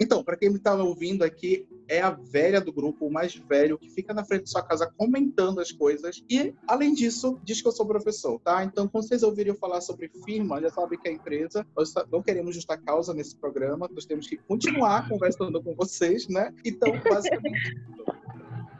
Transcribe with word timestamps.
Então, 0.00 0.22
para 0.22 0.36
quem 0.36 0.52
está 0.54 0.74
ouvindo 0.76 1.24
aqui, 1.24 1.66
é 1.88 2.00
a 2.00 2.10
velha 2.10 2.60
do 2.60 2.72
grupo, 2.72 3.06
o 3.06 3.12
mais 3.12 3.34
velho, 3.34 3.76
que 3.76 3.90
fica 3.90 4.14
na 4.14 4.24
frente 4.24 4.44
de 4.44 4.50
sua 4.50 4.62
casa 4.62 4.86
comentando 4.96 5.60
as 5.60 5.72
coisas. 5.72 6.22
E, 6.30 6.54
além 6.68 6.94
disso, 6.94 7.40
diz 7.42 7.60
que 7.60 7.66
eu 7.66 7.72
sou 7.72 7.84
professor, 7.84 8.38
tá? 8.38 8.62
Então, 8.62 8.86
quando 8.86 9.08
vocês 9.08 9.24
ouvirem 9.24 9.52
eu 9.52 9.58
falar 9.58 9.80
sobre 9.80 10.08
firma, 10.24 10.60
já 10.60 10.70
sabem 10.70 10.98
que 10.98 11.08
é 11.08 11.12
empresa. 11.12 11.66
Nós 11.76 11.92
não 12.12 12.22
queremos 12.22 12.54
justa 12.54 12.76
causa 12.76 13.12
nesse 13.12 13.34
programa, 13.36 13.90
nós 13.92 14.06
temos 14.06 14.28
que 14.28 14.36
continuar 14.36 15.08
conversando 15.08 15.60
com 15.60 15.74
vocês, 15.74 16.28
né? 16.28 16.54
Então, 16.64 16.92
basicamente. 17.02 17.76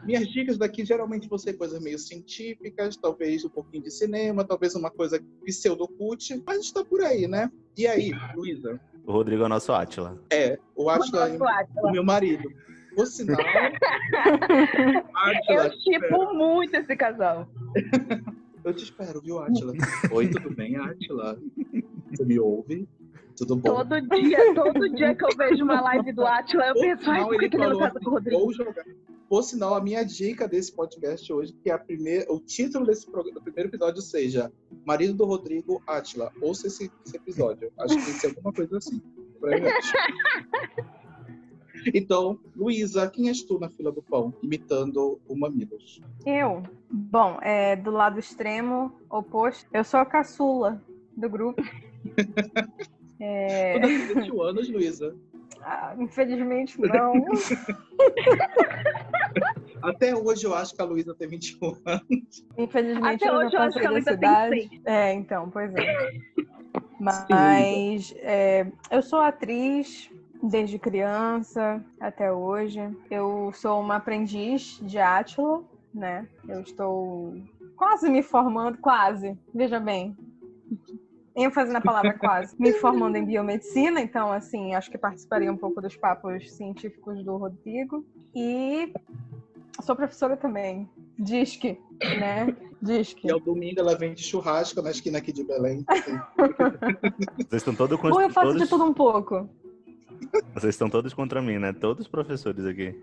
Minhas 0.09 0.27
dicas 0.27 0.57
daqui 0.57 0.83
geralmente 0.83 1.27
vão 1.27 1.37
ser 1.37 1.53
coisas 1.53 1.79
meio 1.79 1.99
científicas, 1.99 2.97
talvez 2.97 3.45
um 3.45 3.49
pouquinho 3.49 3.83
de 3.83 3.91
cinema, 3.91 4.43
talvez 4.43 4.73
uma 4.73 4.89
coisa 4.89 5.23
pseudocult, 5.45 6.41
mas 6.47 6.61
está 6.61 6.83
por 6.83 7.01
aí, 7.01 7.27
né? 7.27 7.51
E 7.77 7.85
aí, 7.85 8.11
Luísa? 8.35 8.79
O 9.09 9.11
Rodrigo 9.11 9.41
é 9.41 9.45
o 9.47 9.49
nosso 9.49 9.73
Átila. 9.73 10.21
É, 10.31 10.59
o 10.75 10.87
Átila 10.87 11.27
é 11.27 11.37
o 11.81 11.91
meu 11.91 12.03
marido. 12.03 12.47
Por 12.95 13.07
sinal. 13.07 13.39
Átila, 15.15 15.65
eu 15.65 15.79
tipo 15.79 16.33
muito 16.35 16.75
esse 16.75 16.95
casal. 16.95 17.49
eu 18.63 18.71
te 18.71 18.83
espero, 18.83 19.19
viu, 19.19 19.39
Átila? 19.39 19.73
Oi, 20.11 20.27
tudo 20.27 20.51
bem, 20.51 20.75
Átila? 20.75 21.39
Você 22.11 22.23
me 22.23 22.39
ouve? 22.39 22.87
Tudo 23.39 23.55
bom? 23.55 23.73
Todo 23.73 24.01
dia, 24.01 24.53
todo 24.53 24.89
dia 24.89 25.15
que 25.15 25.23
eu 25.23 25.29
vejo 25.37 25.63
uma 25.63 25.79
live 25.79 26.11
do 26.11 26.25
Átila, 26.25 26.67
eu 26.67 26.73
penso, 26.73 27.09
ai, 27.09 27.23
por 27.23 27.39
que 27.39 27.45
ele 27.45 27.57
não 27.57 27.79
casa 27.79 27.97
com 27.97 28.09
o 28.09 28.13
Rodrigo? 28.13 28.41
Vou 28.41 28.53
jogar. 28.53 28.83
Por 29.29 29.43
sinal, 29.43 29.75
a 29.75 29.81
minha 29.81 30.03
dica 30.03 30.45
desse 30.45 30.73
podcast 30.75 31.31
hoje, 31.31 31.53
que 31.53 31.69
é 31.69 31.73
a 31.73 31.77
primeira, 31.77 32.29
o 32.29 32.41
título 32.41 32.85
desse 32.85 33.09
do 33.09 33.41
primeiro 33.41 33.69
episódio 33.69 34.01
seja 34.01 34.51
Marido 34.85 35.13
do 35.13 35.23
Rodrigo 35.23 35.81
Átila. 35.87 36.33
Ouça 36.41 36.67
esse, 36.67 36.91
esse 37.05 37.15
episódio. 37.15 37.71
Acho 37.79 37.95
que 37.95 38.03
tem 38.03 38.13
que 38.13 38.19
ser 38.19 38.27
alguma 38.27 38.51
coisa 38.51 38.77
assim. 38.77 39.01
Então, 41.93 42.37
Luísa, 42.57 43.09
quem 43.09 43.29
és 43.29 43.41
tu 43.41 43.57
na 43.57 43.69
fila 43.69 43.89
do 43.89 44.01
pão, 44.01 44.33
imitando 44.43 45.17
o 45.25 45.33
Mamilos? 45.33 46.01
Eu? 46.25 46.61
Bom, 46.91 47.39
é, 47.41 47.77
do 47.77 47.89
lado 47.89 48.19
extremo 48.19 48.91
oposto, 49.09 49.65
eu 49.71 49.85
sou 49.85 50.01
a 50.01 50.05
caçula 50.05 50.83
do 51.15 51.29
grupo. 51.29 51.63
é... 53.19 53.79
Tu 53.79 54.15
21 54.15 54.41
anos, 54.41 54.69
Luísa. 54.69 55.15
Ah, 55.61 55.95
infelizmente 55.99 56.79
não. 56.79 57.13
Até 59.81 60.15
hoje 60.15 60.45
eu 60.45 60.53
acho 60.53 60.75
que 60.75 60.81
a 60.81 60.85
Luísa 60.85 61.13
tem 61.13 61.27
21 61.27 61.77
anos. 61.85 62.45
Infelizmente 62.57 63.23
Até 63.23 63.29
eu 63.29 63.33
hoje 63.33 63.55
eu 63.55 63.61
acho 63.61 63.79
que 63.79 63.85
a 63.85 63.91
Luísa 63.91 64.17
tem 64.17 64.81
É, 64.85 65.13
então, 65.13 65.49
pois 65.49 65.73
é. 65.75 66.11
Mas 66.99 68.13
é, 68.17 68.67
eu 68.91 69.01
sou 69.01 69.19
atriz 69.19 70.09
desde 70.43 70.77
criança 70.77 71.83
até 71.99 72.31
hoje. 72.31 72.79
Eu 73.09 73.51
sou 73.53 73.79
uma 73.79 73.95
aprendiz 73.97 74.79
de 74.81 74.97
Átila, 74.97 75.63
né? 75.93 76.27
Eu 76.47 76.61
estou 76.61 77.35
quase 77.75 78.09
me 78.09 78.21
formando, 78.21 78.77
quase. 78.79 79.37
Veja 79.53 79.79
bem, 79.79 80.17
ênfase 81.43 81.71
na 81.71 81.81
palavra 81.81 82.13
quase, 82.13 82.55
me 82.59 82.73
formando 82.73 83.15
em 83.15 83.25
biomedicina, 83.25 84.01
então, 84.01 84.31
assim, 84.31 84.75
acho 84.75 84.89
que 84.89 84.97
participaria 84.97 85.51
um 85.51 85.57
pouco 85.57 85.81
dos 85.81 85.95
papos 85.95 86.51
científicos 86.51 87.23
do 87.23 87.37
Rodrigo. 87.37 88.05
E 88.35 88.93
sou 89.81 89.95
professora 89.95 90.37
também. 90.37 90.89
Disque, 91.17 91.79
né? 92.19 92.55
Disque. 92.81 93.27
E 93.27 93.31
ao 93.31 93.39
domingo 93.39 93.79
ela 93.79 93.97
vende 93.97 94.21
churrasco 94.21 94.81
na 94.81 94.91
esquina 94.91 95.17
aqui 95.17 95.31
de 95.31 95.43
Belém. 95.43 95.85
Vocês 97.37 97.53
estão 97.53 97.75
todos 97.75 97.99
contra... 97.99 98.15
Ou 98.15 98.21
eu 98.21 98.29
faço 98.29 98.47
todos... 98.47 98.61
de 98.61 98.69
tudo 98.69 98.85
um 98.85 98.93
pouco. 98.93 99.49
Vocês 100.53 100.75
estão 100.75 100.89
todos 100.89 101.13
contra 101.13 101.41
mim, 101.41 101.57
né? 101.57 101.73
Todos 101.73 102.05
os 102.05 102.11
professores 102.11 102.65
aqui. 102.65 102.99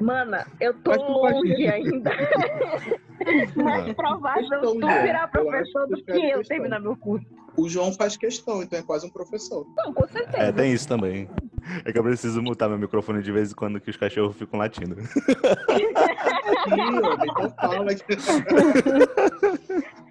Mana, 0.00 0.46
eu 0.60 0.74
tô 0.74 0.92
longe 0.92 1.66
ainda. 1.66 2.10
Mais 3.56 3.92
provável 3.94 4.60
tu 4.60 4.80
virar 4.80 5.28
professor 5.28 5.86
do 5.88 6.02
que 6.02 6.30
eu 6.30 6.44
terminar 6.44 6.80
meu 6.80 6.96
curso. 6.96 7.26
O 7.56 7.68
João 7.68 7.92
faz 7.92 8.16
questão, 8.16 8.62
então 8.62 8.76
é 8.78 8.82
quase 8.82 9.06
um 9.06 9.10
professor. 9.10 9.64
Não, 9.76 9.94
com 9.94 10.08
certeza. 10.08 10.38
É, 10.38 10.50
tem 10.50 10.72
isso 10.72 10.88
também. 10.88 11.30
É 11.84 11.92
que 11.92 11.98
eu 11.98 12.02
preciso 12.02 12.42
mutar 12.42 12.68
meu 12.68 12.78
microfone 12.78 13.22
de 13.22 13.30
vez 13.30 13.52
em 13.52 13.54
quando 13.54 13.80
que 13.80 13.90
os 13.90 13.96
cachorros 13.96 14.36
ficam 14.36 14.58
latindo. 14.58 14.96
então 17.22 17.54
fala. 17.56 17.94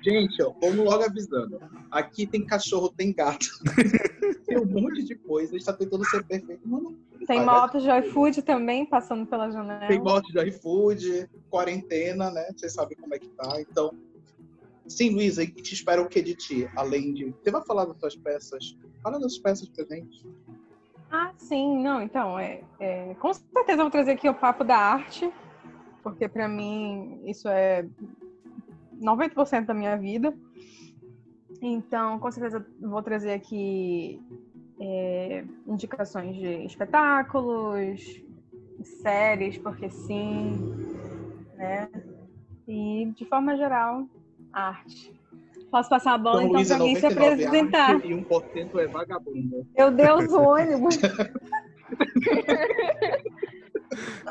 Gente, 0.02 0.42
ó, 0.42 0.54
vamos 0.60 0.86
logo 0.86 1.04
avisando. 1.04 1.60
Aqui 1.92 2.26
tem 2.26 2.46
cachorro, 2.46 2.88
tem 2.90 3.14
gato. 3.14 3.46
tem 4.46 4.58
um 4.58 4.66
monte 4.66 5.04
de 5.04 5.16
coisa. 5.16 5.52
A 5.52 5.58
gente 5.58 5.66
tá 5.66 5.74
tentando 5.74 6.06
ser 6.06 6.24
perfeito. 6.24 6.66
Mano, 6.68 6.98
tem 7.26 7.46
moto 7.46 7.80
de 7.80 7.90
iFood 7.90 8.42
também 8.42 8.86
passando 8.86 9.26
pela 9.26 9.50
janela. 9.52 9.88
Tem 9.88 10.00
moto 10.00 10.32
de 10.32 10.40
iFood, 10.50 11.30
quarentena, 11.50 12.32
né? 12.32 12.50
Vocês 12.56 12.74
sabem 12.74 12.98
como 12.98 13.14
é 13.14 13.20
que 13.20 13.30
tá. 13.30 13.62
Então, 13.62 13.92
sim, 14.88 15.10
Luísa, 15.10 15.44
e 15.44 15.48
te 15.48 15.74
espera 15.74 16.02
o 16.02 16.08
que 16.08 16.22
de 16.22 16.36
ti? 16.36 16.70
Além 16.76 17.14
de. 17.14 17.32
Você 17.32 17.52
vai 17.52 17.64
falar 17.64 17.86
das 17.86 17.98
suas 18.00 18.16
peças? 18.16 18.78
Fala 19.02 19.20
das 19.20 19.38
peças 19.38 19.70
presentes. 19.70 20.26
Ah, 21.12 21.32
sim, 21.38 21.82
não, 21.84 22.02
então, 22.02 22.40
é, 22.40 22.64
é, 22.80 23.14
com 23.20 23.32
certeza 23.32 23.82
eu 23.82 23.86
vou 23.86 23.92
trazer 23.92 24.14
aqui 24.14 24.28
o 24.28 24.34
papo 24.34 24.64
da 24.64 24.76
arte, 24.76 25.32
porque 26.02 26.28
para 26.28 26.48
mim 26.48 27.22
isso 27.26 27.48
é 27.48 27.88
90% 29.00 29.66
da 29.66 29.76
minha 29.76 29.96
vida. 29.96 30.36
Então, 31.62 32.18
com 32.20 32.32
certeza 32.32 32.66
vou 32.82 33.04
trazer 33.04 33.34
aqui 33.34 34.20
é, 34.86 35.46
indicações 35.66 36.36
de 36.36 36.66
espetáculos, 36.66 38.22
séries, 39.02 39.58
porque 39.58 39.90
sim, 39.90 40.60
né? 41.56 41.88
E, 42.68 43.10
de 43.16 43.24
forma 43.26 43.56
geral, 43.56 44.06
arte. 44.52 45.14
Posso 45.72 45.90
passar 45.90 46.16
a 46.16 46.18
bola, 46.18 46.44
então, 46.44 46.60
então 46.60 46.78
para 46.78 46.86
mim 46.86 46.96
se 46.98 47.06
apresentar. 47.06 48.06
E 48.06 48.10
1% 48.10 48.78
é 48.78 48.88
vagabundo. 48.88 49.66
Meu 49.76 49.90
Deus, 49.90 50.32
o 50.32 50.42
ônibus. 50.42 50.98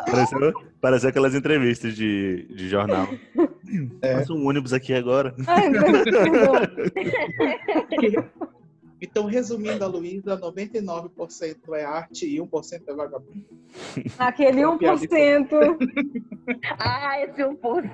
Pareceu, 0.06 0.52
pareceu 0.80 1.08
aquelas 1.08 1.34
entrevistas 1.34 1.94
de, 1.94 2.46
de 2.50 2.68
jornal. 2.68 3.08
É. 4.02 4.18
Passa 4.18 4.32
um 4.32 4.46
ônibus 4.46 4.72
aqui 4.72 4.92
agora. 4.92 5.34
Ai, 5.46 5.68
meu 5.70 5.82
Deus. 5.82 6.04
Então, 9.02 9.26
resumindo 9.26 9.84
a 9.84 9.88
Luísa, 9.88 10.38
99% 10.38 11.74
é 11.74 11.84
arte 11.84 12.24
e 12.24 12.38
1% 12.38 12.82
é 12.86 12.94
vagabundo. 12.94 13.44
Aquele 14.16 14.62
1%. 14.62 15.48
ah, 16.78 17.20
esse 17.20 17.42
1%. 17.42 17.92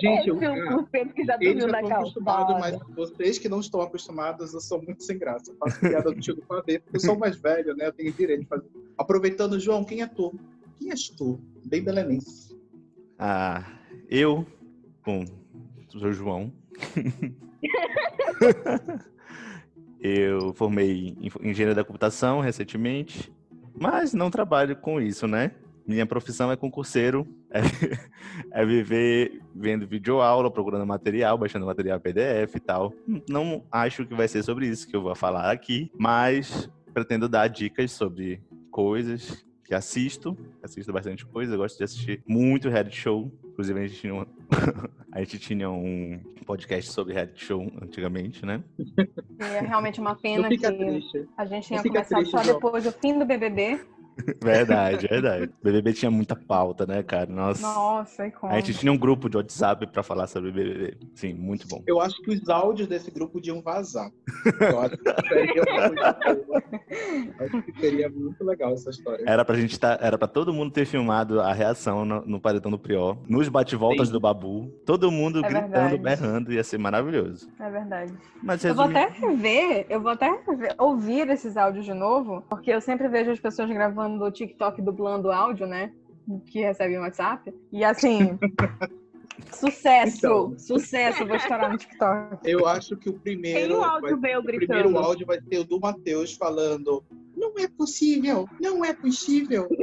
Gente, 0.00 0.30
esse 0.30 0.46
1% 0.46 1.12
que 1.14 1.24
já 1.24 1.36
dormiu 1.36 1.66
na 1.66 1.82
calçada. 1.82 2.58
Mas 2.60 2.78
vocês 2.94 3.40
que 3.40 3.48
não 3.48 3.58
estão 3.58 3.80
acostumados, 3.80 4.54
eu 4.54 4.60
sou 4.60 4.80
muito 4.80 5.02
sem 5.02 5.18
graça. 5.18 5.50
Eu 5.50 5.56
faço 5.56 5.80
piada 5.80 6.12
do 6.12 6.20
tio 6.20 6.36
do 6.36 6.42
pavê, 6.42 6.78
porque 6.78 6.98
eu 6.98 7.00
sou 7.00 7.18
mais 7.18 7.36
velho, 7.36 7.74
né? 7.74 7.88
Eu 7.88 7.92
tenho 7.92 8.12
direito 8.12 8.42
de 8.42 8.46
fazer. 8.46 8.70
Aproveitando, 8.96 9.58
João, 9.58 9.82
quem 9.84 10.02
é 10.02 10.06
tu? 10.06 10.32
Quem 10.78 10.90
és 10.92 11.08
tu? 11.08 11.40
Bem 11.66 11.82
belenense. 11.82 12.56
Ah, 13.18 13.64
eu, 14.08 14.46
bom, 15.04 15.24
sou 15.88 16.02
o 16.02 16.12
João. 16.12 16.52
eu 20.00 20.52
formei 20.54 21.16
em 21.20 21.50
engenharia 21.50 21.74
da 21.74 21.84
computação 21.84 22.40
recentemente, 22.40 23.32
mas 23.74 24.12
não 24.12 24.30
trabalho 24.30 24.76
com 24.76 25.00
isso, 25.00 25.26
né? 25.26 25.52
Minha 25.86 26.06
profissão 26.06 26.50
é 26.52 26.56
concurseiro, 26.56 27.26
é, 27.50 27.60
é 28.52 28.64
viver 28.64 29.40
vendo 29.54 29.86
videoaula, 29.86 30.50
procurando 30.50 30.86
material, 30.86 31.36
baixando 31.36 31.66
material 31.66 32.00
PDF 32.00 32.54
e 32.54 32.60
tal. 32.60 32.92
Não 33.28 33.64
acho 33.70 34.06
que 34.06 34.14
vai 34.14 34.28
ser 34.28 34.42
sobre 34.42 34.66
isso 34.66 34.88
que 34.88 34.94
eu 34.94 35.02
vou 35.02 35.14
falar 35.14 35.50
aqui, 35.50 35.90
mas 35.98 36.70
pretendo 36.94 37.28
dar 37.28 37.48
dicas 37.48 37.90
sobre 37.90 38.42
coisas 38.70 39.44
que 39.72 39.76
assisto, 39.76 40.36
assisto 40.62 40.92
bastante 40.92 41.24
coisa, 41.24 41.54
eu 41.54 41.58
gosto 41.58 41.78
de 41.78 41.84
assistir 41.84 42.22
muito 42.28 42.68
reality 42.68 42.94
show. 42.94 43.32
Inclusive, 43.42 43.80
a 43.80 43.86
gente 43.86 44.00
tinha 44.00 44.14
um, 44.14 44.26
a 45.10 45.18
gente 45.20 45.38
tinha 45.38 45.70
um 45.70 46.20
podcast 46.44 46.92
sobre 46.92 47.14
reality 47.14 47.42
show 47.42 47.72
antigamente, 47.80 48.44
né? 48.44 48.62
E 48.78 49.42
é 49.42 49.60
realmente 49.60 49.98
uma 49.98 50.14
pena 50.14 50.50
que 50.50 50.58
triste. 50.58 51.26
a 51.38 51.46
gente 51.46 51.68
tinha 51.68 51.82
começado 51.82 52.18
triste, 52.18 52.30
só 52.30 52.42
depois 52.42 52.84
do 52.84 52.92
fim 52.92 53.18
do 53.18 53.24
BBB. 53.24 53.80
Verdade, 54.42 55.06
verdade. 55.08 55.44
O 55.60 55.64
BBB 55.64 55.92
tinha 55.94 56.10
muita 56.10 56.36
pauta, 56.36 56.86
né, 56.86 57.02
cara? 57.02 57.26
Nossa. 57.26 57.62
Nossa, 57.62 58.26
e 58.26 58.30
como? 58.30 58.52
A 58.52 58.56
gente 58.60 58.74
tinha 58.74 58.92
um 58.92 58.96
grupo 58.98 59.28
de 59.28 59.36
WhatsApp 59.36 59.86
pra 59.86 60.02
falar 60.02 60.26
sobre 60.26 60.50
o 60.50 60.52
BBB. 60.52 60.96
Sim, 61.14 61.34
muito 61.34 61.66
bom. 61.66 61.82
Eu 61.86 62.00
acho 62.00 62.20
que 62.22 62.30
os 62.30 62.48
áudios 62.48 62.88
desse 62.88 63.10
grupo 63.10 63.34
podiam 63.34 63.62
vazar. 63.62 64.10
Eu 64.60 64.80
acho 64.80 64.96
que 64.98 65.28
seria 65.28 65.64
boa. 66.46 66.62
Acho 67.40 67.62
que 67.62 67.80
seria 67.80 68.08
muito 68.10 68.44
legal 68.44 68.72
essa 68.74 68.90
história. 68.90 69.24
Era 69.26 69.44
pra 69.44 69.56
gente 69.56 69.78
tá, 69.78 69.98
era 70.00 70.18
pra 70.18 70.28
todo 70.28 70.52
mundo 70.52 70.70
ter 70.72 70.84
filmado 70.84 71.40
a 71.40 71.52
reação 71.52 72.04
no, 72.04 72.20
no 72.26 72.40
paredão 72.40 72.70
do 72.70 72.78
Prior, 72.78 73.16
nos 73.28 73.48
bate-voltas 73.48 74.10
do 74.10 74.20
Babu, 74.20 74.68
todo 74.84 75.10
mundo 75.10 75.38
É 75.44 75.48
gritando, 75.48 75.70
verdade. 75.70 75.98
berrando, 75.98 76.52
ia 76.52 76.64
ser 76.64 76.78
maravilhoso. 76.78 77.48
É 77.58 77.70
verdade. 77.70 78.12
Mas 78.42 78.64
Eu 78.64 78.74
vou 78.74 78.86
resumindo, 78.86 79.08
até 79.16 79.26
rever, 79.26 79.86
eu 79.88 80.00
vou 80.00 80.10
até 80.12 80.30
rever- 80.46 80.74
ouvir 80.78 81.28
esses 81.30 81.56
áudios 81.56 81.84
de 81.84 81.94
novo, 81.94 82.42
porque 82.48 82.70
eu 82.70 82.80
sempre 82.80 83.08
vejo 83.08 83.30
as 83.30 83.40
pessoas 83.40 83.68
gravando 83.70 84.11
no 84.18 84.30
TikTok 84.30 84.80
dublando 84.82 85.30
áudio, 85.30 85.66
né? 85.66 85.92
Que 86.46 86.60
recebem 86.60 86.98
o 86.98 87.00
WhatsApp. 87.02 87.52
E 87.72 87.84
assim. 87.84 88.38
sucesso! 89.52 90.16
Então. 90.18 90.58
Sucesso! 90.58 91.26
Vou 91.26 91.36
estourar 91.36 91.70
no 91.72 91.78
TikTok. 91.78 92.38
Eu 92.48 92.66
acho 92.66 92.96
que 92.96 93.08
o 93.08 93.12
Tem 93.14 93.20
primeiro. 93.36 93.76
um 93.76 93.80
vai- 93.80 93.88
áudio 93.90 94.18
meu 94.20 94.40
o 94.40 94.44
primeiro 94.44 94.98
áudio 94.98 95.26
vai 95.26 95.40
ser 95.40 95.58
o 95.58 95.64
do 95.64 95.80
Matheus 95.80 96.34
falando: 96.34 97.02
Não 97.36 97.54
é 97.58 97.66
possível, 97.68 98.48
não 98.60 98.84
é 98.84 98.92
possível. 98.94 99.68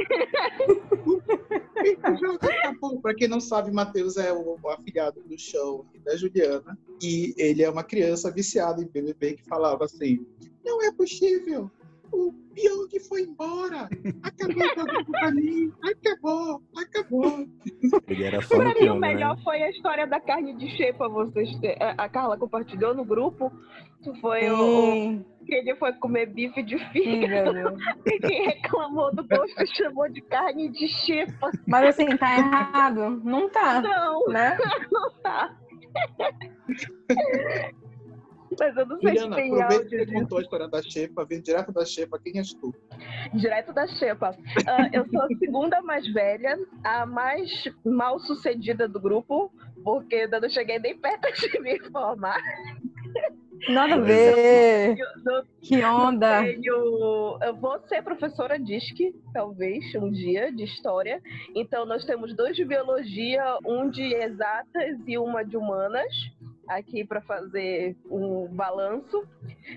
Acabou. 2.04 3.02
Pra 3.02 3.14
quem 3.14 3.28
não 3.28 3.40
sabe, 3.40 3.72
Matheus 3.72 4.18
é 4.18 4.32
o, 4.32 4.58
o 4.62 4.70
afilhado 4.70 5.22
do 5.24 5.38
show 5.38 5.86
e 5.94 6.00
da 6.00 6.16
Juliana. 6.16 6.78
E 7.02 7.34
ele 7.38 7.64
é 7.64 7.70
uma 7.70 7.84
criança 7.84 8.32
viciada 8.32 8.82
em 8.82 8.88
BBB 8.88 9.36
que 9.36 9.46
falava 9.46 9.86
assim: 9.86 10.26
Não 10.64 10.82
é 10.84 10.92
possível. 10.92 11.70
O 12.12 12.34
Pyong 12.56 13.00
foi 13.08 13.22
embora. 13.22 13.88
Acabou 14.24 14.68
jogando 14.76 15.06
pra 15.06 15.32
mim. 15.32 15.72
Acabou, 15.84 16.62
acabou. 16.76 17.46
ele 18.08 18.24
era 18.24 18.42
fã 18.42 18.58
do 18.58 18.62
Pra 18.64 18.70
mim, 18.70 18.80
o 18.80 18.84
Pyong, 18.84 19.00
melhor 19.00 19.36
né? 19.36 19.42
foi 19.44 19.62
a 19.64 19.70
história 19.70 20.08
da 20.08 20.20
carne 20.20 20.56
de 20.58 20.68
xepa. 20.76 21.08
Vocês 21.08 21.50
te- 21.60 21.78
a 21.80 22.10
Carla 22.10 22.38
compartilhou 22.38 22.94
no 22.94 23.06
grupo. 23.06 23.52
Foi 24.22 24.50
o, 24.50 25.20
o 25.20 25.46
que 25.46 25.54
ele 25.56 25.76
foi 25.76 25.92
comer 25.94 26.28
bife 26.28 26.64
de 26.64 26.78
fígado. 26.92 27.78
E 28.06 28.20
quem 28.20 28.46
reclamou 28.48 29.14
do 29.14 29.28
gosto 29.28 29.66
chamou 29.76 30.10
de 30.10 30.22
carne 30.22 30.70
de 30.70 30.88
xepa. 30.88 31.52
Mas 31.68 31.90
assim, 31.90 32.16
tá 32.18 32.38
errado? 32.38 33.22
Não 33.24 33.50
tá, 33.50 33.82
Não, 33.82 34.26
né? 34.28 34.58
não 34.92 35.12
tá. 35.22 35.56
Mas 38.58 38.76
eu 38.78 38.86
não 38.86 39.00
sei 39.00 39.10
Juliana, 39.16 39.36
se 39.36 39.42
tem 39.42 39.62
aproveita 39.62 39.86
que 39.90 40.06
você 40.06 40.14
contou 40.14 40.38
a 40.38 40.42
história 40.42 40.68
da 40.68 40.82
Xepa, 40.82 41.26
vem 41.26 41.42
direto 41.42 41.72
da 41.72 41.86
Xepa. 41.86 42.20
Quem 42.20 42.38
és 42.38 42.54
tu? 42.54 42.74
Direto 43.34 43.74
da 43.74 43.88
Xepa. 43.88 44.36
Ah, 44.68 44.90
eu 44.94 45.06
sou 45.10 45.22
a 45.22 45.28
segunda 45.38 45.82
mais 45.82 46.08
velha, 46.12 46.58
a 46.84 47.06
mais 47.06 47.64
mal 47.86 48.20
sucedida 48.20 48.88
do 48.88 49.00
grupo, 49.00 49.52
porque 49.84 50.16
ainda 50.16 50.40
não 50.40 50.50
cheguei 50.50 50.80
nem 50.80 50.98
perto 50.98 51.32
de 51.34 51.60
me 51.62 51.80
formar. 51.92 52.42
Nada 53.68 53.96
a 53.96 54.00
ver. 54.00 54.98
Eu 54.98 55.44
Que 55.62 55.84
onda. 55.84 56.42
tenho. 56.44 57.38
Eu 57.42 57.56
vou 57.58 57.78
ser 57.88 58.02
professora 58.02 58.58
DISC, 58.58 59.14
talvez, 59.34 59.94
um 59.96 60.10
dia, 60.10 60.50
de 60.52 60.64
história. 60.64 61.22
Então, 61.54 61.86
nós 61.86 62.06
temos 62.06 62.34
dois 62.34 62.56
de 62.56 62.64
biologia, 62.64 63.58
um 63.66 63.90
de 63.90 64.14
exatas 64.16 64.98
e 65.06 65.18
uma 65.18 65.44
de 65.44 65.58
humanas, 65.58 66.08
aqui 66.70 67.04
para 67.04 67.22
fazer 67.22 67.96
um 68.10 68.48
balanço. 68.48 69.24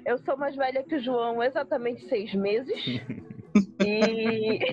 Eu 0.07 0.19
sou 0.19 0.37
mais 0.37 0.55
velha 0.55 0.83
que 0.85 0.95
o 0.97 1.03
João, 1.03 1.43
exatamente 1.43 2.07
seis 2.09 2.33
meses. 2.35 2.79
e. 3.85 4.59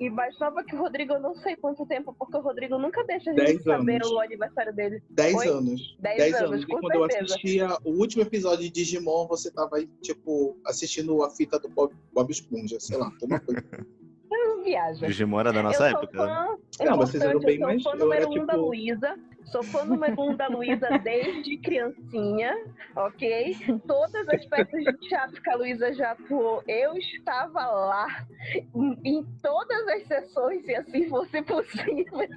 E 0.00 0.08
mais 0.10 0.38
nova 0.38 0.62
que 0.62 0.76
o 0.76 0.78
Rodrigo, 0.78 1.14
eu 1.14 1.18
não 1.18 1.34
sei 1.34 1.56
quanto 1.56 1.84
tempo, 1.84 2.14
porque 2.16 2.36
o 2.36 2.40
Rodrigo 2.40 2.78
nunca 2.78 3.02
deixa 3.02 3.30
a 3.30 3.34
gente 3.34 3.44
Dez 3.44 3.62
saber 3.64 3.94
anos. 3.96 4.10
o 4.12 4.20
aniversário 4.20 4.72
dele. 4.72 5.02
10 5.10 5.34
Oi? 5.34 5.48
anos. 5.48 5.96
Dez 5.98 6.18
10 6.18 6.34
anos, 6.36 6.50
anos. 6.52 6.64
Com 6.66 6.78
quando 6.78 6.94
eu 6.94 7.10
certeza. 7.10 7.34
assistia 7.34 7.68
o 7.84 7.90
último 7.98 8.22
episódio 8.22 8.58
de 8.64 8.70
Digimon, 8.70 9.26
você 9.26 9.50
tava 9.50 9.76
aí, 9.78 9.88
tipo, 10.00 10.56
assistindo 10.64 11.20
a 11.24 11.30
fita 11.30 11.58
do 11.58 11.68
Bob, 11.68 11.92
Bob 12.12 12.30
Esponja, 12.30 12.78
sei 12.78 12.96
lá, 12.96 13.06
alguma 13.06 13.40
coisa. 13.40 13.60
Não 14.30 14.62
viaja. 14.62 15.04
Digimon 15.04 15.40
era 15.40 15.52
da 15.52 15.64
nossa 15.64 15.90
eu 15.90 15.96
época. 15.98 16.24
né? 16.26 16.56
fã, 16.78 16.84
Não, 16.84 16.96
vocês 16.96 17.20
eram 17.20 17.40
bem 17.40 17.56
eu 17.56 17.58
sou 17.58 17.66
mais- 17.66 17.82
fã 17.82 17.90
eu 17.90 17.98
número 17.98 18.22
era, 18.22 18.30
um 18.30 18.46
da 18.46 18.52
tipo- 18.52 18.66
Luísa. 18.66 19.18
Sou 19.50 19.62
fã 19.62 19.84
número 19.84 20.20
um 20.20 20.36
da 20.36 20.46
Luísa 20.46 20.98
desde 21.02 21.56
criancinha, 21.58 22.54
ok? 22.94 23.56
Todas 23.86 24.28
as 24.28 24.44
peças 24.44 24.84
de 24.84 24.92
teatro 25.08 25.40
que 25.40 25.50
a 25.50 25.56
Luísa 25.56 25.92
já 25.94 26.12
atuou, 26.12 26.62
eu 26.68 26.96
estava 26.98 27.66
lá 27.66 28.26
em, 28.74 28.98
em 29.04 29.24
todas 29.42 29.88
as 29.88 30.06
sessões, 30.06 30.64
se 30.64 30.74
assim 30.74 31.08
fosse 31.08 31.40
possível. 31.42 32.28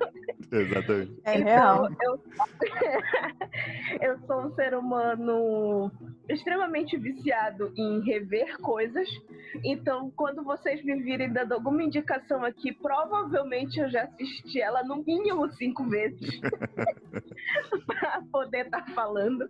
Exatamente. 0.51 1.21
É 1.25 1.37
real. 1.37 1.89
Eu, 2.01 2.23
eu 4.01 4.19
sou 4.25 4.41
um 4.43 4.55
ser 4.55 4.73
humano 4.73 5.91
extremamente 6.29 6.97
viciado 6.97 7.73
em 7.75 8.01
rever 8.01 8.57
coisas. 8.59 9.07
Então, 9.63 10.11
quando 10.11 10.43
vocês 10.43 10.83
me 10.83 11.01
virem 11.01 11.31
dando 11.31 11.53
alguma 11.53 11.83
indicação 11.83 12.43
aqui, 12.43 12.73
provavelmente 12.73 13.79
eu 13.79 13.89
já 13.89 14.03
assisti 14.03 14.61
ela 14.61 14.83
no 14.83 15.03
mínimo 15.03 15.51
cinco 15.53 15.87
vezes 15.89 16.39
para 17.87 18.21
poder 18.31 18.65
estar 18.65 18.85
falando. 18.93 19.49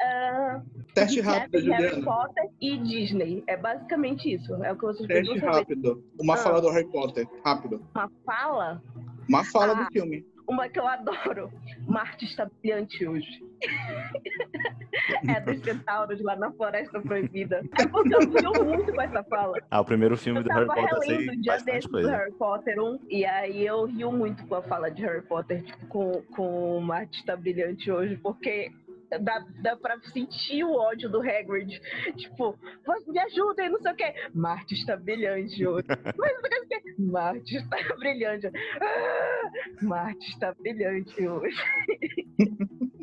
Ah, 0.00 0.62
Teste 0.94 1.20
rápido, 1.20 1.54
Harry 1.70 1.88
Juliana. 1.88 2.04
Potter 2.04 2.50
e 2.60 2.76
Disney. 2.78 3.44
É 3.46 3.56
basicamente 3.56 4.32
isso. 4.34 4.54
É 4.64 4.72
o 4.72 4.76
que 4.76 4.82
vocês 4.82 5.06
Teste 5.08 5.38
saber. 5.40 5.54
rápido. 5.56 6.04
Uma 6.20 6.34
Ah. 6.34 6.38
fala 6.38 6.60
do 6.60 6.70
Harry 6.70 6.90
Potter. 6.90 7.26
Rápido. 7.44 7.80
Uma 7.94 8.10
fala 8.26 8.82
Uma 9.28 9.44
fala 9.44 9.72
Ah. 9.72 9.84
do 9.84 9.92
filme. 9.92 10.26
Uma 10.52 10.68
que 10.68 10.78
eu 10.78 10.86
adoro. 10.86 11.50
Marte 11.86 12.26
está 12.26 12.46
brilhante 12.60 13.06
hoje. 13.06 13.42
é 15.26 15.40
dos 15.40 15.60
centauros 15.62 16.20
lá 16.20 16.36
na 16.36 16.52
Floresta 16.52 17.00
Proibida. 17.00 17.62
É 17.80 17.86
porque 17.86 18.14
eu 18.14 18.20
rio 18.20 18.64
muito 18.64 18.92
com 18.92 19.00
essa 19.00 19.24
fala. 19.24 19.58
Ah, 19.70 19.80
o 19.80 19.84
primeiro 19.84 20.14
filme 20.16 20.40
Eu 20.40 20.44
do 20.44 20.50
Harry 20.50 20.66
tava 20.66 20.80
Potter 20.80 20.96
eu 20.98 21.02
sei 21.02 21.28
o 21.28 21.40
dia 21.40 21.52
bastante 21.52 21.88
coisa. 21.88 22.10
Harry 22.10 22.32
Potter 22.32 22.78
1, 22.78 22.98
e 23.08 23.24
aí 23.24 23.66
eu 23.66 23.86
rio 23.86 24.12
muito 24.12 24.46
com 24.46 24.54
a 24.56 24.62
fala 24.62 24.90
de 24.90 25.02
Harry 25.02 25.22
Potter, 25.22 25.62
tipo, 25.62 25.86
com, 25.86 26.22
com 26.34 26.76
o 26.76 26.80
Marte 26.82 27.20
está 27.20 27.34
brilhante 27.34 27.90
hoje, 27.90 28.16
porque 28.16 28.70
dá, 29.18 29.44
dá 29.62 29.76
pra 29.76 29.98
sentir 30.12 30.64
o 30.64 30.72
ódio 30.74 31.08
do 31.10 31.20
Hagrid. 31.20 31.80
Tipo, 32.16 32.56
"Vocês 32.84 33.06
me 33.06 33.18
ajudem, 33.18 33.70
não 33.70 33.80
sei 33.80 33.92
o 33.92 33.96
quê. 33.96 34.14
Marte 34.34 34.74
está 34.74 34.96
brilhante 34.96 35.66
hoje. 35.66 35.86
Mas 36.18 36.32
não 36.34 36.40
sei 36.48 36.58
o 36.58 36.68
quê. 36.68 36.82
Marte 36.98 37.56
está 37.56 37.76
brilhante. 37.98 38.46
Ah, 38.80 39.50
Marte 39.82 40.28
está 40.30 40.54
brilhante 40.54 41.26
hoje. 41.26 41.56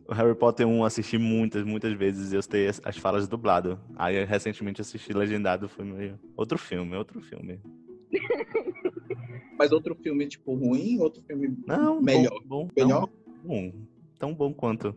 O 0.08 0.14
Harry 0.14 0.36
Potter 0.36 0.68
1 0.68 0.78
eu 0.78 0.84
assisti 0.84 1.18
muitas, 1.18 1.64
muitas 1.64 1.94
vezes 1.94 2.32
e 2.32 2.36
eu 2.36 2.42
sei 2.42 2.68
as, 2.68 2.82
as 2.84 2.98
falas 2.98 3.28
dublado. 3.28 3.80
Aí 3.96 4.24
recentemente 4.26 4.82
assisti 4.82 5.14
legendado, 5.14 5.70
foi 5.70 5.86
meio. 5.86 6.20
Outro 6.36 6.58
filme, 6.58 6.96
outro 6.96 7.22
filme. 7.22 7.62
Mas 9.58 9.72
outro 9.72 9.94
filme, 9.96 10.28
tipo, 10.28 10.56
ruim, 10.56 11.00
outro 11.00 11.22
filme 11.24 11.56
Não, 11.68 12.02
melhor. 12.02 12.32
Bom, 12.46 12.66
bom, 12.66 12.70
Melhor? 12.76 13.02
Não, 13.02 13.10
bom. 13.44 13.74
Tão 14.18 14.34
bom 14.34 14.54
quanto. 14.54 14.96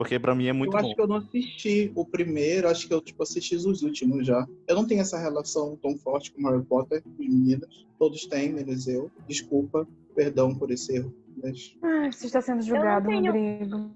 Porque 0.00 0.18
pra 0.18 0.34
mim 0.34 0.46
é 0.46 0.52
muito 0.54 0.74
eu 0.74 0.80
bom. 0.80 0.86
acho 0.86 0.94
que 0.94 1.00
eu 1.02 1.06
não 1.06 1.16
assisti 1.16 1.92
o 1.94 2.06
primeiro, 2.06 2.66
acho 2.70 2.88
que 2.88 2.94
eu 2.94 3.02
tipo, 3.02 3.22
assisti 3.22 3.54
os 3.54 3.82
últimos 3.82 4.26
já. 4.26 4.48
Eu 4.66 4.74
não 4.74 4.86
tenho 4.86 5.02
essa 5.02 5.18
relação 5.18 5.76
tão 5.76 5.94
forte 5.98 6.32
com 6.32 6.42
Harry 6.48 6.64
Potter, 6.64 7.02
com 7.02 7.10
as 7.10 7.18
meninas. 7.18 7.86
Todos 7.98 8.24
têm, 8.24 8.50
menos 8.50 8.88
eu. 8.88 9.10
Desculpa, 9.28 9.86
perdão 10.14 10.54
por 10.54 10.70
esse 10.70 10.96
erro. 10.96 11.14
Mas... 11.42 11.76
Ai, 11.82 12.10
você 12.10 12.24
está 12.28 12.40
sendo 12.40 12.62
julgado, 12.62 13.08
tenho- 13.08 13.26
Rodrigo. 13.26 13.90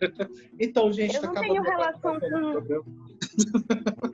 Então, 0.60 0.90
gente, 0.92 1.16
Eu 1.16 1.20
tá 1.20 1.32
não 1.32 1.42
tenho 1.42 1.62
relação 1.62 2.20
com-. 2.20 2.84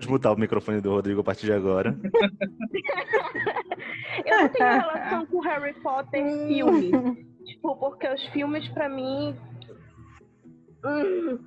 Vou 0.00 0.08
mutar 0.08 0.32
o 0.32 0.40
microfone 0.40 0.80
do 0.80 0.90
Rodrigo 0.90 1.20
a 1.20 1.24
partir 1.24 1.44
de 1.46 1.52
agora. 1.52 1.94
Eu 4.24 4.38
não 4.40 4.48
tenho 4.48 4.70
relação 4.70 5.26
com 5.26 5.40
Harry 5.40 5.74
Potter 5.82 6.24
filme. 6.48 6.90
Tipo, 7.44 7.76
porque 7.76 8.08
os 8.08 8.24
filmes, 8.28 8.66
pra 8.70 8.88
mim. 8.88 9.36
Hum, 10.86 11.38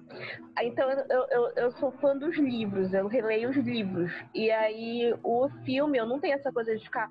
Então, 0.61 0.89
eu, 0.89 1.27
eu, 1.31 1.51
eu 1.55 1.71
sou 1.73 1.91
fã 1.93 2.17
dos 2.17 2.37
livros, 2.37 2.93
eu 2.93 3.07
releio 3.07 3.49
os 3.49 3.55
livros. 3.55 4.11
E 4.33 4.51
aí, 4.51 5.13
o 5.23 5.49
filme, 5.65 5.97
eu 5.97 6.05
não 6.05 6.19
tenho 6.19 6.35
essa 6.35 6.51
coisa 6.51 6.75
de 6.75 6.83
ficar 6.83 7.09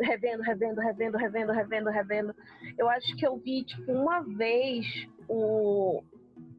revendo, 0.00 0.42
revendo, 0.42 0.80
revendo, 0.80 1.16
revendo, 1.16 1.52
revendo, 1.52 1.90
revendo. 1.90 2.34
Eu 2.76 2.88
acho 2.88 3.14
que 3.16 3.26
eu 3.26 3.36
vi, 3.38 3.64
tipo, 3.64 3.92
uma 3.92 4.20
vez 4.22 4.86
o, 5.28 6.02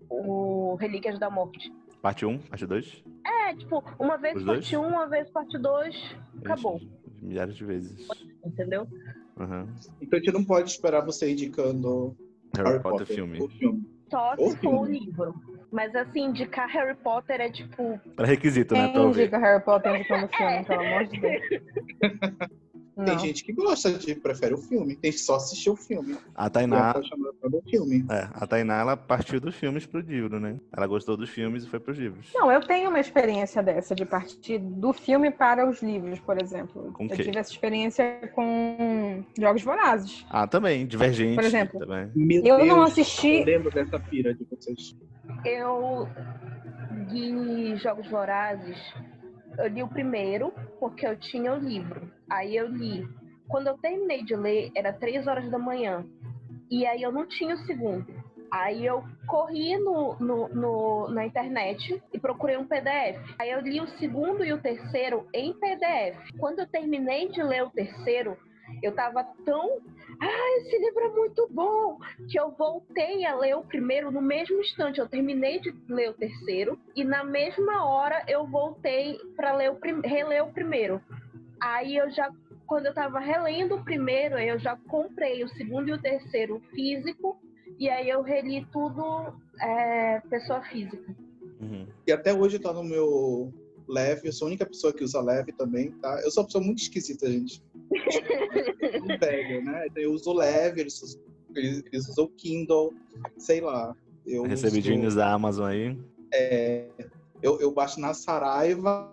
o 0.09 0.75
Relíquias 0.75 1.19
da 1.19 1.29
Morte. 1.29 1.71
Parte 2.01 2.25
1, 2.25 2.38
parte 2.39 2.65
2. 2.65 3.03
É, 3.25 3.55
tipo, 3.55 3.83
uma 3.99 4.17
vez 4.17 4.38
Os 4.38 4.43
parte 4.43 4.77
1, 4.77 4.81
uma 4.81 5.07
vez 5.07 5.29
parte 5.31 5.57
2, 5.57 5.95
acabou, 6.43 6.79
Milhares 7.21 7.55
de 7.55 7.65
vezes. 7.65 8.07
entendeu? 8.45 8.88
Aham. 9.38 9.67
Então 10.01 10.17
a 10.17 10.21
gente 10.21 10.33
não 10.33 10.45
pode 10.45 10.69
esperar 10.69 11.05
você 11.05 11.31
indicando 11.31 12.15
Harry, 12.55 12.69
Harry 12.69 12.83
Potter, 12.83 12.99
Potter, 12.99 13.15
filme. 13.15 13.41
o 13.41 13.49
filme. 13.49 13.99
Só 14.09 14.33
O 14.37 14.49
se 14.51 14.57
for 14.57 14.73
o 14.81 14.85
filme. 14.85 14.99
livro. 14.99 15.35
Mas 15.71 15.93
assim, 15.95 16.25
indicar 16.25 16.67
Harry 16.69 16.95
Potter 16.95 17.39
é 17.41 17.49
tipo. 17.51 17.99
Para 18.15 18.25
requisito, 18.25 18.73
né? 18.73 18.85
Quem 18.85 18.93
Pra 18.93 19.03
indica 19.09 19.37
Harry 19.37 19.63
Potter 19.63 19.95
indicando 19.95 20.27
filme, 20.29 20.65
pelo 20.65 20.81
amor 20.81 21.05
de 21.05 21.19
Deus? 21.19 21.43
Tem 22.95 23.15
Não. 23.15 23.19
gente 23.19 23.45
que 23.45 23.53
gosta 23.53 23.93
de, 23.93 24.13
prefere 24.15 24.53
o 24.53 24.57
filme. 24.57 24.95
Tem 24.95 25.11
que 25.11 25.19
só 25.19 25.35
assistir 25.35 25.69
o 25.69 25.75
filme. 25.75 26.17
A 26.35 26.49
Tainá, 26.49 26.93
tá 27.51 27.58
chamando 27.58 27.62
pra 27.62 27.62
ver 27.62 27.65
o 27.65 27.70
filme. 27.70 28.06
é, 28.10 28.29
a 28.34 28.48
Tainá, 28.48 28.79
ela 28.79 28.98
partiu 28.98 29.39
dos 29.39 29.56
filmes 29.56 29.86
pro 29.86 30.00
livro, 30.00 30.39
né? 30.39 30.58
Ela 30.75 30.88
gostou 30.88 31.15
dos 31.18 31.29
filmes 31.29 31.63
e 31.63 31.68
foi 31.70 31.79
pros 31.79 31.98
livros. 31.98 32.29
Não, 32.34 32.51
eu 32.51 32.62
tenho 32.62 32.89
uma 32.89 33.00
experiência 33.00 33.62
dessa, 33.63 33.96
de 33.96 34.06
partir 34.06 34.60
do 34.60 34.94
filme 34.94 35.32
para 35.32 35.68
os 35.70 35.82
livros, 35.82 36.20
por 36.20 36.41
exemplo. 36.41 36.91
Com 36.94 37.03
eu 37.06 37.10
quê? 37.10 37.24
tive 37.24 37.38
essa 37.39 37.51
experiência 37.51 38.29
com 38.34 39.24
Jogos 39.38 39.63
Vorazes. 39.63 40.25
Ah, 40.29 40.48
também, 40.48 40.86
Divergente. 40.86 41.36
Por 41.36 41.44
exemplo. 41.44 41.79
Também. 41.79 42.12
Meu 42.15 42.44
Eu 42.44 42.58
Deus, 42.58 42.68
não 42.68 42.77
eu 42.77 42.84
assisti. 42.84 43.44
lembro 43.44 43.72
dessa 43.72 44.00
pira 44.00 44.34
de 44.34 44.46
vocês. 44.50 44.96
Eu 45.46 46.08
de 47.08 47.75
Jogos 47.77 48.08
Vorazes, 48.10 48.77
eu 49.58 49.68
li 49.68 49.84
o 49.84 49.88
primeiro, 49.88 50.51
porque 50.79 51.06
eu 51.06 51.15
tinha 51.18 51.53
o 51.53 51.58
livro. 51.58 52.12
Aí 52.29 52.56
eu 52.56 52.68
li. 52.68 53.08
Quando 53.48 53.68
eu 53.68 53.77
terminei 53.77 54.24
de 54.24 54.36
ler, 54.36 54.72
era 54.75 54.94
três 54.94 55.25
horas 55.27 55.50
da 55.50 55.58
manhã. 55.58 56.06
E 56.69 56.85
aí 56.85 57.01
eu 57.01 57.11
não 57.11 57.25
tinha 57.25 57.55
o 57.55 57.65
segundo. 57.65 58.05
Aí 58.51 58.83
eu 58.85 59.03
corri 59.27 59.77
no, 59.77 60.15
no, 60.19 60.47
no- 60.49 61.07
na 61.09 61.25
internet 61.25 62.01
e 62.11 62.17
procurei 62.19 62.57
um 62.57 62.65
PDF. 62.65 63.17
Aí 63.38 63.51
eu 63.51 63.59
li 63.61 63.79
o 63.79 63.88
segundo 63.99 64.43
e 64.43 64.51
o 64.51 64.57
terceiro 64.61 65.27
em 65.33 65.53
PDF. 65.53 66.17
Quando 66.39 66.59
eu 66.59 66.67
terminei 66.67 67.29
de 67.29 67.43
ler 67.43 67.63
o 67.63 67.69
terceiro, 67.69 68.35
eu 68.81 68.91
tava 68.93 69.23
tão. 69.45 69.79
Ah, 70.21 70.57
esse 70.57 70.77
livro 70.79 70.99
é 71.05 71.09
muito 71.09 71.47
bom! 71.51 71.99
Que 72.29 72.39
eu 72.39 72.49
voltei 72.51 73.23
a 73.23 73.35
ler 73.35 73.55
o 73.55 73.61
primeiro 73.63 74.11
no 74.11 74.21
mesmo 74.21 74.59
instante. 74.59 74.99
Eu 74.99 75.07
terminei 75.07 75.59
de 75.59 75.71
ler 75.88 76.09
o 76.09 76.13
terceiro 76.13 76.79
e 76.95 77.03
na 77.03 77.23
mesma 77.23 77.85
hora 77.85 78.23
eu 78.27 78.47
voltei 78.47 79.17
para 79.35 79.55
ler 79.55 79.71
o 79.71 79.75
prim- 79.75 80.01
reler 80.03 80.43
o 80.43 80.51
primeiro. 80.51 80.99
Aí 81.61 81.95
eu 81.97 82.09
já, 82.09 82.31
quando 82.69 82.85
eu 82.85 82.93
tava 82.93 83.19
relendo 83.19 83.75
o 83.75 83.83
primeiro, 83.83 84.38
eu 84.38 84.59
já 84.59 84.77
comprei 84.88 85.43
o 85.43 85.49
segundo 85.49 85.89
e 85.89 85.91
o 85.93 86.01
terceiro 86.01 86.61
físico 86.73 87.41
e 87.79 87.89
aí 87.89 88.07
eu 88.07 88.21
reli 88.21 88.65
tudo 88.71 89.33
é, 89.59 90.19
pessoa 90.29 90.61
física. 90.61 91.15
Uhum. 91.59 91.88
E 92.05 92.11
até 92.11 92.31
hoje 92.31 92.59
tá 92.59 92.71
no 92.71 92.83
meu 92.83 93.51
leve. 93.88 94.27
Eu 94.27 94.33
sou 94.33 94.45
a 94.45 94.49
única 94.49 94.67
pessoa 94.67 94.93
que 94.93 95.03
usa 95.03 95.19
leve 95.19 95.51
também, 95.51 95.91
tá? 95.93 96.21
Eu 96.23 96.29
sou 96.29 96.43
uma 96.43 96.47
pessoa 96.47 96.63
muito 96.63 96.79
esquisita, 96.83 97.29
gente. 97.29 97.61
Um 99.01 99.17
velho, 99.17 99.63
né? 99.63 99.88
Eu 99.95 100.11
uso 100.13 100.31
leve, 100.33 100.81
eles, 100.81 101.01
us- 101.01 101.19
eles, 101.55 102.07
usam 102.09 102.25
o 102.25 102.29
Kindle, 102.29 102.93
sei 103.38 103.61
lá. 103.61 103.95
Eu 104.25 104.43
uso- 104.43 104.49
Recebidinhos 104.49 105.15
da 105.15 105.31
Amazon 105.31 105.65
aí. 105.67 105.97
eu, 107.41 107.59
eu 107.59 107.71
baixo 107.71 107.99
na 107.99 108.13
Saraiva. 108.13 109.11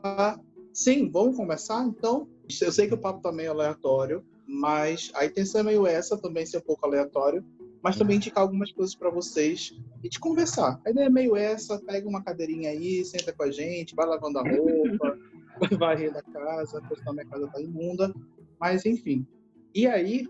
Sim, 0.73 1.11
vamos 1.11 1.37
começar 1.37 1.85
então? 1.85 2.29
Eu 2.61 2.73
sei 2.73 2.87
que 2.87 2.95
o 2.95 2.99
papo 2.99 3.21
tá 3.21 3.33
meio 3.33 3.51
aleatório, 3.51 4.25
mas 4.47 5.11
a 5.15 5.25
intenção 5.25 5.61
é 5.61 5.65
meio 5.65 5.87
essa 5.87 6.17
também, 6.17 6.47
ser 6.47 6.59
um 6.59 6.63
pouco 6.63 6.87
aleatório, 6.87 7.45
mas 7.83 7.97
também 7.97 8.17
indicar 8.17 8.43
algumas 8.43 8.73
coisas 8.73 8.95
para 8.95 9.11
vocês 9.11 9.73
e 10.03 10.09
de 10.09 10.19
conversar. 10.19 10.81
A 10.85 10.91
ideia 10.91 11.07
é 11.07 11.11
meio 11.11 11.37
essa, 11.37 11.79
pega 11.81 12.09
uma 12.09 12.23
cadeirinha 12.23 12.71
aí, 12.71 13.05
senta 13.05 13.33
com 13.33 13.43
a 13.43 13.51
gente, 13.51 13.95
vai 13.95 14.07
lavando 14.07 14.39
a 14.39 14.43
roupa, 14.43 15.19
vai 15.61 15.79
varrendo 15.79 16.19
a 16.19 16.23
casa, 16.23 16.81
porque 16.81 16.97
senão 16.97 17.15
minha 17.15 17.27
casa 17.27 17.49
tá 17.49 17.61
imunda, 17.61 18.15
mas 18.61 18.87
enfim. 18.87 19.27
E 19.75 19.87
aí, 19.87 20.29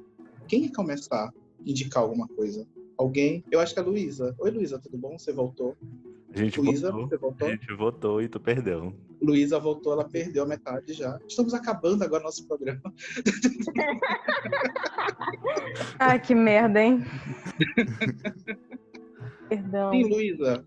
quem 0.48 0.62
quer 0.62 0.72
começar 0.74 1.28
a 1.28 1.32
indicar 1.64 2.02
alguma 2.02 2.26
coisa? 2.28 2.66
Alguém? 2.98 3.44
Eu 3.50 3.60
acho 3.60 3.74
que 3.74 3.80
é 3.80 3.82
a 3.82 3.86
Luísa. 3.86 4.34
Oi, 4.38 4.50
Luísa, 4.50 4.78
tudo 4.78 4.96
bom? 4.96 5.18
Você 5.18 5.32
voltou? 5.32 5.76
A 6.36 6.38
gente 6.38 6.60
Luísa, 6.60 6.92
votou. 6.92 7.34
A 7.40 7.48
gente 7.48 7.72
votou 7.72 8.20
e 8.20 8.28
tu 8.28 8.38
perdeu. 8.38 8.92
Luísa 9.22 9.58
voltou, 9.58 9.94
ela 9.94 10.04
perdeu 10.04 10.42
a 10.42 10.46
metade 10.46 10.92
já. 10.92 11.18
Estamos 11.26 11.54
acabando 11.54 12.04
agora 12.04 12.22
nosso 12.22 12.46
programa. 12.46 12.82
Ai, 15.98 16.20
que 16.20 16.34
merda, 16.34 16.82
hein? 16.82 17.02
Perdão. 19.48 19.92
Sim, 19.92 20.04
Luísa, 20.04 20.62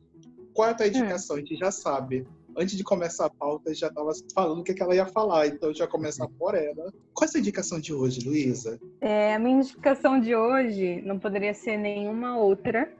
qual 0.55 0.69
é 0.69 0.71
a 0.71 0.73
tua 0.73 0.87
indicação? 0.87 1.35
A 1.35 1.39
gente 1.39 1.55
já 1.55 1.69
sabe. 1.69 2.25
Antes 2.57 2.75
de 2.75 2.83
começar 2.83 3.27
a 3.27 3.29
pauta, 3.29 3.71
já 3.71 3.89
estava 3.89 4.09
falando 4.33 4.61
o 4.61 4.63
que, 4.63 4.73
que 4.73 4.81
ela 4.81 4.95
ia 4.95 5.05
falar, 5.05 5.45
então 5.45 5.71
já 5.71 5.85
começar 5.85 6.27
por 6.29 6.55
ela. 6.55 6.91
Qual 7.13 7.23
é 7.23 7.25
a 7.25 7.27
sua 7.27 7.39
indicação 7.39 7.79
de 7.79 7.93
hoje, 7.93 8.27
Luísa? 8.27 8.79
É, 8.99 9.35
a 9.35 9.39
minha 9.39 9.57
indicação 9.57 10.19
de 10.19 10.35
hoje 10.35 10.99
não 11.03 11.19
poderia 11.19 11.53
ser 11.53 11.77
nenhuma 11.77 12.39
outra, 12.39 12.91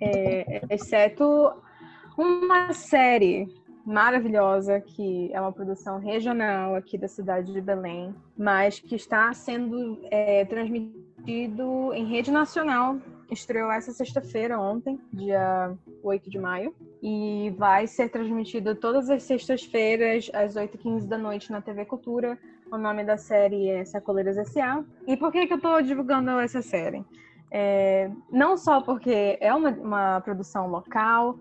é, 0.00 0.62
exceto 0.70 1.52
uma 2.16 2.72
série 2.72 3.48
maravilhosa 3.86 4.80
que 4.80 5.30
é 5.32 5.40
uma 5.40 5.52
produção 5.52 6.00
regional 6.00 6.74
aqui 6.74 6.98
da 6.98 7.06
cidade 7.06 7.52
de 7.52 7.60
Belém, 7.60 8.12
mas 8.36 8.80
que 8.80 8.96
está 8.96 9.32
sendo 9.32 10.00
é, 10.10 10.44
transmitido 10.44 11.92
em 11.94 12.04
rede 12.04 12.32
nacional. 12.32 12.98
Estreou 13.30 13.70
essa 13.72 13.92
sexta-feira, 13.92 14.58
ontem, 14.58 15.00
dia 15.12 15.72
8 16.02 16.30
de 16.30 16.38
maio, 16.38 16.74
e 17.02 17.52
vai 17.56 17.86
ser 17.86 18.08
transmitido 18.08 18.74
todas 18.74 19.10
as 19.10 19.24
sextas-feiras, 19.24 20.30
às 20.32 20.54
8h15 20.54 21.06
da 21.06 21.18
noite, 21.18 21.50
na 21.50 21.60
TV 21.60 21.84
Cultura. 21.84 22.38
O 22.70 22.78
nome 22.78 23.04
da 23.04 23.16
série 23.16 23.68
é 23.68 23.84
Sacoleiras 23.84 24.36
S.A. 24.36 24.84
E 25.06 25.16
por 25.16 25.32
que, 25.32 25.46
que 25.46 25.54
eu 25.54 25.60
tô 25.60 25.80
divulgando 25.80 26.30
essa 26.38 26.62
série? 26.62 27.04
É, 27.50 28.10
não 28.30 28.56
só 28.56 28.80
porque 28.80 29.38
é 29.40 29.54
uma, 29.54 29.70
uma 29.70 30.20
produção 30.20 30.68
local, 30.68 31.38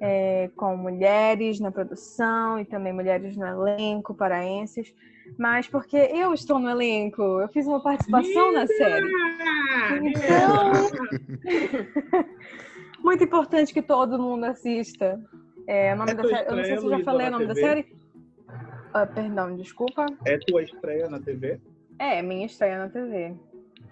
é, 0.00 0.50
com 0.56 0.76
mulheres 0.76 1.60
na 1.60 1.70
produção 1.70 2.58
e 2.58 2.64
também 2.64 2.92
mulheres 2.92 3.36
no 3.36 3.46
elenco, 3.46 4.14
paraenses, 4.14 4.92
mas 5.38 5.68
porque 5.68 5.96
eu 5.96 6.34
estou 6.34 6.58
no 6.58 6.68
elenco, 6.68 7.22
eu 7.22 7.48
fiz 7.48 7.66
uma 7.66 7.80
participação 7.80 8.52
na 8.52 8.66
série. 8.66 9.08
Então, 10.02 10.72
muito 13.02 13.24
importante 13.24 13.72
que 13.72 13.82
todo 13.82 14.18
mundo 14.18 14.44
assista. 14.44 15.20
É, 15.66 15.94
o 15.94 15.96
nome 15.96 16.12
É 16.12 16.14
da 16.14 16.24
série, 16.24 16.48
eu 16.48 16.56
não 16.56 16.64
sei 16.64 16.78
se 16.78 16.84
eu 16.84 16.90
já 16.90 17.04
falei 17.04 17.28
o 17.28 17.30
nome 17.30 17.46
da 17.46 17.54
TV? 17.54 17.66
série. 17.66 17.96
Ah, 18.92 19.06
perdão, 19.06 19.56
desculpa. 19.56 20.06
É 20.26 20.38
tua 20.38 20.62
estreia 20.62 21.08
na 21.08 21.20
TV? 21.20 21.60
É, 21.98 22.20
minha 22.20 22.46
estreia 22.46 22.78
na 22.78 22.88
TV. 22.88 23.34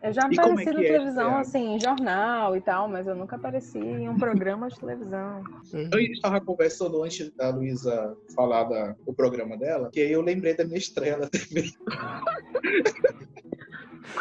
Eu 0.02 0.12
já 0.14 0.22
E 0.30 0.38
apareci 0.38 0.68
é 0.68 0.72
na 0.72 0.80
é 0.80 0.84
televisão, 0.84 1.08
estrear? 1.24 1.40
assim, 1.40 1.74
em 1.74 1.80
jornal 1.80 2.56
e 2.56 2.60
tal, 2.62 2.88
mas 2.88 3.06
eu 3.06 3.14
nunca 3.14 3.36
apareci 3.36 3.78
em 3.78 4.08
um 4.08 4.16
programa 4.16 4.68
de 4.68 4.78
televisão. 4.80 5.44
Eu 5.92 5.98
estava 6.00 6.40
conversando 6.40 7.02
antes 7.02 7.30
da 7.36 7.50
Luísa 7.50 8.16
falar 8.34 8.64
da, 8.64 8.96
do 9.04 9.12
programa 9.12 9.58
dela, 9.58 9.90
que 9.92 10.00
aí 10.00 10.12
eu 10.12 10.22
lembrei 10.22 10.54
da 10.56 10.64
minha 10.64 10.78
estreia 10.78 11.18
na 11.18 11.28
TV. 11.28 11.70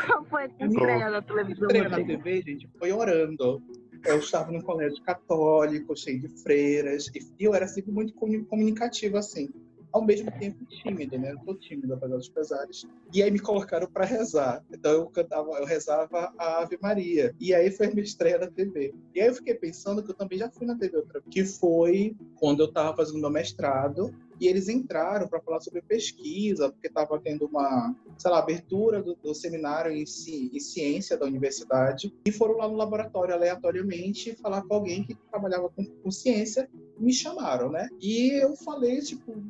Qual 0.08 0.26
foi 0.26 0.44
a 0.44 0.66
estreia 0.66 1.10
na 1.10 1.22
televisão? 1.22 1.68
estreia 1.68 1.90
na? 1.90 1.98
TV, 2.04 2.42
gente, 2.42 2.70
foi 2.78 2.92
orando. 2.92 3.62
Eu 4.06 4.20
estava 4.20 4.52
num 4.52 4.62
colégio 4.62 5.02
católico, 5.04 5.96
cheio 5.98 6.22
de 6.22 6.30
freiras, 6.42 7.08
e 7.16 7.44
eu 7.44 7.54
era 7.54 7.68
sempre 7.68 7.92
muito 7.92 8.14
comuni- 8.14 8.46
comunicativo, 8.46 9.18
assim. 9.18 9.50
Ao 9.91 10.05
mesmo 10.05 10.31
tempo 10.39 10.63
tímido, 10.67 11.17
né? 11.17 11.31
Eu 11.31 11.39
tô 11.39 11.55
tímido, 11.55 11.93
apesar 11.93 12.15
dos 12.15 12.29
pesares. 12.29 12.86
E 13.13 13.24
aí 13.24 13.31
me 13.31 13.39
colocaram 13.39 13.88
para 13.91 14.05
rezar. 14.05 14.63
Então 14.72 14.91
eu 14.91 15.08
cantava, 15.08 15.50
eu 15.60 15.65
rezava 15.65 16.31
a 16.38 16.62
Ave 16.62 16.77
Maria. 16.81 17.34
E 17.39 17.53
aí 17.53 17.72
foi 17.72 17.88
a 17.88 17.89
minha 17.89 18.03
estreia 18.03 18.38
na 18.38 18.48
TV. 18.48 18.93
E 19.15 19.19
aí 19.22 19.27
eu 19.27 19.34
fiquei 19.34 19.55
pensando 19.55 20.03
que 20.03 20.12
eu 20.12 20.15
também 20.15 20.38
já 20.38 20.50
fui 20.51 20.67
na 20.67 20.77
TV 20.77 20.98
outra 20.98 21.19
vez, 21.19 21.34
que 21.34 21.43
foi 21.43 22.15
quando 22.36 22.60
eu 22.62 22.67
estava 22.67 22.96
fazendo 22.96 23.19
meu 23.19 23.31
mestrado. 23.31 24.13
E 24.39 24.48
eles 24.48 24.69
entraram 24.69 25.27
para 25.27 25.41
falar 25.41 25.60
sobre 25.60 25.81
pesquisa, 25.81 26.72
porque 26.72 26.88
estava 26.88 27.19
tendo 27.19 27.46
uma, 27.48 27.93
sei 28.17 28.31
lá, 28.31 28.39
abertura 28.39 29.03
do, 29.03 29.13
do 29.22 29.34
seminário 29.36 29.91
em, 29.91 30.05
ci- 30.05 30.50
em 30.53 30.60
ciência 30.62 31.17
da 31.17 31.25
universidade. 31.25 32.13
E 32.25 32.31
foram 32.31 32.55
lá 32.58 32.67
no 32.67 32.75
laboratório 32.75 33.34
aleatoriamente 33.34 34.36
falar 34.41 34.62
com 34.63 34.75
alguém 34.75 35.03
que 35.03 35.13
trabalhava 35.29 35.69
com, 35.69 35.84
com 35.84 36.12
ciência. 36.12 36.69
Me 37.00 37.13
chamaram, 37.13 37.72
né? 37.72 37.88
E 38.01 38.32
eu 38.44 38.56
falei, 38.58 39.00
tipo, 39.00 39.41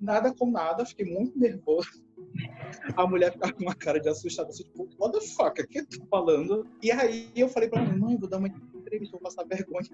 nada 0.00 0.32
com 0.34 0.50
nada, 0.50 0.84
fiquei 0.86 1.04
muito 1.04 1.38
nervoso. 1.38 2.02
A 2.96 3.06
mulher 3.06 3.32
ficava 3.32 3.52
com 3.52 3.62
uma 3.62 3.74
cara 3.74 4.00
de 4.00 4.08
assustada, 4.08 4.48
assim, 4.48 4.64
tipo, 4.64 4.88
what 4.98 5.18
the 5.18 5.24
fuck, 5.24 5.60
o 5.60 5.68
que 5.68 5.80
eu 5.80 5.86
tô 5.86 6.04
falando? 6.06 6.66
E 6.82 6.90
aí 6.90 7.30
eu 7.36 7.48
falei 7.48 7.68
pra 7.68 7.80
ela, 7.82 7.96
mãe, 7.96 8.16
vou 8.16 8.28
dar 8.28 8.38
uma 8.38 8.48
entrevista, 8.48 9.12
vou 9.12 9.20
passar 9.20 9.44
vergonha 9.44 9.88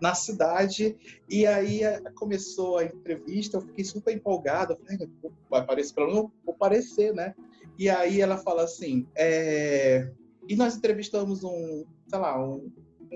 na 0.00 0.14
cidade. 0.14 0.96
E 1.28 1.46
aí 1.46 1.82
eh, 1.82 2.00
começou 2.14 2.78
a 2.78 2.84
entrevista, 2.84 3.56
eu 3.56 3.62
fiquei 3.62 3.84
super 3.84 4.14
empolgada. 4.14 4.76
Falei, 4.76 4.98
"Ai, 5.00 5.30
vai 5.50 5.60
aparecer 5.60 5.94
ela, 5.98 6.14
não 6.14 6.32
vou 6.44 6.54
aparecer, 6.54 7.12
né? 7.14 7.34
E 7.78 7.88
aí 7.88 8.20
ela 8.20 8.36
fala 8.38 8.62
assim, 8.64 9.06
é... 9.16 10.10
e 10.48 10.54
nós 10.54 10.76
entrevistamos 10.76 11.42
um, 11.42 11.84
sei 12.06 12.18
lá, 12.18 12.42
um, 12.42 12.70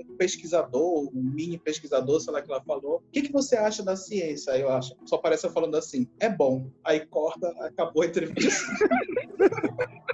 um 0.07 0.17
pesquisador, 0.17 1.09
um 1.15 1.21
mini 1.21 1.57
pesquisador, 1.57 2.19
sei 2.19 2.33
lá 2.33 2.41
que 2.41 2.51
ela 2.51 2.61
falou. 2.61 2.97
O 2.97 3.11
que, 3.11 3.23
que 3.23 3.31
você 3.31 3.55
acha 3.55 3.83
da 3.83 3.95
ciência? 3.95 4.53
Aí 4.53 4.61
eu 4.61 4.69
acho, 4.69 4.95
só 5.05 5.17
parece 5.17 5.45
eu 5.45 5.51
falando 5.51 5.75
assim, 5.75 6.07
é 6.19 6.29
bom. 6.29 6.69
Aí 6.83 7.05
corta, 7.05 7.47
acabou 7.65 8.03
a 8.03 8.05
entrevista. 8.05 8.39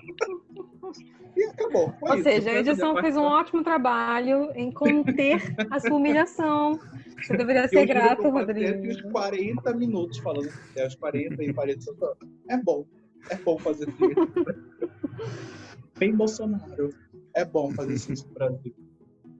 e 1.36 1.44
acabou. 1.44 1.94
Foi 2.00 2.10
Ou 2.10 2.15
isso. 2.15 2.24
seja, 2.24 2.51
a 2.51 2.60
edição 2.60 2.96
fez 3.01 3.18
um 3.18 3.24
ótimo 3.24 3.63
trabalho 3.63 4.51
em 4.56 4.72
conter 4.72 5.56
a 5.70 5.80
sua 5.80 5.96
humilhação 5.96 6.80
Você 7.22 7.36
deveria 7.36 7.68
ser 7.68 7.86
grato, 7.86 8.30
Rodrigo. 8.30 8.88
uns 8.88 9.01
40 9.12 9.74
minutos 9.74 10.18
falando 10.20 10.50
é, 10.75 10.88
os 10.88 10.96
40 10.96 11.44
e 11.44 11.54
40 11.54 11.92
anos. 11.92 12.18
É 12.50 12.58
bom. 12.58 12.86
É 13.30 13.36
bom 13.36 13.58
fazer 13.58 13.89
isso. 13.89 13.98
Bem 15.98 16.15
Bolsonaro. 16.15 16.94
É 17.34 17.44
bom 17.44 17.72
fazer 17.72 17.94
isso 17.94 18.27
no 18.27 18.34
Brasil. 18.34 18.74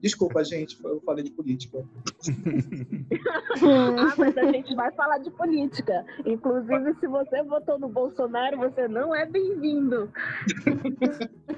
Desculpa, 0.00 0.44
gente, 0.44 0.78
eu 0.84 1.00
falei 1.00 1.24
de 1.24 1.30
política. 1.30 1.84
Ah, 3.58 4.14
mas 4.18 4.36
a 4.36 4.52
gente 4.52 4.74
vai 4.74 4.92
falar 4.92 5.18
de 5.18 5.30
política. 5.30 6.04
Inclusive, 6.26 6.94
se 7.00 7.06
você 7.06 7.42
votou 7.42 7.78
no 7.78 7.88
Bolsonaro, 7.88 8.58
você 8.58 8.86
não 8.86 9.14
é 9.14 9.24
bem-vindo. 9.24 10.12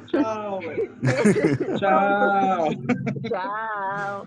Tchau, 0.07 0.61
velho. 0.61 0.95
Tchau. 1.77 2.69
Tchau. 3.29 4.27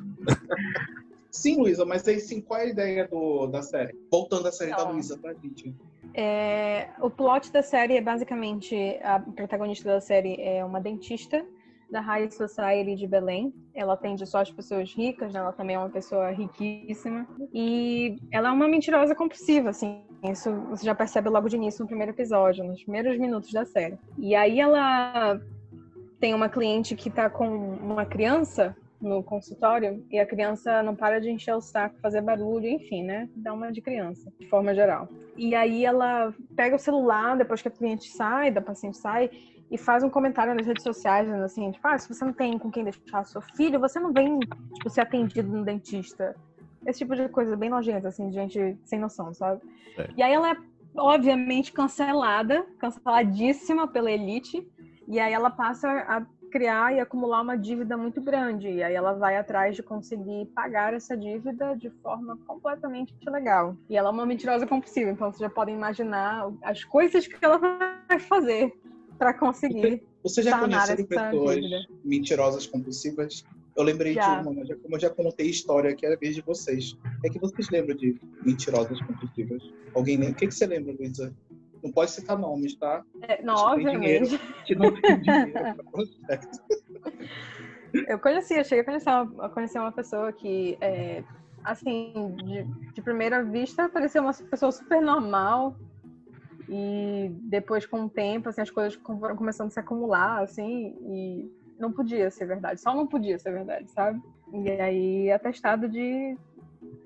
Sim, 1.32 1.62
Luísa, 1.62 1.86
mas 1.86 2.06
aí 2.08 2.20
sim, 2.20 2.42
qual 2.42 2.60
é 2.60 2.64
a 2.64 2.68
ideia 2.68 3.08
do, 3.08 3.48
da 3.48 3.62
série? 3.62 3.98
Voltando 4.12 4.48
à 4.48 4.52
série 4.52 4.72
da 4.72 4.78
Então. 4.82 4.92
Luísa, 4.92 5.18
tá, 5.18 5.34
gente? 5.34 5.74
É, 6.14 6.90
o 7.00 7.10
plot 7.10 7.52
da 7.54 7.64
série 7.64 7.96
é 7.96 8.02
basicamente 8.02 8.76
a 9.02 9.20
protagonista 9.20 9.88
da 9.88 10.02
série 10.02 10.36
é 10.42 10.64
uma 10.64 10.82
dentista 10.82 11.46
da 11.92 12.00
High 12.00 12.32
Society 12.32 12.96
de 12.96 13.06
Belém. 13.06 13.54
Ela 13.76 13.94
atende 13.94 14.26
só 14.26 14.40
as 14.40 14.50
pessoas 14.50 14.92
ricas, 14.94 15.34
né? 15.34 15.40
ela 15.40 15.52
também 15.52 15.76
é 15.76 15.80
uma 15.80 15.90
pessoa 15.90 16.32
riquíssima. 16.32 17.28
E 17.54 18.18
ela 18.32 18.50
é 18.50 18.52
uma 18.52 18.68
mentirosa 18.68 19.14
compulsiva, 19.14 19.70
assim. 19.70 20.02
Isso 20.24 20.52
você 20.70 20.86
já 20.86 20.96
percebe 20.96 21.30
logo 21.30 21.50
de 21.50 21.58
início 21.58 21.82
no 21.82 21.88
primeiro 21.88 22.14
episódio, 22.14 22.64
nos 22.64 22.82
primeiros 22.82 23.18
minutos 23.20 23.52
da 23.52 23.66
série. 23.66 23.98
E 24.18 24.34
aí 24.34 24.60
ela 24.60 25.40
tem 26.20 26.34
uma 26.34 26.48
cliente 26.48 26.96
que 26.96 27.10
tá 27.10 27.30
com 27.30 27.48
uma 27.48 28.06
criança 28.06 28.76
no 29.02 29.24
consultório 29.24 30.06
e 30.12 30.20
a 30.20 30.26
criança 30.26 30.84
não 30.84 30.96
para 30.96 31.20
de 31.20 31.32
encher 31.32 31.56
o 31.56 31.62
saco, 31.62 32.00
fazer 32.00 32.22
barulho, 32.22 32.68
enfim, 32.68 33.04
né? 33.04 33.28
Dá 33.36 33.52
uma 33.52 33.72
de 33.72 33.82
criança, 33.82 34.32
de 34.40 34.48
forma 34.48 34.76
geral. 34.76 35.10
E 35.36 35.56
aí 35.56 35.84
ela 35.84 36.32
pega 36.56 36.76
o 36.76 36.80
celular 36.80 37.36
depois 37.36 37.62
que 37.62 37.68
a 37.68 37.72
cliente 37.72 38.10
sai, 38.10 38.52
da 38.52 38.62
paciente 38.62 38.98
sai, 38.98 39.32
e 39.72 39.78
faz 39.78 40.04
um 40.04 40.10
comentário 40.10 40.54
nas 40.54 40.68
redes 40.68 40.84
sociais, 40.84 41.32
assim, 41.32 41.72
tipo, 41.72 41.88
ah, 41.88 41.98
se 41.98 42.14
você 42.14 42.26
não 42.26 42.34
tem 42.34 42.60
com 42.60 42.70
quem 42.70 42.84
deixar 42.84 43.24
seu 43.24 43.42
filho, 43.42 43.80
você 43.80 44.02
não 44.02 44.12
vem, 44.12 44.38
tipo, 44.40 44.90
ser 44.90 45.00
atendido 45.00 45.50
no 45.50 45.64
dentista. 45.64 46.36
Esse 46.86 47.00
tipo 47.00 47.16
de 47.16 47.30
coisa 47.30 47.56
bem 47.56 47.70
nojenta, 47.70 48.10
assim, 48.10 48.28
de 48.28 48.36
gente 48.36 48.78
sem 48.84 49.00
noção, 49.00 49.34
sabe? 49.34 49.62
É. 49.98 50.10
E 50.18 50.22
aí 50.22 50.34
ela 50.34 50.52
é, 50.52 50.58
obviamente, 50.98 51.72
cancelada, 51.72 52.66
canceladíssima 52.80 53.88
pela 53.88 54.12
elite, 54.12 54.68
e 55.08 55.18
aí 55.22 55.32
ela 55.32 55.50
passa 55.50 55.88
a 55.88 56.26
criar 56.52 56.94
e 56.94 57.00
acumular 57.00 57.40
uma 57.42 57.58
dívida 57.58 57.96
muito 57.96 58.20
grande. 58.20 58.68
E 58.68 58.84
aí 58.84 58.94
ela 58.94 59.14
vai 59.14 59.38
atrás 59.38 59.74
de 59.74 59.82
conseguir 59.82 60.48
pagar 60.48 60.94
essa 60.94 61.16
dívida 61.16 61.78
de 61.78 61.90
forma 61.90 62.38
completamente 62.46 63.16
ilegal. 63.26 63.78
E 63.90 63.96
ela 63.96 64.10
é 64.10 64.12
uma 64.12 64.26
mentirosa 64.26 64.68
compulsiva, 64.68 65.10
então 65.10 65.32
vocês 65.32 65.40
já 65.40 65.50
podem 65.50 65.76
imaginar 65.76 66.52
as 66.62 66.84
coisas 66.84 67.26
que 67.26 67.38
ela 67.44 67.58
vai 68.10 68.20
fazer 68.20 68.81
para 69.22 69.36
conseguir. 69.36 70.02
Você 70.24 70.42
já 70.42 70.58
conheceu 70.58 71.06
pessoas 71.06 71.56
dívida. 71.56 71.86
mentirosas 72.04 72.66
compulsivas? 72.66 73.46
Eu 73.78 73.84
lembrei 73.84 74.16
Já. 74.16 74.42
de 74.42 74.48
uma, 74.48 74.66
já, 74.66 74.76
como 74.76 74.96
eu 74.96 75.00
já 75.00 75.10
contei 75.12 75.46
história 75.48 75.96
que 75.96 76.04
era 76.04 76.16
a 76.16 76.18
vez 76.18 76.34
de 76.34 76.42
vocês. 76.42 76.98
É 77.24 77.30
que 77.30 77.38
vocês 77.38 77.70
lembram 77.70 77.96
de 77.96 78.20
mentirosas 78.44 79.00
compulsivas? 79.02 79.62
Alguém 79.94 80.18
lembra? 80.18 80.34
O 80.34 80.36
que, 80.38 80.48
que 80.48 80.56
você 80.56 80.66
lembra, 80.66 80.92
Luísa? 80.94 81.32
Não 81.84 81.92
pode 81.92 82.10
citar 82.10 82.36
nomes, 82.36 82.76
tá? 82.76 83.04
É, 83.22 83.44
não, 83.44 83.54
obviamente. 83.54 84.40
Que 84.66 84.74
não 84.74 84.92
tem 85.00 85.22
dinheiro. 85.22 85.54
Eu 88.08 88.18
conheci, 88.18 88.56
eu 88.56 88.64
cheguei 88.64 88.82
a 88.82 88.86
conhecer 88.86 89.10
uma, 89.10 89.46
a 89.46 89.50
conhecer 89.50 89.78
uma 89.78 89.92
pessoa 89.92 90.32
que, 90.32 90.78
é, 90.82 91.24
assim, 91.64 92.34
de, 92.44 92.64
de 92.94 93.02
primeira 93.02 93.44
vista, 93.44 93.88
parecia 93.88 94.22
uma 94.22 94.34
pessoa 94.34 94.72
super 94.72 95.00
normal. 95.00 95.76
E 96.74 97.30
depois, 97.42 97.86
com 97.86 98.06
o 98.06 98.10
tempo, 98.10 98.48
assim, 98.48 98.62
as 98.62 98.72
coisas 98.72 98.94
foram 98.94 99.36
começando 99.36 99.68
a 99.68 99.72
se 99.72 99.80
acumular, 99.80 100.42
assim, 100.42 100.96
e 101.02 101.52
não 101.78 101.92
podia 101.92 102.32
ser 102.32 102.46
verdade. 102.46 102.80
Só 102.80 102.96
não 102.96 103.06
podia 103.06 103.38
ser 103.38 103.52
verdade, 103.52 103.92
sabe? 103.92 104.22
E 104.54 104.70
aí, 104.70 105.32
atestado 105.32 105.90
de 105.90 106.38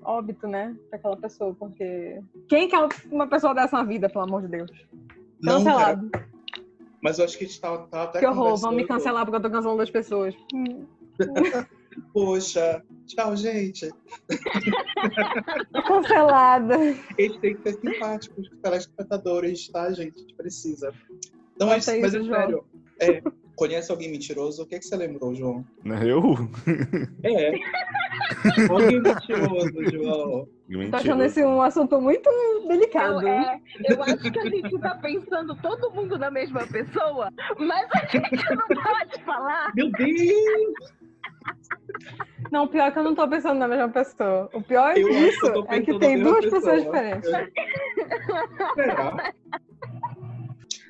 óbito, 0.04 0.46
né, 0.46 0.76
pra 0.88 0.98
aquela 0.98 1.16
pessoa, 1.16 1.52
porque... 1.58 2.22
Quem 2.48 2.68
quer 2.68 2.78
uma 3.10 3.26
pessoa 3.26 3.52
dessa 3.52 3.76
na 3.78 3.82
vida, 3.82 4.08
pelo 4.08 4.24
amor 4.24 4.42
de 4.42 4.48
Deus? 4.48 4.70
Não, 5.42 5.64
Cancelado. 5.64 6.10
mas 7.02 7.18
eu 7.18 7.24
acho 7.24 7.36
que 7.36 7.44
a 7.44 7.46
gente 7.48 7.60
tava, 7.60 7.88
tava 7.88 8.04
até 8.04 8.20
Que 8.20 8.26
horror, 8.26 8.56
vão 8.56 8.70
me 8.70 8.86
cancelar 8.86 9.24
porque 9.24 9.36
eu 9.36 9.42
tô 9.42 9.50
cancelando 9.50 9.82
as 9.82 9.90
pessoas. 9.90 10.32
Poxa, 12.12 12.84
tchau, 13.06 13.36
gente. 13.36 13.90
Cancelada. 15.86 16.76
A 16.76 17.20
gente 17.22 17.38
tem 17.40 17.56
que 17.56 17.62
ser 17.62 17.80
simpáticos 17.80 18.48
com 18.48 18.54
os 18.54 18.60
telespectadores, 18.62 19.68
tá, 19.68 19.92
gente? 19.92 20.16
A 20.16 20.20
gente 20.20 20.34
precisa. 20.34 20.92
Mas, 21.58 21.86
Conta 21.86 22.00
mas 22.00 22.14
é 22.14 22.24
sério. 22.24 22.64
É, 23.00 23.22
conhece 23.54 23.90
alguém 23.90 24.10
mentiroso? 24.10 24.62
O 24.62 24.66
que, 24.66 24.78
que 24.78 24.84
você 24.84 24.96
lembrou, 24.96 25.34
João? 25.34 25.64
Eu? 26.04 26.48
É. 27.22 27.52
alguém 28.70 29.00
mentiroso, 29.00 29.90
João. 29.90 30.48
Tô 30.90 30.96
achando 30.96 31.22
esse 31.22 31.44
um 31.44 31.62
assunto 31.62 32.00
muito 32.00 32.28
Eu, 32.28 32.68
delicado. 32.68 33.26
é, 33.26 33.60
eu 33.88 34.02
acho 34.02 34.18
que 34.18 34.38
a 34.38 34.44
gente 34.44 34.78
tá 34.80 34.96
pensando 34.96 35.54
todo 35.56 35.92
mundo 35.92 36.18
na 36.18 36.30
mesma 36.30 36.66
pessoa, 36.66 37.30
mas 37.58 37.88
a 37.94 38.06
gente 38.06 38.50
não 38.50 38.66
pode 38.68 39.24
falar. 39.24 39.72
Meu 39.74 39.90
Deus! 39.92 40.96
Não, 42.52 42.64
o 42.64 42.68
pior 42.68 42.88
é 42.88 42.90
que 42.90 42.98
eu 42.98 43.02
não 43.04 43.14
tô 43.14 43.28
pensando 43.28 43.58
na 43.58 43.66
mesma 43.68 43.88
pessoa. 43.88 44.48
O 44.52 44.62
pior 44.62 44.94
que 44.94 45.00
eu 45.00 45.52
tô 45.52 45.66
é 45.68 45.80
que 45.80 45.98
tem 45.98 46.22
duas 46.22 46.44
pessoas 46.44 46.84
pessoa. 46.84 46.84
diferentes. 46.84 47.30
Será? 48.74 49.32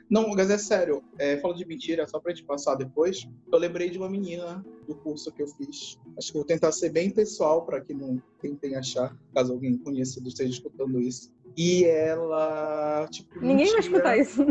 Não, 0.09 0.29
mas 0.29 0.51
é 0.51 0.59
sério. 0.59 1.03
É, 1.19 1.37
fala 1.39 1.55
de 1.55 1.67
mentira, 1.67 2.07
só 2.07 2.21
pra 2.21 2.33
gente 2.33 2.45
passar 2.45 2.77
depois. 2.77 3.29
Eu 3.53 3.59
lembrei 3.59 3.91
de 3.91 3.99
uma 3.99 4.09
menina 4.09 4.65
do 4.87 4.95
curso 4.95 5.33
que 5.33 5.43
eu 5.43 5.49
fiz. 5.49 5.99
Acho 6.17 6.31
que 6.31 6.39
eu 6.39 6.43
vou 6.43 6.47
tentar 6.47 6.71
ser 6.73 6.91
bem 6.91 7.11
pessoal 7.11 7.65
para 7.67 7.81
que 7.81 7.93
não 7.93 8.23
tentem 8.41 8.77
achar, 8.77 9.17
caso 9.35 9.53
alguém 9.53 9.77
conhecido 9.77 10.29
esteja 10.29 10.51
escutando 10.51 11.01
isso. 11.01 11.33
E 11.57 11.85
ela, 11.85 13.09
tipo, 13.11 13.35
Ninguém 13.41 13.67
vai 13.67 13.75
mentia. 13.75 13.81
escutar 13.81 14.17
isso. 14.17 14.45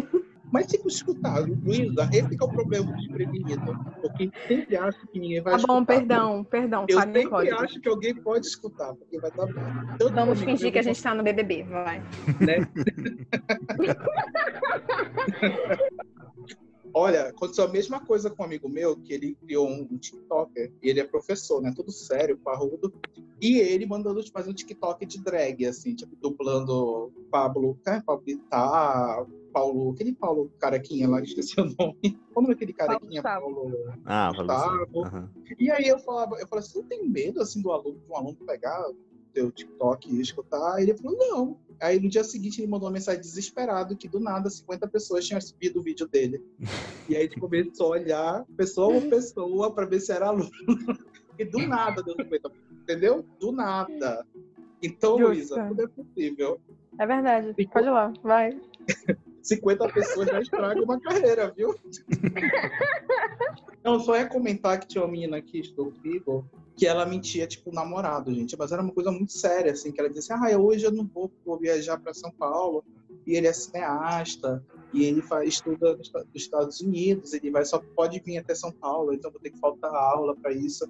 Mas 0.56 0.68
tipo, 0.68 0.88
escutar, 0.88 1.39
Luísa, 1.41 2.10
esse 2.13 2.30
que 2.30 2.41
é 2.41 2.46
o 2.46 2.50
problema 2.50 2.86
do 2.86 2.96
desprevenido. 2.96 3.78
Porque 4.02 4.32
sempre 4.48 4.78
acho 4.78 5.06
que 5.08 5.20
ninguém 5.20 5.41
vai 5.41 5.52
Tá 5.52 5.58
escutar. 5.58 5.74
bom, 5.74 5.84
perdão, 5.86 6.44
perdão. 6.46 6.86
Eu 6.88 6.98
sempre 7.02 7.28
código. 7.28 7.60
acho 7.60 7.82
que 7.82 7.89
alguém 7.89 8.15
pode 8.15 8.48
escutar, 8.48 8.94
porque 8.94 9.20
vai 9.20 9.30
estar 9.30 9.46
bem. 9.48 9.56
Tanto 10.00 10.13
Vamos 10.13 10.41
fingir 10.41 10.72
que 10.72 10.78
a 10.78 10.82
eu 10.82 10.86
gente 10.86 11.04
tá 11.04 11.13
no 11.13 11.24
BBB, 11.24 11.63
vai. 11.63 12.00
né? 12.39 12.65
Olha, 16.97 17.27
aconteceu 17.27 17.65
a 17.65 17.67
mesma 17.67 17.99
coisa 17.99 18.29
com 18.29 18.41
um 18.41 18.45
amigo 18.45 18.69
meu, 18.69 18.95
que 18.95 19.12
ele 19.12 19.36
criou 19.36 19.67
um, 19.67 19.86
um 19.91 19.97
TikToker, 19.97 20.71
e 20.81 20.89
ele 20.89 21.01
é 21.01 21.03
professor, 21.03 21.62
né? 21.62 21.73
Tudo 21.75 21.91
sério, 21.91 22.38
parrudo. 22.38 22.93
E 23.41 23.58
ele 23.58 23.86
mandando 23.86 24.23
tipo, 24.23 24.38
fazer 24.38 24.49
um 24.49 24.53
TikTok 24.53 25.05
de 25.05 25.21
drag, 25.21 25.65
assim, 25.65 25.93
tipo, 25.93 26.15
dublando 26.15 27.12
Pablo, 27.29 27.77
é, 27.86 27.99
Pablo 27.99 28.23
Vittar, 28.23 29.25
Paulo, 29.51 29.91
aquele 29.91 30.13
Paulo 30.13 30.49
carequinha 30.58 31.10
lá, 31.10 31.19
esqueci 31.21 31.60
o 31.60 31.65
nome. 31.65 32.17
Como 32.34 32.49
é 32.49 32.53
aquele 32.53 32.71
carequinha, 32.71 33.21
Gustavo. 33.21 33.53
Paulo? 33.53 33.93
Ah. 34.05 34.31
Gustavo. 34.34 35.03
Aham. 35.03 35.29
E 35.60 35.69
aí 35.69 35.89
eu 35.89 35.99
falava, 35.99 36.36
eu 36.39 36.47
falava 36.47 36.65
assim, 36.65 36.79
não 36.79 36.88
tem 36.88 37.05
medo 37.10 37.41
assim 37.41 37.62
do 37.62 37.73
aluno, 37.73 37.99
de 37.99 38.10
um 38.10 38.15
aluno 38.15 38.38
pegar 38.45 38.81
teu 39.36 39.52
TikTok 39.52 40.10
e 40.10 40.21
escutar? 40.21 40.82
Ele 40.82 40.95
falou, 40.95 41.17
não. 41.17 41.58
Aí 41.82 42.00
no 42.00 42.10
dia 42.10 42.24
seguinte 42.24 42.62
ele 42.62 42.71
mandou 42.71 42.88
uma 42.88 42.93
mensagem 42.93 43.19
desesperado 43.19 43.98
que 43.98 44.08
do 44.08 44.19
nada 44.19 44.50
50 44.50 44.88
pessoas 44.88 45.28
tinham 45.28 45.39
visto 45.60 45.78
o 45.78 45.84
vídeo 45.84 46.08
dele. 46.08 46.41
E 47.10 47.15
aí 47.15 47.24
gente 47.24 47.39
começou 47.39 47.88
a 47.88 47.98
olhar 47.98 48.45
pessoa 48.56 49.02
por 49.02 49.10
pessoa 49.10 49.71
para 49.74 49.86
ver 49.86 50.00
se 50.00 50.12
era 50.12 50.28
aluno. 50.28 50.50
E 51.38 51.43
do 51.43 51.60
nada 51.67 52.02
deu 52.02 52.15
50, 52.15 52.50
entendeu? 52.71 53.26
Do 53.39 53.52
nada. 53.52 54.26
Então, 54.82 55.17
Justo. 55.17 55.34
Luísa, 55.34 55.67
tudo 55.67 55.82
é 55.84 55.88
possível. 55.88 56.62
É 56.98 57.06
verdade. 57.06 57.54
Pode 57.67 57.88
ir 57.88 57.91
lá, 57.91 58.13
vai. 58.24 58.58
50 59.43 59.89
pessoas 59.89 60.28
já 60.28 60.41
estragam 60.41 60.84
uma 60.84 61.00
carreira, 61.00 61.54
viu? 61.56 61.76
Não, 63.86 64.00
só 64.00 64.17
ia 64.17 64.28
comentar 64.28 64.80
que 64.80 64.88
tinha 64.88 65.04
uma 65.04 65.12
menina 65.12 65.39
que 65.39 65.60
estudou 65.60 65.91
comigo 65.91 66.50
que 66.76 66.88
ela 66.88 67.06
mentia, 67.06 67.45
tipo, 67.45 67.71
namorado, 67.71 68.34
gente. 68.34 68.58
Mas 68.58 68.71
era 68.71 68.82
uma 68.82 68.91
coisa 68.91 69.12
muito 69.12 69.32
séria, 69.32 69.74
assim, 69.74 69.91
que 69.91 70.00
ela 70.00 70.10
dizia 70.10 70.36
assim, 70.36 70.54
ah, 70.54 70.58
hoje 70.58 70.84
eu 70.86 70.91
não 70.91 71.06
vou, 71.06 71.32
vou 71.45 71.60
viajar 71.60 72.00
para 72.00 72.12
São 72.12 72.32
Paulo. 72.32 72.84
E 73.28 73.36
ele 73.36 73.45
é 73.45 73.54
cineasta, 73.54 74.63
e 74.91 75.04
ele 75.04 75.21
faz, 75.21 75.50
estuda 75.50 75.95
nos 75.95 76.08
Esta- 76.08 76.24
nos 76.24 76.41
Estados 76.41 76.82
Unidos, 76.82 77.34
ele 77.34 77.52
vai, 77.52 77.63
só 77.63 77.80
pode 77.95 78.19
vir 78.19 78.38
até 78.38 78.56
São 78.56 78.71
Paulo, 78.71 79.13
então 79.13 79.32
vou 79.32 79.39
ter 79.39 79.52
que 79.52 79.60
faltar 79.60 79.93
aula 79.93 80.36
para 80.36 80.52
isso. 80.52 80.88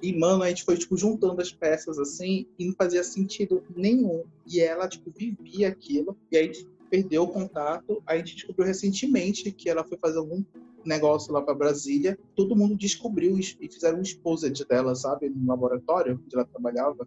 E, 0.00 0.18
mano, 0.18 0.42
a 0.42 0.48
gente 0.48 0.64
foi, 0.64 0.76
tipo, 0.76 0.96
juntando 0.96 1.40
as 1.40 1.52
peças, 1.52 1.98
assim, 1.98 2.46
e 2.58 2.66
não 2.66 2.74
fazia 2.74 3.04
sentido 3.04 3.62
nenhum. 3.76 4.24
E 4.46 4.60
ela, 4.60 4.88
tipo, 4.88 5.10
vivia 5.10 5.68
aquilo, 5.68 6.16
e 6.30 6.36
aí 6.38 6.52
perdeu 6.90 7.22
o 7.24 7.28
contato. 7.28 8.02
A 8.06 8.16
gente 8.16 8.34
descobriu 8.34 8.66
recentemente 8.66 9.50
que 9.52 9.68
ela 9.68 9.84
foi 9.84 9.96
fazer 9.98 10.18
algum 10.18 10.42
negócio 10.84 11.32
lá 11.32 11.42
para 11.42 11.54
Brasília. 11.54 12.18
Todo 12.34 12.56
mundo 12.56 12.76
descobriu 12.76 13.38
e 13.38 13.42
e 13.60 13.68
fizeram 13.68 13.98
um 13.98 14.02
exposed 14.02 14.64
dela, 14.66 14.94
sabe? 14.94 15.28
No 15.28 15.46
laboratório 15.46 16.20
onde 16.24 16.34
ela 16.34 16.44
trabalhava. 16.44 17.06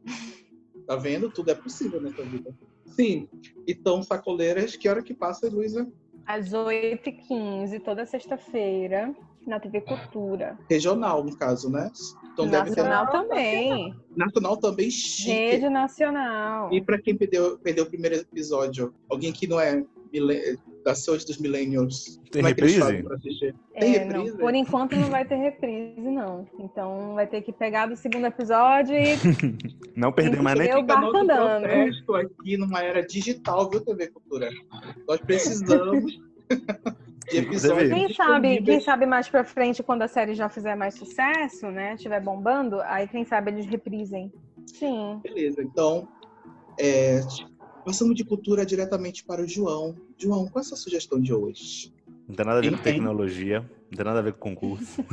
Tá 0.86 0.96
vendo? 0.96 1.32
Tudo 1.32 1.50
é 1.50 1.56
possível 1.56 2.02
nessa 2.02 2.24
vida. 2.24 2.54
Sim. 2.86 3.28
Então, 3.68 4.04
sacoleiras, 4.04 4.76
que 4.76 4.88
hora 4.88 5.02
que 5.02 5.14
passa, 5.14 5.50
Luísa? 5.50 5.92
Às 6.26 6.52
8h15, 6.52 7.82
toda 7.84 8.06
sexta-feira, 8.06 9.16
na 9.46 9.60
TV 9.60 9.82
Cultura. 9.82 10.58
Regional, 10.70 11.24
no 11.24 11.38
caso, 11.38 11.70
né? 11.70 11.92
Então 12.34 12.46
Nacional 12.46 13.06
deve 13.06 13.12
ter... 13.12 13.28
também. 13.28 13.96
Nacional 14.16 14.58
também 14.58 14.90
chique. 14.90 15.32
Rede 15.32 15.70
Nacional. 15.70 16.74
E 16.74 16.82
para 16.82 17.00
quem 17.00 17.16
perdeu, 17.16 17.58
perdeu 17.60 17.84
o 17.84 17.88
primeiro 17.88 18.16
episódio, 18.16 18.94
alguém 19.10 19.32
que 19.32 19.48
não 19.48 19.60
é 19.60 19.84
da 20.86 20.94
Saúde 20.94 21.26
dos 21.26 21.40
Millennials. 21.40 22.22
Tem 22.32 22.44
é 22.44 22.48
reprise? 22.50 22.80
É, 23.74 23.80
Tem 23.80 23.92
reprise? 23.92 24.32
Não, 24.32 24.38
por 24.38 24.54
enquanto 24.54 24.96
não 24.96 25.10
vai 25.10 25.26
ter 25.26 25.36
reprise, 25.36 26.00
não. 26.00 26.48
Então 26.60 27.16
vai 27.16 27.26
ter 27.26 27.42
que 27.42 27.52
pegar 27.52 27.88
do 27.88 27.96
segundo 27.96 28.28
episódio 28.28 28.96
e. 28.96 29.16
não 29.98 30.14
perder 30.14 30.42
mais 30.44 30.58
nem. 30.58 30.76
O 30.76 30.84
barco 30.84 31.18
andando. 31.18 31.66
Estou 31.66 32.16
aqui 32.16 32.56
numa 32.56 32.84
era 32.84 33.02
digital, 33.02 33.68
viu, 33.70 33.84
TV 33.84 34.08
Cultura? 34.10 34.50
Nós 35.08 35.20
precisamos. 35.22 36.22
de 37.32 37.38
episódios 37.40 37.92
quem 37.92 38.14
sabe, 38.14 38.62
quem 38.62 38.80
sabe 38.80 39.06
mais 39.08 39.28
pra 39.28 39.44
frente, 39.44 39.82
quando 39.82 40.04
a 40.04 40.08
série 40.08 40.36
já 40.36 40.48
fizer 40.48 40.76
mais 40.76 40.94
sucesso, 40.94 41.72
né? 41.72 41.96
Estiver 41.96 42.22
bombando, 42.22 42.80
aí 42.82 43.08
quem 43.08 43.26
sabe 43.26 43.50
eles 43.50 43.66
reprisem. 43.66 44.32
Sim. 44.68 45.20
Beleza, 45.24 45.64
então 45.64 46.08
é, 46.80 47.22
Passamos 47.86 48.16
de 48.16 48.26
cultura 48.26 48.66
diretamente 48.66 49.24
para 49.24 49.44
o 49.44 49.48
João. 49.48 49.96
João, 50.18 50.48
qual 50.48 50.58
é 50.58 50.66
a 50.66 50.68
sua 50.68 50.76
sugestão 50.76 51.22
de 51.22 51.32
hoje? 51.32 51.94
Não 52.28 52.36
tem 52.36 52.44
nada 52.44 52.58
a 52.58 52.62
ver 52.62 52.72
com 52.72 52.78
tecnologia, 52.82 53.60
não 53.60 53.98
tem 53.98 54.06
nada 54.06 54.20
a 54.20 54.22
ver 54.24 54.34
com 54.34 54.56
concurso. 54.56 55.06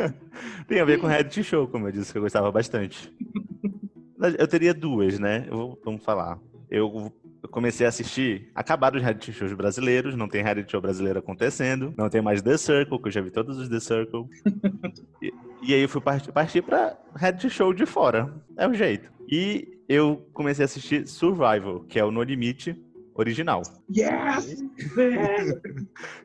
tem 0.66 0.80
a 0.80 0.86
ver 0.86 0.98
com 0.98 1.06
reality 1.06 1.44
show, 1.44 1.68
como 1.68 1.86
eu 1.86 1.92
disse, 1.92 2.10
que 2.10 2.16
eu 2.16 2.22
gostava 2.22 2.50
bastante. 2.50 3.12
Eu 4.38 4.48
teria 4.48 4.72
duas, 4.72 5.18
né? 5.18 5.46
Eu, 5.50 5.78
vamos 5.84 6.02
falar. 6.02 6.40
Eu 6.70 7.12
comecei 7.50 7.84
a 7.84 7.90
assistir, 7.90 8.50
acabaram 8.54 8.96
os 8.96 9.02
reality 9.02 9.30
shows 9.30 9.52
brasileiros, 9.52 10.16
não 10.16 10.26
tem 10.26 10.42
reality 10.42 10.72
show 10.72 10.80
brasileiro 10.80 11.18
acontecendo, 11.18 11.92
não 11.94 12.08
tem 12.08 12.22
mais 12.22 12.40
The 12.40 12.56
Circle, 12.56 13.02
que 13.02 13.08
eu 13.08 13.12
já 13.12 13.20
vi 13.20 13.30
todos 13.30 13.58
os 13.58 13.68
The 13.68 13.80
Circle. 13.80 14.24
e, 15.20 15.30
e 15.62 15.74
aí 15.74 15.82
eu 15.82 15.88
fui 15.90 16.00
partir, 16.00 16.32
partir 16.32 16.62
pra 16.62 16.96
reality 17.14 17.50
show 17.50 17.74
de 17.74 17.84
fora. 17.84 18.32
É 18.56 18.66
o 18.66 18.72
jeito. 18.72 19.12
E 19.28 19.73
eu 19.88 20.26
comecei 20.32 20.64
a 20.64 20.66
assistir 20.66 21.06
Survival, 21.06 21.80
que 21.88 21.98
é 21.98 22.04
o 22.04 22.10
No 22.10 22.22
Limite 22.22 22.76
original. 23.14 23.62
Yes! 23.94 24.62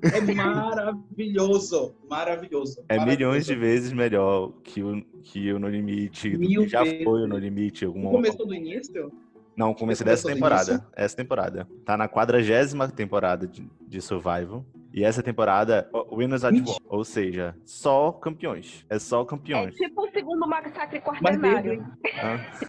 é 0.04 0.22
maravilhoso! 0.34 1.96
Maravilhoso. 2.10 2.84
É 2.90 2.98
maravilhoso. 2.98 3.06
milhões 3.06 3.46
de 3.46 3.56
vezes 3.56 3.94
melhor 3.94 4.54
que 4.64 4.82
o, 4.82 5.02
que 5.24 5.54
o 5.54 5.60
No 5.60 5.68
Limite. 5.68 6.38
Mil 6.38 6.68
já 6.68 6.84
vezes. 6.84 7.04
foi 7.04 7.22
o 7.22 7.28
No 7.28 7.38
Limite. 7.38 7.86
Alguma... 7.86 8.12
Começou 8.12 8.48
do 8.48 8.54
início? 8.54 9.12
Não, 9.60 9.74
comecei 9.74 10.06
dessa 10.06 10.26
temporada. 10.26 10.88
Essa 10.96 11.18
temporada. 11.18 11.68
Tá 11.84 11.98
na 11.98 12.08
quadragésima 12.08 12.88
temporada 12.88 13.46
de, 13.46 13.70
de 13.86 14.02
Survival. 14.02 14.64
E 14.94 15.04
essa 15.04 15.22
temporada, 15.22 15.90
Winners 16.14 16.46
at 16.46 16.54
War, 16.66 16.78
ou 16.88 17.04
seja, 17.04 17.54
só 17.66 18.10
campeões. 18.14 18.86
É 18.90 18.98
só 18.98 19.26
campeões. 19.26 19.76
É 19.76 19.86
tipo 19.86 20.02
o 20.02 20.12
segundo 20.12 20.48
massacre 20.48 21.02
quaternário. 21.02 21.86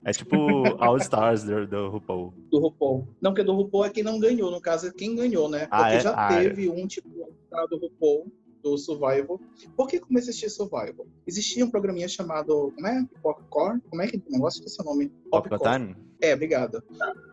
É 0.05 0.11
tipo 0.11 0.37
All 0.83 0.96
Stars 0.96 1.44
do, 1.44 1.64
do 1.64 1.90
RuPaul. 1.90 2.35
Do 2.50 2.59
RuPaul. 2.59 3.09
Não, 3.22 3.31
porque 3.31 3.44
do 3.44 3.55
RuPaul 3.55 3.85
é 3.85 3.90
quem 3.90 4.03
não 4.03 4.18
ganhou, 4.18 4.50
no 4.50 4.61
caso 4.61 4.88
é 4.88 4.92
quem 4.92 5.14
ganhou, 5.14 5.48
né? 5.48 5.68
Ah, 5.70 5.85
porque 5.85 5.92
ah, 5.92 5.94
é? 5.94 6.00
já 6.00 6.11
ah, 6.11 6.29
teve 6.29 6.66
é. 6.66 6.70
um 6.72 6.88
tipo 6.88 7.09
do 7.09 7.79
RuPaul 7.79 8.26
do 8.62 8.76
Survival. 8.78 9.40
Por 9.76 9.88
que 9.88 10.00
comecei 10.00 10.28
a 10.28 10.30
assistir 10.30 10.50
Survival? 10.50 11.06
Existia 11.26 11.64
um 11.64 11.70
programinha 11.70 12.08
chamado, 12.08 12.72
como 12.74 12.86
é? 12.86 13.04
Popcorn? 13.22 13.80
Como 13.88 14.02
é 14.02 14.06
que 14.06 14.16
o 14.16 14.22
negócio? 14.30 14.58
Esqueci 14.58 14.80
o 14.80 14.84
nome. 14.84 15.12
Popcorn? 15.30 15.96
É, 16.22 16.34
obrigado. 16.34 16.82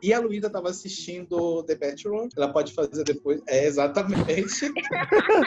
E 0.01 0.13
a 0.13 0.19
Luísa 0.19 0.47
estava 0.47 0.69
assistindo 0.69 1.61
The 1.63 1.75
Bachelor. 1.75 2.29
Ela 2.37 2.53
pode 2.53 2.73
fazer 2.73 3.03
depois. 3.03 3.41
É, 3.47 3.65
exatamente. 3.65 4.71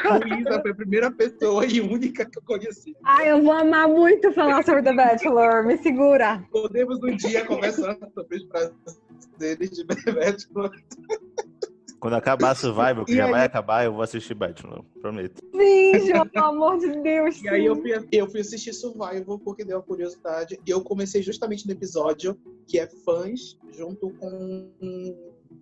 a 0.04 0.16
Luísa 0.18 0.60
foi 0.60 0.70
a 0.70 0.74
primeira 0.74 1.10
pessoa 1.10 1.64
e 1.64 1.80
única 1.80 2.26
que 2.26 2.38
eu 2.38 2.42
conheci. 2.42 2.94
Ai, 3.02 3.30
eu 3.30 3.42
vou 3.42 3.52
amar 3.52 3.88
muito 3.88 4.30
falar 4.32 4.62
sobre 4.62 4.82
The 4.82 4.92
Bachelor. 4.92 5.64
Me 5.64 5.78
segura. 5.78 6.44
Podemos 6.50 7.02
um 7.02 7.16
dia 7.16 7.46
conversar 7.46 7.96
sobre 8.14 8.36
os 8.36 8.44
prazeres 8.44 9.70
de 9.70 9.86
The 9.86 10.12
Bachelor. 10.12 10.70
Quando 12.00 12.14
acabar 12.14 12.56
Survival, 12.56 13.04
que 13.04 13.12
e 13.12 13.16
já 13.16 13.26
aí... 13.26 13.30
vai 13.30 13.44
acabar, 13.44 13.84
eu 13.84 13.92
vou 13.92 14.02
assistir 14.02 14.34
Bachelor, 14.34 14.82
prometo. 15.00 15.42
Sim, 15.54 16.06
João, 16.06 16.26
pelo 16.26 16.46
amor 16.46 16.78
de 16.78 17.00
Deus. 17.02 17.36
Sim. 17.36 17.44
E 17.44 17.48
aí 17.50 17.66
eu 17.66 17.76
fui, 17.76 17.92
eu 18.10 18.30
fui 18.30 18.40
assistir 18.40 18.72
Survival 18.72 19.38
porque 19.38 19.64
deu 19.64 19.78
a 19.78 19.82
curiosidade. 19.82 20.58
E 20.66 20.70
eu 20.70 20.80
comecei 20.80 21.22
justamente 21.22 21.66
no 21.66 21.72
episódio 21.72 22.38
que 22.66 22.78
é 22.78 22.86
fãs 22.86 23.58
junto 23.76 24.10
com 24.10 24.72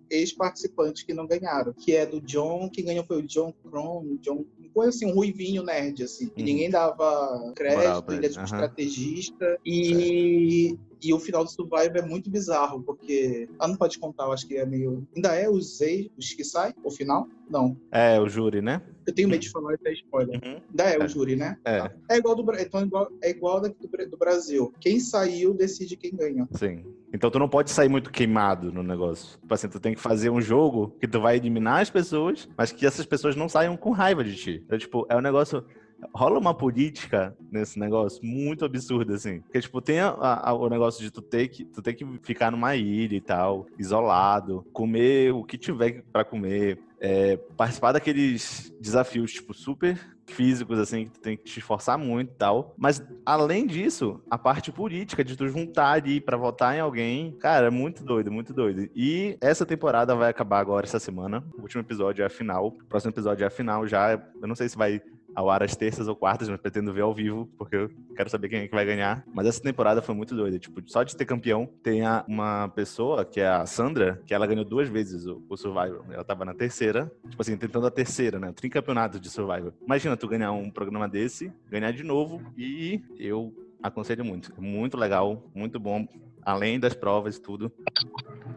ex-participantes 0.09 1.03
que 1.03 1.13
não 1.13 1.27
ganharam, 1.27 1.73
que 1.73 1.95
é 1.95 2.05
do 2.05 2.21
John, 2.21 2.69
quem 2.69 2.85
ganhou 2.85 3.03
foi 3.05 3.17
o 3.17 3.27
John 3.27 3.53
Cron, 3.63 4.17
John 4.21 4.45
foi 4.73 4.87
assim, 4.87 5.05
um 5.05 5.13
ruivinho 5.13 5.63
nerd, 5.63 6.03
assim, 6.03 6.25
uhum. 6.25 6.31
ninguém 6.37 6.69
dava 6.69 7.51
crédito, 7.55 8.11
ele 8.13 8.25
é 8.25 8.29
tipo 8.29 8.39
uhum. 8.39 8.45
estrategista. 8.45 9.59
E, 9.65 10.77
e 11.01 11.13
o 11.13 11.19
final 11.19 11.43
do 11.43 11.49
Survivor 11.49 11.97
é 11.97 12.01
muito 12.01 12.29
bizarro, 12.29 12.81
porque. 12.83 13.49
Ah, 13.57 13.67
não 13.67 13.75
pode 13.75 13.97
contar, 13.99 14.25
eu 14.25 14.33
acho 14.33 14.47
que 14.47 14.57
é 14.57 14.65
meio. 14.65 15.07
Ainda 15.15 15.35
é 15.35 15.49
os 15.49 15.79
ex, 15.81 16.09
os 16.17 16.33
que 16.33 16.43
saem, 16.43 16.73
o 16.83 16.91
final? 16.91 17.27
Não. 17.49 17.75
É, 17.91 18.19
o 18.19 18.27
júri, 18.27 18.61
né? 18.61 18.81
Eu 19.07 19.13
tenho 19.13 19.27
medo 19.27 19.41
de 19.41 19.49
falar 19.49 19.73
até 19.73 19.91
spoiler. 19.93 20.39
Uhum. 20.43 20.61
Ainda 20.69 20.83
é, 20.83 20.95
é, 20.95 21.03
o 21.03 21.07
júri, 21.07 21.35
né? 21.35 21.57
É. 21.65 21.91
É 22.09 22.17
igual 22.17 22.35
do 22.35 22.43
então, 22.59 22.81
é 22.81 22.83
igual, 22.83 23.11
é 23.23 23.29
igual 23.29 23.61
daqui 23.61 23.87
do, 23.87 24.09
do 24.09 24.17
Brasil. 24.17 24.71
Quem 24.79 24.99
saiu 24.99 25.53
decide 25.53 25.95
quem 25.95 26.15
ganha. 26.15 26.47
Sim. 26.51 26.83
Então 27.11 27.31
tu 27.31 27.39
não 27.39 27.49
pode 27.49 27.71
sair 27.71 27.89
muito 27.89 28.11
queimado 28.11 28.71
no 28.71 28.83
negócio. 28.83 29.39
Tipo 29.39 29.53
assim, 29.53 29.67
tu 29.67 29.79
tem 29.79 29.95
que 29.95 29.99
fazer 29.99 30.29
um 30.29 30.39
jogo 30.39 30.95
que 30.99 31.07
tu 31.07 31.19
vai 31.19 31.37
eliminar 31.37 31.81
as 31.81 31.89
pessoas, 31.89 32.47
mas 32.55 32.71
que 32.71 32.85
essas 32.85 33.05
pessoas 33.05 33.35
não 33.35 33.49
saiam 33.49 33.75
com 33.75 33.89
raiva 33.89 34.23
de 34.23 34.35
ti. 34.35 34.61
Então, 34.63 34.77
tipo, 34.77 35.07
é 35.09 35.17
um 35.17 35.21
negócio 35.21 35.65
rola 36.13 36.39
uma 36.39 36.53
política 36.53 37.35
nesse 37.51 37.79
negócio 37.79 38.23
muito 38.23 38.65
absurda, 38.65 39.15
assim. 39.15 39.41
Porque, 39.41 39.61
tipo, 39.61 39.81
tem 39.81 39.99
a, 39.99 40.09
a, 40.09 40.53
o 40.53 40.69
negócio 40.69 41.01
de 41.01 41.11
tu 41.11 41.21
ter, 41.21 41.47
que, 41.47 41.65
tu 41.65 41.81
ter 41.81 41.93
que 41.93 42.05
ficar 42.21 42.51
numa 42.51 42.75
ilha 42.75 43.15
e 43.15 43.21
tal, 43.21 43.67
isolado, 43.77 44.65
comer 44.73 45.33
o 45.33 45.43
que 45.43 45.57
tiver 45.57 46.03
para 46.11 46.23
comer, 46.23 46.79
é, 46.99 47.37
participar 47.57 47.91
daqueles 47.91 48.73
desafios, 48.79 49.31
tipo, 49.33 49.53
super 49.53 49.99
físicos, 50.29 50.77
assim, 50.79 51.05
que 51.05 51.11
tu 51.11 51.19
tem 51.19 51.37
que 51.37 51.43
te 51.43 51.59
esforçar 51.59 51.97
muito 51.97 52.31
e 52.31 52.35
tal. 52.35 52.73
Mas, 52.77 53.03
além 53.25 53.65
disso, 53.65 54.21
a 54.29 54.37
parte 54.37 54.71
política 54.71 55.23
de 55.23 55.35
tu 55.35 55.47
juntar 55.47 55.91
ali 55.91 56.21
pra 56.21 56.37
votar 56.37 56.75
em 56.75 56.79
alguém, 56.79 57.31
cara, 57.39 57.67
é 57.67 57.71
muito 57.71 58.03
doido, 58.03 58.31
muito 58.31 58.53
doido. 58.53 58.89
E 58.95 59.37
essa 59.41 59.65
temporada 59.65 60.15
vai 60.15 60.29
acabar 60.29 60.59
agora, 60.59 60.85
essa 60.85 60.99
semana. 60.99 61.43
O 61.57 61.61
último 61.61 61.81
episódio 61.81 62.23
é 62.23 62.25
a 62.25 62.29
final. 62.29 62.67
O 62.67 62.71
próximo 62.85 63.11
episódio 63.11 63.43
é 63.43 63.47
a 63.47 63.51
final 63.51 63.87
já. 63.87 64.13
Eu 64.41 64.47
não 64.47 64.55
sei 64.55 64.69
se 64.69 64.77
vai 64.77 65.01
ao 65.39 65.49
ar 65.49 65.63
às 65.63 65.73
terças 65.73 66.09
ou 66.09 66.15
quartas, 66.15 66.49
mas 66.49 66.59
pretendo 66.59 66.91
ver 66.91 67.01
ao 67.01 67.13
vivo, 67.13 67.49
porque 67.57 67.75
eu 67.75 67.89
quero 68.13 68.29
saber 68.29 68.49
quem 68.49 68.59
é 68.59 68.67
que 68.67 68.75
vai 68.75 68.85
ganhar. 68.85 69.23
Mas 69.33 69.47
essa 69.47 69.61
temporada 69.61 70.01
foi 70.01 70.13
muito 70.13 70.35
doida. 70.35 70.59
Tipo, 70.59 70.81
só 70.85 71.01
de 71.01 71.15
ter 71.15 71.23
campeão, 71.23 71.65
tem 71.81 72.05
a, 72.05 72.25
uma 72.27 72.67
pessoa, 72.69 73.23
que 73.23 73.39
é 73.39 73.47
a 73.47 73.65
Sandra, 73.65 74.21
que 74.25 74.33
ela 74.33 74.45
ganhou 74.45 74.65
duas 74.65 74.89
vezes 74.89 75.25
o, 75.25 75.41
o 75.47 75.55
Survivor. 75.55 76.03
Ela 76.11 76.25
tava 76.25 76.43
na 76.43 76.53
terceira, 76.53 77.09
tipo 77.29 77.41
assim, 77.41 77.55
tentando 77.55 77.87
a 77.87 77.91
terceira, 77.91 78.37
né? 78.37 78.51
Tricampeonato 78.51 79.17
de 79.17 79.29
Survivor. 79.29 79.71
Imagina 79.81 80.17
tu 80.17 80.27
ganhar 80.27 80.51
um 80.51 80.69
programa 80.69 81.07
desse, 81.07 81.53
ganhar 81.69 81.91
de 81.93 82.03
novo, 82.03 82.41
e 82.57 83.01
eu 83.17 83.53
aconselho 83.81 84.25
muito. 84.25 84.51
É 84.57 84.61
muito 84.61 84.97
legal, 84.97 85.49
muito 85.55 85.79
bom 85.79 86.05
além 86.41 86.79
das 86.79 86.93
provas 86.93 87.37
e 87.37 87.41
tudo. 87.41 87.71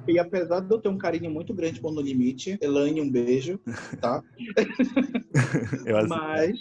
E 0.06 0.18
apesar 0.18 0.60
de 0.60 0.74
eu 0.74 0.80
ter 0.80 0.88
um 0.88 0.98
carinho 0.98 1.30
muito 1.30 1.54
grande 1.54 1.80
por 1.80 1.92
No 1.92 2.00
Limite, 2.00 2.58
Elaine, 2.60 3.00
um 3.00 3.10
beijo, 3.10 3.60
tá? 4.00 4.22
Mas 6.08 6.58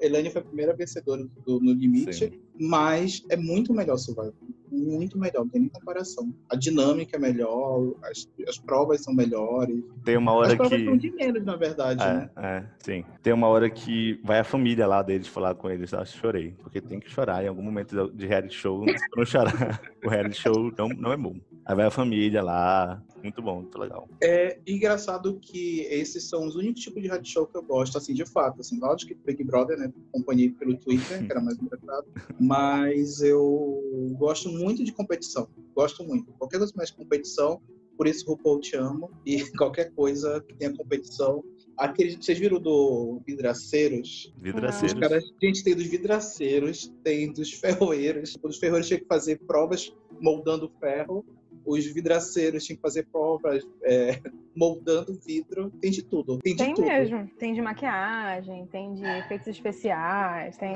Elaine 0.00 0.30
foi 0.30 0.40
a 0.40 0.44
primeira 0.44 0.74
vencedora 0.74 1.26
do 1.44 1.60
No 1.60 1.72
Limite, 1.72 2.14
Sim. 2.14 2.49
Mas 2.60 3.24
é 3.30 3.36
muito 3.36 3.72
melhor 3.72 3.96
Survivor. 3.96 4.34
Muito 4.70 5.18
melhor, 5.18 5.44
não 5.44 5.48
tem 5.48 5.62
nem 5.62 5.70
comparação. 5.70 6.32
A 6.48 6.54
dinâmica 6.54 7.16
é 7.16 7.18
melhor, 7.18 7.94
as, 8.04 8.28
as 8.46 8.58
provas 8.58 9.02
são 9.02 9.12
melhores. 9.12 9.82
Tem 10.04 10.16
uma 10.16 10.32
hora 10.32 10.48
as 10.48 10.54
provas 10.54 10.78
que. 10.78 10.84
são 10.84 10.96
de 10.96 11.10
menos, 11.10 11.44
na 11.44 11.56
verdade. 11.56 12.02
É, 12.02 12.12
né? 12.12 12.30
é, 12.36 12.64
sim. 12.78 13.04
Tem 13.22 13.32
uma 13.32 13.48
hora 13.48 13.68
que 13.68 14.20
vai 14.22 14.38
a 14.38 14.44
família 14.44 14.86
lá 14.86 15.02
deles 15.02 15.26
falar 15.26 15.54
com 15.54 15.68
eles. 15.68 15.90
Eu 15.92 16.04
chorei. 16.04 16.54
Porque 16.62 16.80
tem 16.80 17.00
que 17.00 17.10
chorar 17.10 17.42
em 17.42 17.48
algum 17.48 17.62
momento 17.62 18.12
de 18.12 18.26
reality 18.26 18.54
show. 18.54 18.86
Se 18.86 19.06
não 19.16 19.24
chorar, 19.24 19.80
o 20.04 20.08
reality 20.08 20.40
show 20.40 20.72
não, 20.78 20.88
não 20.90 21.12
é 21.12 21.16
bom. 21.16 21.34
Aí 21.64 21.74
vai 21.74 21.86
a 21.86 21.90
família 21.90 22.42
lá, 22.42 23.02
muito 23.22 23.42
bom, 23.42 23.60
muito 23.60 23.78
legal. 23.78 24.08
É 24.22 24.58
engraçado 24.66 25.38
que 25.40 25.80
esses 25.82 26.28
são 26.28 26.46
os 26.46 26.56
únicos 26.56 26.82
tipos 26.82 27.02
de 27.02 27.08
reality 27.08 27.30
show 27.30 27.46
que 27.46 27.56
eu 27.56 27.62
gosto, 27.62 27.98
assim, 27.98 28.14
de 28.14 28.24
fato. 28.24 28.60
Assim, 28.60 28.78
lógico 28.80 29.14
que 29.14 29.18
Big 29.24 29.44
Brother, 29.44 29.78
né? 29.78 29.92
Acompanhei 30.08 30.50
pelo 30.50 30.76
Twitter, 30.76 31.24
que 31.24 31.30
era 31.30 31.40
mais 31.40 31.58
engraçado. 31.58 32.06
Mas 32.50 33.20
eu 33.20 33.80
gosto 34.18 34.48
muito 34.48 34.82
de 34.82 34.92
competição. 34.92 35.48
Gosto 35.74 36.02
muito. 36.04 36.32
Qualquer 36.32 36.58
coisa 36.58 36.72
mais 36.76 36.90
competição, 36.90 37.60
por 37.96 38.08
isso 38.08 38.26
RuPaul 38.26 38.60
te 38.60 38.76
amo. 38.76 39.10
E 39.24 39.44
qualquer 39.56 39.92
coisa 39.92 40.40
que 40.40 40.54
tenha 40.54 40.76
competição. 40.76 41.44
Aqueles, 41.76 42.16
vocês 42.16 42.38
viram 42.38 42.60
do 42.60 43.22
Vidraceiros? 43.24 44.34
Vidraceiros. 44.36 44.92
Os 44.94 45.00
caras, 45.00 45.24
gente, 45.40 45.62
tem 45.62 45.74
dos 45.74 45.86
vidraceiros, 45.86 46.92
tem 47.04 47.32
dos 47.32 47.52
ferroeiros. 47.52 48.36
Os 48.42 48.58
ferroeiros 48.58 48.88
tinham 48.88 49.00
que 49.00 49.06
fazer 49.06 49.38
provas 49.46 49.94
moldando 50.20 50.70
ferro 50.80 51.24
os 51.64 51.84
vidraceiros 51.86 52.64
tinham 52.64 52.76
que 52.76 52.82
fazer 52.82 53.06
provas 53.10 53.62
é, 53.84 54.20
moldando 54.56 55.18
vidro. 55.24 55.70
Tem 55.80 55.90
de 55.90 56.02
tudo. 56.02 56.38
Tem 56.38 56.54
de 56.54 56.64
Tem 56.64 56.74
tudo. 56.74 56.86
mesmo. 56.86 57.28
Tem 57.38 57.54
de 57.54 57.62
maquiagem, 57.62 58.66
tem 58.66 58.94
de 58.94 59.04
efeitos 59.04 59.48
especiais, 59.48 60.56
tem 60.56 60.74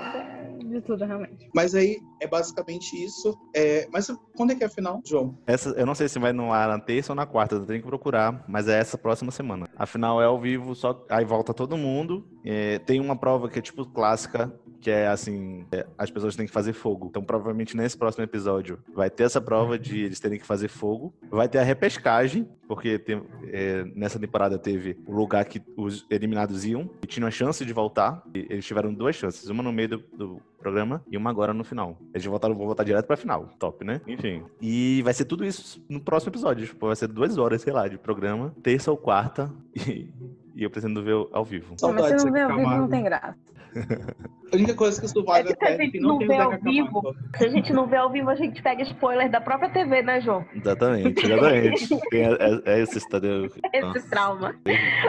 de 0.69 0.81
tudo, 0.81 1.05
realmente. 1.05 1.49
Mas 1.55 1.75
aí 1.75 1.99
é 2.21 2.27
basicamente 2.27 2.93
isso. 3.03 3.37
É, 3.55 3.87
mas 3.93 4.09
quando 4.37 4.53
é 4.53 4.55
que 4.55 4.65
é 4.65 4.67
a 4.67 4.71
final, 4.71 5.01
João? 5.05 5.37
Essa, 5.47 5.71
eu 5.71 5.87
não 5.87 5.95
sei 5.95 6.09
se 6.09 6.19
vai 6.19 6.33
no 6.33 6.53
ar 6.53 6.69
na 6.69 6.79
terça 6.79 7.13
ou 7.13 7.17
na 7.17 7.27
quarta, 7.27 7.57
eu 7.57 7.67
tenho 7.67 7.81
que 7.83 7.87
procurar, 7.89 8.45
mas 8.49 8.69
é 8.69 8.79
essa 8.79 8.97
próxima 8.97 9.31
semana. 9.31 9.69
Afinal, 9.77 10.21
é 10.23 10.27
ao 10.27 10.41
vivo, 10.41 10.75
só 10.75 11.05
aí 11.11 11.25
volta 11.25 11.53
todo 11.53 11.77
mundo. 11.77 12.25
É, 12.45 12.79
tem 12.81 13.01
uma 13.01 13.17
prova 13.17 13.49
que 13.49 13.59
é 13.59 13.63
tipo 13.63 13.85
clássica, 13.87 14.55
que 14.85 14.91
é 14.91 15.09
assim, 15.09 15.65
é, 15.73 15.87
as 15.97 16.11
pessoas 16.11 16.37
têm 16.37 16.45
que 16.45 16.53
fazer 16.53 16.75
fogo. 16.75 17.07
Então, 17.09 17.25
provavelmente 17.25 17.75
nesse 17.75 17.97
próximo 17.97 18.23
episódio 18.23 18.79
vai 18.95 19.09
ter 19.09 19.23
essa 19.23 19.41
prova 19.41 19.79
de 19.79 20.01
eles 20.05 20.21
terem 20.21 20.39
que 20.39 20.45
fazer 20.47 20.69
fogo. 20.69 21.15
Vai 21.31 21.49
ter 21.49 21.57
a 21.59 21.63
repescagem, 21.63 22.47
porque 22.69 22.99
tem- 22.99 23.23
é, 23.47 23.83
nessa 23.97 24.19
temporada 24.19 24.59
teve 24.59 24.99
o 25.07 25.13
lugar 25.15 25.47
que 25.47 25.63
os 25.75 26.05
eliminados 26.11 26.67
iam 26.67 26.91
e 27.03 27.07
tinham 27.07 27.27
a 27.27 27.31
chance 27.31 27.65
de 27.65 27.73
voltar. 27.73 28.23
Eles 28.35 28.67
tiveram 28.67 28.93
duas 28.93 29.17
chances, 29.17 29.49
uma 29.49 29.63
no 29.63 29.73
meio 29.73 29.89
do, 29.89 29.99
do 30.13 30.43
programa 30.59 31.03
e 31.11 31.17
uma 31.17 31.31
agora 31.31 31.55
no 31.55 31.65
final. 31.65 31.99
Eles 32.13 32.27
voltaram, 32.27 32.55
vão 32.55 32.67
voltar 32.67 32.85
direto 32.85 33.07
pra 33.07 33.17
final. 33.17 33.49
Top, 33.59 33.83
né? 33.87 34.03
Enfim. 34.07 34.45
E 34.61 35.01
vai 35.03 35.15
ser 35.15 35.25
tudo 35.25 35.47
isso 35.47 35.83
no 35.89 35.99
próximo 36.01 36.31
episódio. 36.31 36.67
Tipo, 36.67 36.87
vai 36.89 36.97
ser 36.97 37.09
duas 37.09 37.39
horas, 37.39 37.63
sei 37.63 37.73
lá, 37.73 37.89
de 37.89 37.97
programa, 37.97 38.55
terça 38.63 38.91
ou 38.91 38.99
quarta. 38.99 39.51
E, 39.89 40.09
e 40.55 40.63
eu 40.63 40.71
pretendo 40.71 41.03
ver 41.03 41.15
ao 41.33 41.45
vivo. 41.45 41.75
Não, 41.81 41.93
mas 41.93 42.07
se 42.07 42.19
Saudades 42.19 42.25
não 42.25 42.33
vê 42.33 42.41
Zeca 42.41 42.53
ao 42.53 42.59
vivo, 42.59 42.77
não 42.77 42.89
tem 42.89 43.05
graça. 43.05 43.39
A 44.53 44.57
única 44.57 44.75
coisa 44.75 45.01
que 45.01 45.07
isso 45.07 45.25
vale 45.25 45.51
É 45.51 45.55
que 45.55 45.67
se 45.67 45.73
a 45.73 45.77
gente 45.77 45.99
não 45.99 46.19
vê 46.19 46.37
ao 46.37 46.59
vivo-. 46.61 47.17
Se 47.37 47.45
a 47.45 47.49
gente 47.49 47.73
não 47.73 47.87
vê 47.89 47.97
ao 47.97 48.11
vivo, 48.11 48.31
a 48.31 48.37
gente 48.37 48.63
pega 48.63 48.83
spoiler 48.83 49.29
da 49.29 49.41
própria 49.41 49.69
TV, 49.69 50.01
né, 50.03 50.21
João? 50.21 50.45
Exatamente, 50.55 51.27
exatamente. 51.27 51.89
Tem, 52.11 52.23
é, 52.23 52.63
é 52.65 52.79
esse, 52.83 53.09
Tadeu. 53.09 53.47
Esse 53.47 54.09
trauma. 54.09 54.55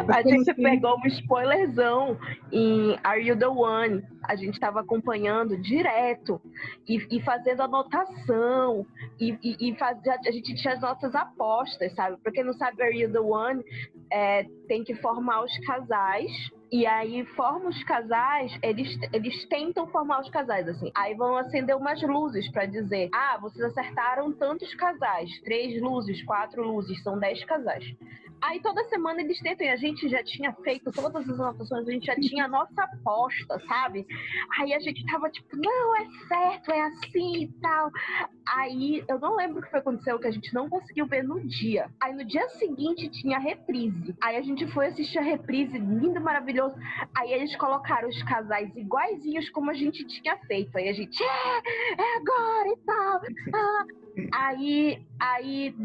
A 0.07 0.21
gente 0.23 0.51
pegou 0.55 0.97
um 0.97 1.07
spoilerzão 1.07 2.17
em 2.51 2.97
Are 3.03 3.21
You 3.21 3.37
the 3.37 3.47
One? 3.47 4.03
A 4.27 4.35
gente 4.35 4.53
estava 4.53 4.81
acompanhando 4.81 5.57
direto 5.57 6.41
e, 6.87 7.17
e 7.17 7.21
fazendo 7.21 7.61
anotação 7.61 8.85
e, 9.19 9.37
e, 9.43 9.69
e 9.69 9.75
fazia, 9.77 10.17
a 10.25 10.31
gente 10.31 10.55
tinha 10.55 10.73
as 10.73 10.81
nossas 10.81 11.13
apostas, 11.15 11.93
sabe? 11.93 12.17
Pra 12.17 12.31
quem 12.31 12.43
não 12.43 12.53
sabe, 12.53 12.81
Are 12.81 12.97
You 12.97 13.11
the 13.11 13.19
One 13.19 13.63
é, 14.11 14.43
tem 14.67 14.83
que 14.83 14.95
formar 14.95 15.43
os 15.43 15.57
casais. 15.65 16.31
E 16.75 16.85
aí 16.85 17.23
forma 17.37 17.69
os 17.69 17.81
casais, 17.85 18.51
eles, 18.61 18.99
eles 19.13 19.45
tentam 19.45 19.87
formar 19.87 20.19
os 20.19 20.29
casais, 20.29 20.67
assim. 20.67 20.91
Aí 20.93 21.15
vão 21.15 21.37
acender 21.37 21.73
umas 21.73 22.01
luzes 22.01 22.51
pra 22.51 22.65
dizer: 22.65 23.07
ah, 23.13 23.37
vocês 23.39 23.63
acertaram 23.63 24.33
tantos 24.33 24.75
casais, 24.75 25.29
três 25.39 25.81
luzes, 25.81 26.21
quatro 26.25 26.61
luzes, 26.61 27.01
são 27.01 27.17
dez 27.17 27.41
casais. 27.45 27.85
Aí 28.41 28.59
toda 28.59 28.83
semana 28.89 29.21
eles 29.21 29.39
tentam, 29.39 29.65
e 29.65 29.69
a 29.69 29.77
gente 29.77 30.09
já 30.09 30.21
tinha 30.21 30.51
feito 30.65 30.91
todas 30.91 31.29
as 31.29 31.39
anotações, 31.39 31.87
a 31.87 31.91
gente 31.93 32.07
já 32.07 32.15
tinha 32.15 32.43
a 32.43 32.49
nossa 32.49 32.83
aposta, 32.83 33.57
sabe? 33.69 34.05
Aí 34.59 34.73
a 34.73 34.79
gente 34.81 35.05
tava 35.05 35.29
tipo, 35.29 35.55
não, 35.55 35.95
é 35.95 36.05
certo, 36.27 36.71
é 36.71 36.81
assim 36.81 37.43
e 37.43 37.47
tal. 37.61 37.89
Aí 38.47 39.03
eu 39.07 39.19
não 39.19 39.35
lembro 39.35 39.59
o 39.59 39.61
que 39.61 39.69
foi 39.69 39.79
aconteceu, 39.79 40.19
que 40.19 40.27
a 40.27 40.31
gente 40.31 40.53
não 40.53 40.69
conseguiu 40.69 41.07
ver 41.07 41.23
no 41.23 41.39
dia. 41.39 41.89
Aí 42.01 42.13
no 42.13 42.23
dia 42.23 42.47
seguinte 42.49 43.09
tinha 43.09 43.39
reprise. 43.39 44.15
Aí 44.21 44.37
a 44.37 44.41
gente 44.41 44.67
foi 44.67 44.87
assistir 44.87 45.17
a 45.17 45.23
reprise, 45.23 45.77
lindo, 45.77 46.21
maravilhoso. 46.21 46.75
Aí 47.17 47.33
eles 47.33 47.55
colocaram 47.55 48.07
os 48.07 48.21
casais 48.23 48.75
iguaizinhos 48.75 49.49
como 49.49 49.71
a 49.71 49.73
gente 49.73 50.05
tinha 50.05 50.37
feito. 50.45 50.77
Aí 50.77 50.89
a 50.89 50.93
gente, 50.93 51.21
é, 51.21 51.57
é 52.01 52.17
agora 52.17 52.69
e 52.69 52.77
tal. 52.85 53.21
Ah. 53.53 53.85
Aí, 54.33 55.05
aí 55.19 55.75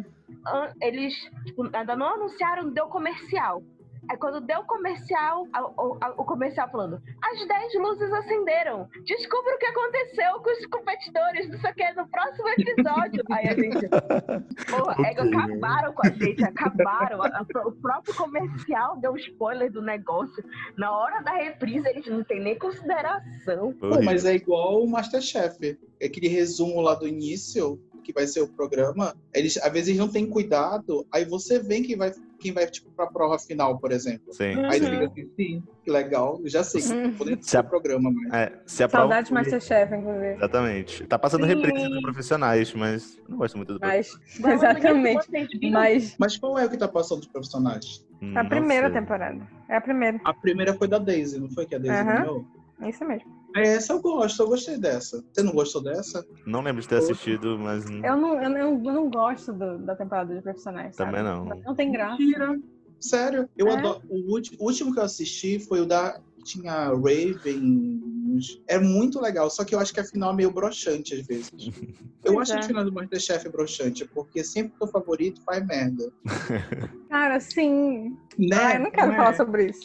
eles 0.80 1.14
tipo, 1.44 1.68
ainda 1.74 1.96
não 1.96 2.14
anunciaram, 2.14 2.70
deu 2.70 2.86
comercial. 2.86 3.62
Aí 4.10 4.16
quando 4.16 4.40
deu 4.40 4.64
comercial, 4.64 5.46
a- 5.52 5.62
o, 5.62 5.96
a- 6.00 6.14
o 6.18 6.24
comercial 6.24 6.68
falando, 6.68 7.00
as 7.22 7.46
10 7.46 7.74
luzes 7.74 8.12
acenderam. 8.12 8.88
Descubra 9.04 9.54
o 9.54 9.58
que 9.58 9.66
aconteceu 9.66 10.40
com 10.42 10.50
os 10.50 10.66
competidores, 10.66 11.48
não 11.48 11.58
sei 11.60 11.70
o 11.70 11.74
que, 11.74 11.92
no 11.92 12.08
próximo 12.08 12.48
episódio. 12.48 13.22
Aí 13.30 13.46
a 13.48 13.54
gente, 13.54 13.88
porra, 14.68 15.06
é 15.06 15.14
que 15.14 15.20
acabaram 15.20 15.92
com 15.92 16.06
a 16.06 16.10
gente, 16.10 16.42
acabaram. 16.44 17.20
O 17.66 17.72
próprio 17.72 18.14
comercial 18.16 18.96
deu 18.98 19.16
spoiler 19.16 19.70
do 19.70 19.80
negócio. 19.80 20.42
Na 20.76 20.90
hora 20.90 21.22
da 21.22 21.32
reprise, 21.34 21.88
eles 21.88 22.06
não 22.08 22.24
têm 22.24 22.40
nem 22.40 22.58
consideração. 22.58 23.72
Pô, 23.74 24.02
mas 24.02 24.24
é 24.24 24.34
igual 24.34 24.82
o 24.82 24.90
Masterchef. 24.90 25.78
É 26.00 26.06
Aquele 26.06 26.26
resumo 26.28 26.80
lá 26.80 26.94
do 26.94 27.06
início, 27.06 27.80
que 28.02 28.12
vai 28.12 28.26
ser 28.26 28.40
o 28.40 28.48
programa, 28.48 29.14
eles 29.34 29.56
às 29.58 29.72
vezes 29.72 29.96
não 29.96 30.08
têm 30.08 30.26
cuidado, 30.28 31.06
aí 31.12 31.24
você 31.24 31.58
vê 31.58 31.80
quem 31.80 31.96
vai, 31.96 32.12
quem 32.40 32.52
vai 32.52 32.66
tipo, 32.66 32.90
pra 32.96 33.06
prova 33.06 33.38
final, 33.38 33.78
por 33.78 33.92
exemplo. 33.92 34.32
Sim. 34.32 34.56
Aí 34.64 34.80
Uhum. 34.80 34.90
fica 34.90 35.04
assim, 35.06 35.30
sim, 35.36 35.62
que 35.84 35.90
legal, 35.90 36.40
eu 36.42 36.48
já 36.48 36.64
sei, 36.64 36.82
Uhum. 36.82 37.12
vou 37.12 37.26
dentro 37.26 37.46
Se 37.48 37.56
a- 37.56 37.62
programa, 37.62 38.10
mas... 38.12 38.32
É, 38.32 38.62
se 38.66 38.82
a 38.82 38.88
prova 38.88 39.04
Saudade 39.04 39.28
de 39.28 39.34
Masterchef, 39.34 39.94
inclusive. 39.94 40.34
Exatamente. 40.34 41.06
Tá 41.06 41.18
passando 41.18 41.42
Sim. 41.42 41.48
reprise 41.54 41.88
com 41.88 42.00
profissionais, 42.02 42.74
mas 42.74 43.16
eu 43.18 43.24
não 43.30 43.38
gosto 43.38 43.56
muito 43.56 43.74
do 43.74 43.80
Mas, 43.80 44.08
Agora, 44.42 44.54
exatamente. 44.78 45.70
Mas 45.70 46.16
Mas 46.18 46.36
qual 46.38 46.58
é 46.58 46.66
o 46.66 46.70
que 46.70 46.76
tá 46.76 46.88
passando 46.88 47.18
dos 47.20 47.28
profissionais? 47.28 47.84
Hum, 48.22 48.36
a 48.36 48.44
primeira 48.44 48.90
sei. 48.90 49.00
temporada. 49.00 49.48
É 49.68 49.76
a 49.76 49.80
primeira. 49.80 50.20
A 50.24 50.34
primeira 50.34 50.74
foi 50.74 50.88
da 50.88 50.98
Daisy, 50.98 51.38
não 51.38 51.50
foi 51.50 51.66
que 51.66 51.74
a 51.74 51.78
Daisy 51.78 52.00
Aham. 52.02 52.16
ganhou? 52.22 52.44
Isso 52.88 53.04
mesmo. 53.04 53.39
É, 53.56 53.62
Essa 53.74 53.92
eu 53.94 54.00
gosto, 54.00 54.42
eu 54.42 54.48
gostei 54.48 54.78
dessa. 54.78 55.22
Você 55.32 55.42
não 55.42 55.52
gostou 55.52 55.82
dessa? 55.82 56.24
Não 56.46 56.62
lembro 56.62 56.80
de 56.82 56.88
ter 56.88 56.96
assistido, 56.96 57.58
mas 57.58 57.84
Eu 57.90 58.16
não, 58.16 58.40
eu 58.42 58.50
não, 58.50 58.58
eu 58.58 58.78
não 58.78 59.10
gosto 59.10 59.52
do- 59.52 59.78
da 59.78 59.96
temporada 59.96 60.34
de 60.34 60.40
profissionais. 60.42 60.94
sabe? 60.96 61.10
também 61.16 61.24
não. 61.24 61.44
Não 61.64 61.74
tem 61.74 61.90
graça. 61.90 62.16
Mentira. 62.18 62.58
Sério, 63.00 63.48
eu 63.56 63.68
É? 63.68 63.72
adoro. 63.78 64.02
O 64.08 64.64
último 64.64 64.92
que 64.92 64.98
eu 64.98 65.04
assisti 65.04 65.58
foi 65.58 65.80
o 65.80 65.86
da. 65.86 66.20
Que 66.40 66.44
Tinha 66.44 66.88
Raven. 66.88 68.00
É 68.68 68.78
muito 68.78 69.20
legal, 69.20 69.50
só 69.50 69.64
que 69.64 69.74
eu 69.74 69.80
acho 69.80 69.92
que 69.92 70.00
a 70.00 70.04
final 70.04 70.32
é 70.32 70.36
meio 70.36 70.50
broxante 70.52 71.14
às 71.14 71.26
vezes. 71.26 71.50
Eu 72.22 72.34
Pois 72.34 72.50
acho 72.50 72.58
é. 72.58 72.62
a 72.62 72.66
final 72.66 72.84
do 72.84 72.92
Masterchef 72.92 73.48
broxante, 73.48 74.04
porque 74.04 74.44
sempre 74.44 74.74
que 74.78 74.84
o 74.84 74.86
favorito 74.86 75.40
faz 75.42 75.66
merda. 75.66 76.12
Cara, 77.08 77.40
sim. 77.40 78.14
Né? 78.38 78.54
Ai, 78.56 78.76
eu 78.76 78.80
não 78.80 78.90
quero 78.90 79.06
Não 79.06 79.14
é? 79.14 79.16
falar 79.16 79.34
sobre 79.36 79.66
isso. 79.70 79.80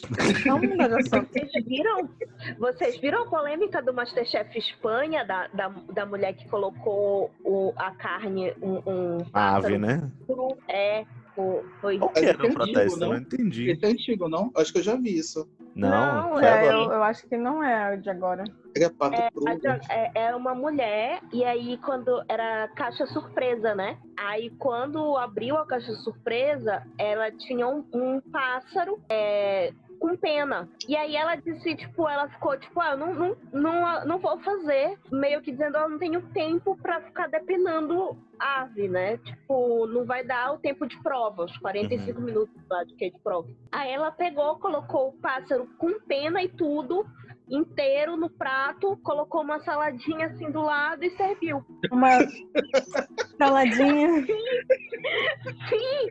Vamos 0.46 0.68
mudar 0.68 0.88
de 0.88 0.94
assunto. 0.96 1.28
Vocês 1.32 1.64
viram? 1.64 2.10
Vocês 2.58 3.00
viram 3.00 3.22
a 3.22 3.26
polêmica 3.30 3.80
do 3.82 3.94
Masterchef 3.94 4.56
Espanha, 4.58 5.24
da, 5.24 5.48
da, 5.48 5.68
da 5.94 6.04
mulher 6.04 6.34
que 6.36 6.46
colocou 6.48 7.30
o, 7.42 7.72
a 7.74 7.90
carne, 7.92 8.52
um, 8.60 8.82
um 8.86 9.18
A 9.32 9.56
ave, 9.56 9.78
né? 9.78 10.06
É, 10.68 11.06
o- 11.38 11.62
foi. 11.80 11.98
Qual 11.98 12.10
que 12.12 12.18
era 12.20 12.28
é 12.46 12.50
o 12.50 12.52
protesto? 12.52 12.78
antigo, 12.80 12.96
não? 13.00 13.06
Eu 13.06 13.12
não 13.14 13.18
entendi. 13.18 13.70
Esse 13.70 13.84
é 13.86 13.88
antigo, 13.88 14.28
não? 14.28 14.50
Acho 14.54 14.72
que 14.74 14.78
eu 14.80 14.82
já 14.84 14.94
vi 14.94 15.16
isso. 15.16 15.48
Não, 15.76 16.32
foi 16.32 16.44
é, 16.44 16.52
agora. 16.52 16.74
eu, 16.74 16.92
eu 16.92 17.02
acho 17.02 17.26
que 17.28 17.36
não 17.36 17.62
é 17.62 17.94
o 17.94 18.00
de 18.00 18.08
agora. 18.08 18.44
É, 18.76 18.86
a 18.86 19.94
é, 19.94 20.10
é 20.14 20.34
uma 20.34 20.54
mulher, 20.54 21.20
e 21.32 21.44
aí 21.44 21.78
quando 21.78 22.22
era 22.28 22.68
caixa 22.68 23.06
surpresa, 23.06 23.74
né? 23.74 23.98
Aí 24.16 24.50
quando 24.58 25.16
abriu 25.16 25.56
a 25.56 25.66
caixa 25.66 25.92
surpresa, 25.96 26.82
ela 26.98 27.30
tinha 27.30 27.68
um, 27.68 27.84
um 27.92 28.20
pássaro 28.20 28.98
é, 29.08 29.72
com 29.98 30.16
pena. 30.16 30.68
E 30.88 30.96
aí 30.96 31.16
ela 31.16 31.36
disse, 31.36 31.74
tipo, 31.74 32.08
ela 32.08 32.28
ficou, 32.28 32.58
tipo, 32.58 32.80
ah, 32.80 32.92
eu 32.92 32.96
não, 32.98 33.14
não, 33.14 33.36
não, 33.52 34.04
não 34.06 34.18
vou 34.18 34.38
fazer, 34.40 34.98
meio 35.10 35.40
que 35.40 35.52
dizendo, 35.52 35.76
eu 35.76 35.88
não 35.88 35.98
tenho 35.98 36.22
tempo 36.32 36.76
pra 36.76 37.00
ficar 37.00 37.28
depenando 37.28 38.16
ave, 38.38 38.88
né? 38.88 39.16
Tipo, 39.18 39.86
não 39.86 40.04
vai 40.04 40.24
dar 40.24 40.52
o 40.52 40.58
tempo 40.58 40.86
de 40.86 41.00
prova, 41.02 41.44
os 41.44 41.56
45 41.58 42.20
minutos 42.20 42.54
lá 42.68 42.84
de 42.84 42.94
que 42.94 43.06
é 43.06 43.10
de 43.10 43.18
prova. 43.20 43.48
Aí 43.72 43.90
ela 43.90 44.10
pegou, 44.10 44.58
colocou 44.58 45.08
o 45.08 45.12
pássaro 45.12 45.66
com 45.78 45.98
pena 46.00 46.42
e 46.42 46.48
tudo, 46.48 47.06
inteiro 47.48 48.16
no 48.16 48.28
prato, 48.30 48.96
colocou 49.02 49.42
uma 49.42 49.58
saladinha 49.60 50.26
assim 50.26 50.50
do 50.50 50.62
lado 50.62 51.04
e 51.04 51.10
serviu. 51.10 51.64
Uma 51.90 52.18
saladinha. 53.38 54.08
Sim, 55.68 56.08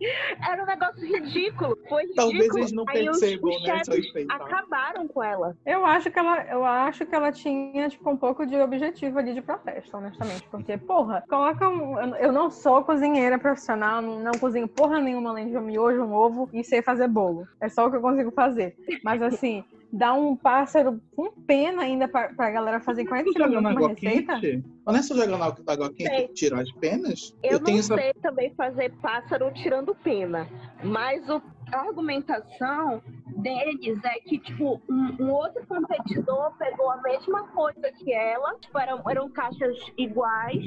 era 0.50 0.64
um 0.64 0.66
negócio 0.66 1.02
ridículo. 1.06 1.78
Foi 1.90 2.04
ridículo. 2.04 2.16
Talvez 2.32 2.56
eles 2.56 2.72
não 2.72 2.86
Aí 2.88 3.10
os, 3.10 3.20
percebam, 3.20 3.56
os 3.56 3.64
né? 3.64 3.82
Chefes 3.84 4.06
enfeitar. 4.10 4.42
acabaram 4.42 5.08
com 5.08 5.24
ela. 5.24 5.58
Eu 5.66 5.86
acho 5.86 6.10
que 6.12 6.20
ela, 6.20 6.44
eu 6.46 6.64
acho 6.66 7.06
que 7.06 7.16
ela 7.16 7.32
tinha 7.32 7.90
tipo 7.90 8.10
um 8.10 8.18
pouco 8.18 8.46
de 8.46 8.56
objetivo 8.58 9.20
ali 9.20 9.34
de 9.34 9.42
protesto, 9.42 9.98
honestamente, 9.98 10.48
porque 10.50 10.78
porra, 10.78 11.24
coloca 11.30 11.68
um, 11.68 12.00
eu- 12.00 12.16
eu 12.16 12.32
não 12.32 12.50
sou 12.50 12.84
cozinheira 12.84 13.38
profissional, 13.40 14.02
não, 14.02 14.20
não 14.20 14.32
cozinho 14.34 14.68
porra 14.68 15.00
nenhuma 15.00 15.32
além 15.32 15.50
de 15.50 15.58
um 15.58 15.62
miojo, 15.62 16.02
um 16.04 16.14
ovo 16.14 16.50
e 16.54 16.64
sei 16.64 16.82
fazer 16.82 17.08
bolo. 17.08 17.46
É 17.60 17.68
só 17.70 17.88
o 17.88 17.92
que 17.92 17.98
eu 17.98 18.02
consigo 18.02 18.32
fazer. 18.32 18.76
Mas 19.04 19.22
assim, 19.22 19.64
dá 19.92 20.14
um 20.14 20.36
pássaro 20.36 21.02
com 21.16 21.32
pena 21.32 21.84
ainda 21.84 22.08
pra, 22.08 22.30
pra 22.34 22.52
galera 22.52 22.80
fazer 22.80 23.06
45 23.06 23.40
jogando 23.40 23.64
minutos 23.68 23.72
uma 23.72 23.86
água 23.86 23.90
receita. 23.96 24.40
quente? 24.40 24.64
Mas 24.86 24.94
não 24.94 25.00
é 25.00 25.04
só 25.04 25.16
jogar 25.16 25.38
na 25.38 25.46
água 25.74 25.94
quente 25.94 26.10
Sei. 26.16 26.26
e 26.26 26.34
tirar 26.34 26.62
as 26.62 26.72
penas? 26.74 27.36
Eu, 27.44 27.54
não 27.60 27.64
tenho 27.66 27.80
essa. 27.80 27.96
sei 27.96 28.14
também 28.22 28.54
fazer 28.56 28.92
pássaro 29.02 29.52
tirando 29.54 29.96
pena, 29.96 30.48
mas 30.84 31.28
o- 31.30 31.42
a 31.72 31.80
argumentação 31.80 33.02
deles 33.38 34.00
é 34.04 34.20
que, 34.20 34.38
tipo, 34.40 34.82
um, 34.90 35.24
um 35.24 35.32
outro 35.32 35.66
competidor 35.68 36.56
pegou 36.58 36.92
a 36.92 37.02
mesma 37.02 37.48
coisa 37.48 37.92
que 37.98 38.14
ela, 38.14 38.54
tipo, 38.60 38.78
eram, 38.78 39.02
eram 39.10 39.30
caixas 39.30 39.76
iguais, 39.98 40.64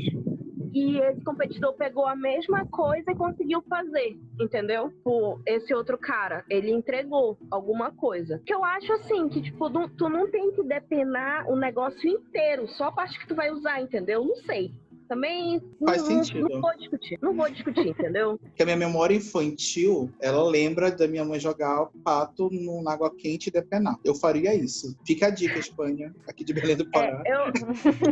e 0.72 0.98
esse 0.98 1.20
competidor 1.22 1.74
pegou 1.74 2.06
a 2.06 2.16
mesma 2.16 2.66
coisa 2.66 3.10
e 3.10 3.14
conseguiu 3.14 3.62
fazer, 3.68 4.18
entendeu? 4.40 4.92
Por 5.02 5.40
esse 5.46 5.74
outro 5.74 5.98
cara, 5.98 6.44
ele 6.48 6.70
entregou 6.70 7.38
alguma 7.50 7.90
coisa. 7.90 8.40
Que 8.44 8.54
eu 8.54 8.64
acho 8.64 8.92
assim, 8.94 9.28
que 9.28 9.42
tipo, 9.42 9.68
tu 9.88 10.08
não 10.08 10.30
tem 10.30 10.52
que 10.52 10.62
depenar 10.62 11.48
o 11.48 11.56
negócio 11.56 12.08
inteiro, 12.08 12.68
só 12.68 12.84
a 12.84 12.92
parte 12.92 13.18
que 13.18 13.26
tu 13.26 13.34
vai 13.34 13.50
usar, 13.50 13.80
entendeu? 13.80 14.24
Não 14.24 14.36
sei. 14.36 14.72
Também 15.08 15.58
Faz 15.82 16.02
não, 16.02 16.22
sentido. 16.22 16.48
não 16.48 16.60
vou 16.60 16.76
discutir. 16.76 17.18
Não 17.22 17.34
vou 17.34 17.50
discutir, 17.50 17.88
entendeu? 17.88 18.38
Porque 18.44 18.62
a 18.62 18.66
minha 18.66 18.76
memória 18.76 19.14
infantil, 19.14 20.12
ela 20.20 20.44
lembra 20.44 20.90
da 20.90 21.08
minha 21.08 21.24
mãe 21.24 21.40
jogar 21.40 21.84
o 21.84 21.86
pato 22.04 22.50
no, 22.52 22.82
na 22.82 22.92
água 22.92 23.10
quente 23.16 23.46
e 23.46 23.50
depenar. 23.50 23.96
Eu 24.04 24.14
faria 24.14 24.54
isso. 24.54 24.94
Fica 25.06 25.28
a 25.28 25.30
dica, 25.30 25.58
Espanha, 25.58 26.14
aqui 26.28 26.44
de 26.44 26.52
Belém 26.52 26.76
do 26.76 26.90
Pará. 26.90 27.22
É, 27.24 27.32
eu, 27.32 27.38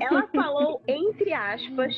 ela 0.00 0.26
falou, 0.28 0.80
entre 0.88 1.34
aspas, 1.34 1.94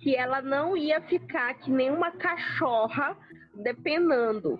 que 0.00 0.16
ela 0.16 0.40
não 0.42 0.76
ia 0.76 1.00
ficar 1.02 1.54
que 1.54 1.70
nem 1.70 1.90
uma 1.90 2.10
cachorra 2.10 3.16
depenando. 3.54 4.58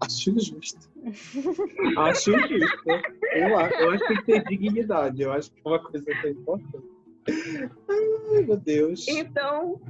Acho 0.00 0.32
justo. 0.38 0.88
acho 1.98 2.32
justo. 2.32 2.88
Eu, 3.34 3.58
acho- 3.58 3.74
eu 3.74 3.90
acho 3.90 4.06
que 4.06 4.14
tem 4.14 4.16
que 4.16 4.24
ter 4.24 4.44
dignidade. 4.48 5.22
Eu 5.22 5.32
acho 5.32 5.50
que 5.50 5.60
é 5.64 5.68
uma 5.68 5.82
coisa 5.82 6.04
que 6.06 6.26
é 6.26 6.30
importante. 6.30 6.84
Ai, 7.28 8.42
meu 8.44 8.56
Deus. 8.56 9.06
Então, 9.08 9.80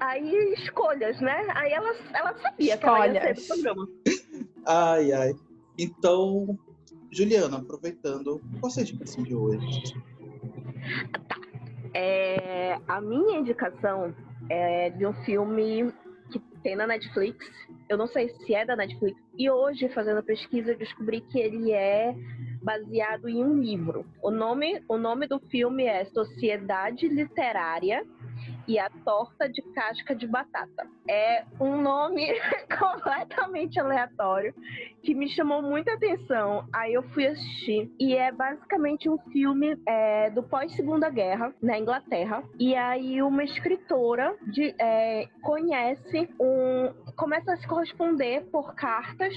aí 0.00 0.54
escolhas, 0.54 1.20
né? 1.20 1.46
Aí 1.54 1.70
ela, 1.72 1.94
ela 2.14 2.34
sabia 2.38 2.78
que 2.78 2.86
ela 2.86 3.06
ia 3.08 3.20
ser 3.20 3.34
do 3.34 3.40
Escolhas. 3.40 3.62
programa. 3.62 3.88
Ai, 4.66 5.12
ai. 5.12 5.34
Então, 5.78 6.58
Juliana, 7.10 7.58
aproveitando, 7.58 8.40
qual 8.58 8.70
seja 8.70 8.92
a 8.92 8.94
indicação 8.94 9.22
de 9.22 9.34
hoje? 9.34 9.94
É, 11.94 12.78
a 12.88 13.00
minha 13.00 13.38
indicação 13.38 14.14
é 14.48 14.90
de 14.90 15.06
um 15.06 15.12
filme 15.24 15.92
que 16.30 16.38
tem 16.62 16.76
na 16.76 16.86
Netflix. 16.86 17.46
Eu 17.88 17.98
não 17.98 18.06
sei 18.06 18.28
se 18.30 18.54
é 18.54 18.64
da 18.64 18.74
Netflix. 18.76 19.20
E 19.36 19.50
hoje, 19.50 19.88
fazendo 19.90 20.18
a 20.18 20.22
pesquisa, 20.22 20.72
eu 20.72 20.78
descobri 20.78 21.20
que 21.20 21.38
ele 21.38 21.72
é 21.72 22.14
baseado 22.62 23.28
em 23.28 23.44
um 23.44 23.60
livro. 23.60 24.06
O 24.22 24.30
nome, 24.30 24.82
o 24.88 24.96
nome 24.96 25.26
do 25.26 25.38
filme 25.40 25.84
é 25.84 26.04
Sociedade 26.06 27.08
Literária 27.08 28.04
e 28.66 28.78
a 28.78 28.88
Torta 29.04 29.48
de 29.48 29.62
Casca 29.74 30.14
de 30.14 30.26
Batata. 30.26 30.86
É 31.08 31.44
um 31.60 31.80
nome 31.80 32.26
completamente 32.78 33.78
aleatório 33.78 34.54
que 35.02 35.14
me 35.14 35.28
chamou 35.28 35.62
muita 35.62 35.94
atenção. 35.94 36.66
Aí 36.72 36.94
eu 36.94 37.02
fui 37.10 37.26
assistir. 37.26 37.90
E 37.98 38.14
é 38.14 38.30
basicamente 38.30 39.08
um 39.08 39.18
filme 39.30 39.76
é, 39.86 40.30
do 40.30 40.42
pós-segunda 40.42 41.10
guerra, 41.10 41.52
na 41.60 41.78
Inglaterra. 41.78 42.42
E 42.58 42.74
aí 42.74 43.22
uma 43.22 43.44
escritora 43.44 44.36
de, 44.42 44.74
é, 44.78 45.28
conhece 45.42 46.28
um. 46.40 46.92
começa 47.16 47.52
a 47.52 47.56
se 47.56 47.66
corresponder 47.66 48.44
por 48.50 48.74
cartas 48.74 49.34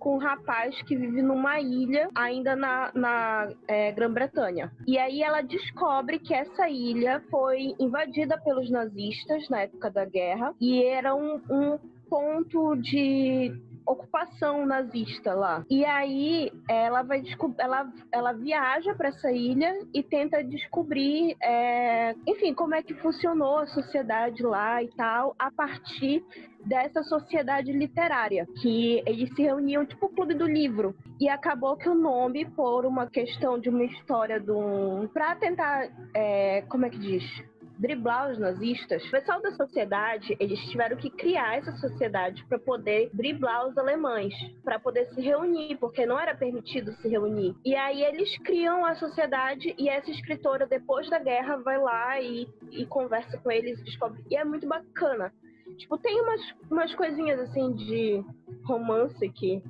com 0.00 0.16
um 0.16 0.18
rapaz 0.18 0.80
que 0.82 0.96
vive 0.96 1.22
numa 1.22 1.60
ilha 1.60 2.08
ainda 2.14 2.56
na, 2.56 2.90
na 2.94 3.48
é, 3.68 3.92
Grã-Bretanha. 3.92 4.72
E 4.86 4.98
aí 4.98 5.22
ela 5.22 5.42
descobre 5.42 6.18
que 6.18 6.34
essa 6.34 6.68
ilha 6.68 7.22
foi 7.30 7.74
invadida 7.78 8.40
pelos 8.40 8.70
nazistas 8.70 9.48
na 9.50 9.60
época 9.60 9.90
da 9.90 10.04
guerra 10.04 10.54
e 10.58 10.82
era 10.82 11.14
um, 11.14 11.40
um 11.50 11.78
ponto 12.08 12.74
de 12.76 13.52
ocupação 13.86 14.64
nazista 14.66 15.34
lá. 15.34 15.64
E 15.68 15.84
aí 15.84 16.52
ela 16.68 17.02
vai 17.02 17.22
ela, 17.58 17.92
ela 18.12 18.32
viaja 18.32 18.94
para 18.94 19.08
essa 19.08 19.30
ilha 19.30 19.86
e 19.92 20.02
tenta 20.02 20.42
descobrir, 20.42 21.36
é, 21.42 22.14
enfim, 22.26 22.54
como 22.54 22.74
é 22.74 22.82
que 22.82 22.94
funcionou 22.94 23.58
a 23.58 23.66
sociedade 23.66 24.42
lá 24.42 24.82
e 24.82 24.88
tal, 24.88 25.34
a 25.38 25.50
partir 25.50 26.24
dessa 26.64 27.02
sociedade 27.02 27.72
literária, 27.72 28.46
que 28.60 29.02
eles 29.06 29.32
se 29.34 29.42
reuniam 29.42 29.86
tipo 29.86 30.06
o 30.06 30.08
clube 30.10 30.34
do 30.34 30.46
livro. 30.46 30.94
E 31.18 31.28
acabou 31.28 31.76
que 31.76 31.88
o 31.88 31.94
nome, 31.94 32.44
por 32.44 32.84
uma 32.84 33.06
questão 33.06 33.58
de 33.58 33.68
uma 33.68 33.84
história 33.84 34.40
de 34.40 34.50
um. 34.50 35.08
pra 35.08 35.34
tentar. 35.36 35.88
é, 36.14 36.62
como 36.68 36.86
é 36.86 36.90
que 36.90 36.98
diz? 36.98 37.50
driblar 37.80 38.30
os 38.30 38.38
nazistas, 38.38 39.02
o 39.06 39.10
pessoal 39.10 39.40
da 39.40 39.52
sociedade, 39.52 40.36
eles 40.38 40.60
tiveram 40.68 40.98
que 40.98 41.08
criar 41.08 41.56
essa 41.56 41.72
sociedade 41.78 42.44
para 42.44 42.58
poder 42.58 43.08
driblar 43.14 43.66
os 43.66 43.78
alemães, 43.78 44.34
para 44.62 44.78
poder 44.78 45.06
se 45.14 45.20
reunir, 45.22 45.78
porque 45.78 46.04
não 46.04 46.20
era 46.20 46.34
permitido 46.34 46.92
se 47.00 47.08
reunir. 47.08 47.56
E 47.64 47.74
aí 47.74 48.04
eles 48.04 48.36
criam 48.38 48.84
a 48.84 48.94
sociedade 48.96 49.74
e 49.78 49.88
essa 49.88 50.10
escritora, 50.10 50.66
depois 50.66 51.08
da 51.08 51.18
guerra, 51.18 51.56
vai 51.56 51.78
lá 51.78 52.20
e, 52.20 52.46
e 52.70 52.84
conversa 52.84 53.38
com 53.38 53.50
eles 53.50 53.82
descobre. 53.82 54.22
E 54.30 54.36
é 54.36 54.44
muito 54.44 54.68
bacana. 54.68 55.32
Tipo, 55.80 55.96
tem 55.96 56.20
umas, 56.20 56.40
umas 56.70 56.94
coisinhas 56.94 57.40
assim 57.40 57.72
de 57.72 58.22
romance 58.64 59.24
aqui. 59.24 59.62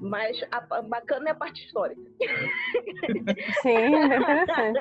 Mas 0.00 0.36
a, 0.50 0.58
a 0.78 0.82
bacana 0.82 1.28
é 1.28 1.32
a 1.32 1.34
parte 1.34 1.64
histórica. 1.64 2.02
Sim, 3.62 3.70
é 3.70 4.16
interessante. 4.16 4.80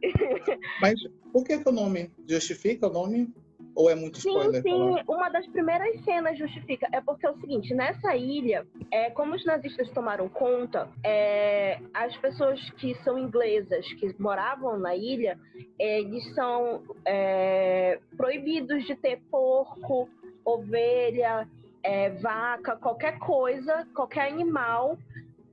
Mas 0.80 0.94
por 1.32 1.44
que, 1.44 1.58
que 1.58 1.68
o 1.68 1.72
nome 1.72 2.10
justifica 2.26 2.86
o 2.86 2.92
nome? 2.92 3.34
Ou 3.74 3.88
é 3.88 3.94
muito 3.94 4.18
Sim, 4.18 4.30
spoiler? 4.30 4.62
sim. 4.62 4.70
falar? 4.70 5.04
Uma 5.08 5.28
das 5.28 5.46
primeiras 5.48 6.04
cenas 6.04 6.38
justifica. 6.38 6.88
É 6.92 7.00
porque 7.00 7.26
é 7.26 7.30
o 7.30 7.40
seguinte, 7.40 7.72
nessa 7.74 8.14
ilha, 8.16 8.66
é, 8.90 9.10
como 9.10 9.34
os 9.34 9.44
nazistas 9.44 9.88
tomaram 9.90 10.28
conta, 10.28 10.88
é, 11.04 11.78
as 11.94 12.16
pessoas 12.16 12.58
que 12.72 12.94
são 13.02 13.18
inglesas, 13.18 13.86
que 13.94 14.14
moravam 14.18 14.78
na 14.78 14.94
ilha, 14.94 15.38
eles 15.78 16.34
são 16.34 16.82
é, 17.04 17.98
proibidos 18.16 18.84
de 18.84 18.96
ter 18.96 19.20
porco, 19.30 20.08
ovelha, 20.44 21.48
é, 21.82 22.10
vaca, 22.10 22.76
qualquer 22.76 23.18
coisa, 23.18 23.86
qualquer 23.94 24.28
animal 24.28 24.98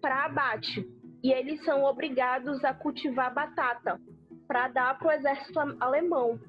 para 0.02 0.26
abate. 0.26 0.88
E 1.24 1.32
eles 1.32 1.64
são 1.64 1.84
obrigados 1.84 2.64
a 2.64 2.74
cultivar 2.74 3.34
batata 3.34 4.00
para 4.48 4.68
dar 4.70 4.98
para 4.98 5.08
o 5.08 5.12
exército 5.12 5.60
alemão. 5.80 6.40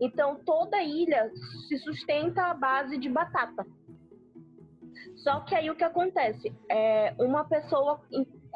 Então 0.00 0.36
toda 0.44 0.82
ilha 0.82 1.30
se 1.66 1.78
sustenta 1.78 2.42
à 2.44 2.54
base 2.54 2.96
de 2.98 3.08
batata. 3.08 3.66
Só 5.16 5.40
que 5.40 5.54
aí 5.54 5.70
o 5.70 5.76
que 5.76 5.84
acontece? 5.84 6.54
É, 6.70 7.14
uma 7.18 7.44
pessoa 7.44 8.00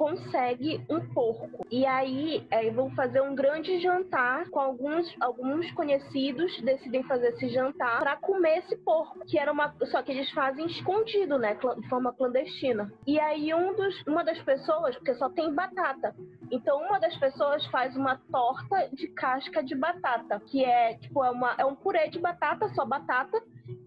consegue 0.03 0.85
um 0.91 1.01
porco. 1.15 1.65
E 1.71 1.87
aí 1.87 2.45
vão 2.75 2.91
fazer 2.91 3.21
um 3.21 3.37
grande 3.37 3.81
jantar 3.81 4.51
com 4.51 4.59
alguns, 4.59 5.07
alguns 5.21 5.71
conhecidos, 5.73 6.61
decidem 6.61 7.05
fazer 7.05 7.29
esse 7.29 7.49
jantar 7.51 8.01
para 8.01 8.17
comer 8.17 8.59
esse 8.59 8.77
porco. 8.79 9.25
Que 9.25 9.39
era 9.39 9.53
uma. 9.53 9.73
Só 9.85 10.03
que 10.03 10.11
eles 10.11 10.29
fazem 10.33 10.67
escondido, 10.67 11.39
né? 11.39 11.55
De 11.55 11.89
forma 11.89 12.13
clandestina. 12.13 12.93
E 13.07 13.21
aí 13.21 13.55
um 13.55 13.77
dos, 13.77 14.03
uma 14.05 14.25
das 14.25 14.41
pessoas, 14.43 14.97
porque 14.97 15.15
só 15.15 15.31
tem 15.31 15.55
batata. 15.55 16.17
Então 16.51 16.83
uma 16.83 16.99
das 16.99 17.17
pessoas 17.19 17.65
faz 17.67 17.95
uma 17.97 18.21
torta 18.33 18.89
de 18.93 19.07
casca 19.07 19.63
de 19.63 19.77
batata. 19.77 20.41
Que 20.47 20.65
é 20.65 20.95
tipo, 20.95 21.23
é, 21.23 21.31
uma, 21.31 21.55
é 21.57 21.65
um 21.65 21.77
purê 21.77 22.09
de 22.09 22.19
batata, 22.19 22.69
só 22.71 22.85
batata. 22.85 23.41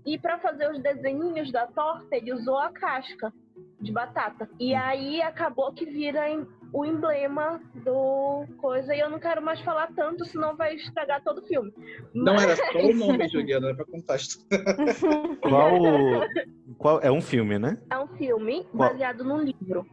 E 0.06 0.18
para 0.18 0.40
fazer 0.40 0.72
os 0.72 0.82
desenhinhos 0.82 1.52
da 1.52 1.68
torta, 1.68 2.16
ele 2.16 2.32
usou 2.32 2.58
a 2.58 2.72
casca 2.72 3.34
de 3.86 3.92
batata. 3.92 4.50
E 4.60 4.74
aí 4.74 5.22
acabou 5.22 5.72
que 5.72 5.86
vira 5.86 6.22
o 6.74 6.84
emblema 6.86 7.62
do 7.84 8.46
coisa. 8.58 8.94
E 8.96 9.00
eu 9.00 9.10
não 9.10 9.20
quero 9.20 9.42
mais 9.42 9.62
falar 9.62 9.88
tanto, 9.96 10.26
senão 10.26 10.56
vai 10.58 10.76
estragar 10.76 11.24
todo 11.24 11.40
o 11.40 11.48
filme. 11.48 11.72
Não 12.14 12.34
Mas- 12.34 12.44
era 12.44 12.56
só 12.56 12.80
o 12.80 12.94
nome, 12.94 13.28
Juliana, 13.30 13.68
era 13.68 13.76
pra 13.76 13.86
contar. 13.86 14.18
Qual, 15.42 15.80
qual 16.78 17.00
é 17.02 17.12
um 17.12 17.22
filme, 17.22 17.58
né? 17.60 17.78
É 17.90 17.98
um 17.98 18.08
filme 18.08 18.64
Qual? 18.66 18.90
baseado 18.90 19.24
num 19.24 19.42
livro. 19.42 19.86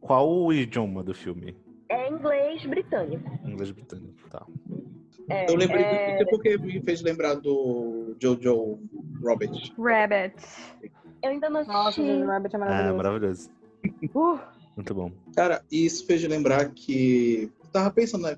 Qual 0.00 0.28
o 0.28 0.52
idioma 0.52 1.02
do 1.02 1.14
filme? 1.14 1.56
É 1.88 2.08
inglês 2.10 2.64
britânico. 2.66 3.30
Inglês 3.46 3.70
britânico, 3.70 4.28
tá. 4.30 4.44
É, 5.28 5.50
Eu 5.50 5.56
lembrei 5.56 5.82
é, 5.82 6.16
disso 6.16 6.30
porque 6.30 6.58
me 6.58 6.82
fez 6.82 7.00
lembrar 7.02 7.34
do 7.34 8.14
Jojo 8.20 8.78
Rabbit. 9.24 9.72
Rabbit. 9.78 10.34
Eu 11.24 11.30
ainda 11.30 11.48
não 11.48 11.64
Nossa, 11.64 11.88
assisti. 11.88 12.06
Jojo 12.06 12.26
Rabbit 12.26 12.54
é 12.54 12.56
Ah, 12.56 12.60
maravilhoso. 12.60 12.96
maravilhoso. 12.96 13.50
Uh, 14.14 14.38
Muito 14.76 14.94
bom. 14.94 15.10
Cara, 15.34 15.64
e 15.70 15.86
isso 15.86 16.06
fez 16.06 16.22
lembrar 16.24 16.70
que. 16.72 17.50
Eu 17.64 17.70
tava 17.70 17.90
pensando, 17.90 18.22
né? 18.22 18.36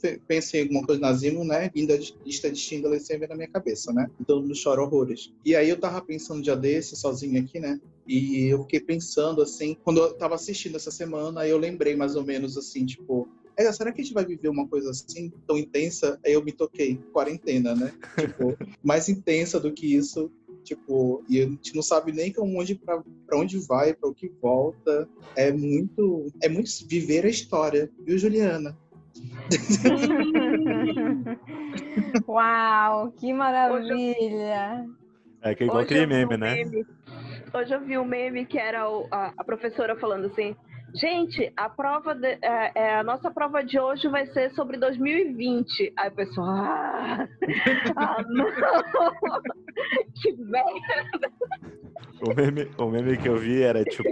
Que 0.00 0.20
penso 0.28 0.56
em 0.56 0.62
alguma 0.62 0.84
coisa 0.84 1.00
nazismo, 1.00 1.44
né? 1.44 1.70
Vinda 1.74 1.96
de 1.98 2.14
lista 2.26 2.50
de 2.50 2.58
Schindler 2.58 3.00
sempre 3.00 3.26
na 3.26 3.34
minha 3.34 3.48
cabeça, 3.48 3.92
né? 3.92 4.06
Todo 4.26 4.42
mundo 4.42 4.54
chora 4.62 4.82
horrores. 4.82 5.32
E 5.44 5.56
aí 5.56 5.68
eu 5.68 5.80
tava 5.80 6.00
pensando 6.02 6.38
um 6.38 6.42
dia 6.42 6.54
desse, 6.54 6.94
sozinho 6.94 7.40
aqui, 7.40 7.58
né? 7.58 7.80
E 8.06 8.48
eu 8.48 8.60
fiquei 8.62 8.80
pensando, 8.80 9.40
assim, 9.40 9.76
quando 9.82 10.00
eu 10.00 10.12
tava 10.12 10.34
assistindo 10.34 10.76
essa 10.76 10.90
semana, 10.90 11.40
aí 11.40 11.50
eu 11.50 11.58
lembrei 11.58 11.96
mais 11.96 12.16
ou 12.16 12.24
menos, 12.24 12.58
assim, 12.58 12.84
tipo, 12.84 13.26
é, 13.56 13.70
será 13.72 13.92
que 13.92 14.00
a 14.00 14.04
gente 14.04 14.14
vai 14.14 14.24
viver 14.24 14.48
uma 14.48 14.66
coisa 14.66 14.90
assim, 14.90 15.32
tão 15.46 15.56
intensa? 15.56 16.18
Aí 16.24 16.32
eu 16.32 16.44
me 16.44 16.52
toquei, 16.52 16.98
quarentena, 17.12 17.74
né? 17.74 17.92
Tipo, 18.18 18.56
mais 18.82 19.08
intensa 19.08 19.58
do 19.60 19.72
que 19.72 19.94
isso. 19.94 20.30
Tipo, 20.64 21.24
e 21.28 21.40
a 21.40 21.44
gente 21.44 21.74
não 21.74 21.82
sabe 21.82 22.12
nem 22.12 22.32
pra 22.32 22.42
onde, 22.44 22.74
pra, 22.76 23.02
pra 23.26 23.38
onde 23.38 23.58
vai, 23.66 23.92
pra 23.94 24.08
o 24.08 24.14
que 24.14 24.30
volta. 24.40 25.08
É 25.36 25.50
muito. 25.52 26.26
É 26.42 26.48
muito 26.48 26.68
viver 26.88 27.24
a 27.24 27.28
história, 27.28 27.90
viu, 28.06 28.16
Juliana? 28.18 28.76
Uau, 32.28 33.12
que 33.12 33.32
maravilha! 33.32 34.86
É 35.42 35.54
que 35.54 35.64
é 35.64 35.66
igual 35.66 35.82
Hoje 35.82 35.94
aquele 35.94 36.06
meme, 36.06 36.34
um 36.34 36.38
né? 36.38 36.54
meme- 36.54 36.86
Hoje 37.54 37.74
eu 37.74 37.84
vi 37.84 37.98
um 37.98 38.04
meme 38.04 38.46
que 38.46 38.58
era 38.58 38.88
o- 38.88 39.06
a, 39.10 39.32
a 39.36 39.44
professora 39.44 39.96
falando 39.96 40.26
assim. 40.26 40.54
Gente, 40.94 41.50
a 41.56 41.68
prova 41.70 42.14
de- 42.14 42.38
é, 42.42 42.72
é, 42.74 42.94
a 42.96 43.02
nossa 43.02 43.30
prova 43.30 43.64
de 43.64 43.78
hoje 43.78 44.08
vai 44.08 44.26
ser 44.26 44.50
sobre 44.52 44.76
2020. 44.76 45.92
Aí 45.96 46.08
o 46.08 46.12
pessoal, 46.12 46.46
ah, 46.48 47.28
ah 47.96 48.22
não, 48.28 48.46
que 50.20 50.32
merda. 50.36 51.32
O 52.20 52.34
meme, 52.34 52.70
o 52.78 52.88
meme 52.90 53.16
que 53.16 53.28
eu 53.28 53.36
vi 53.36 53.62
era 53.62 53.82
tipo. 53.84 54.08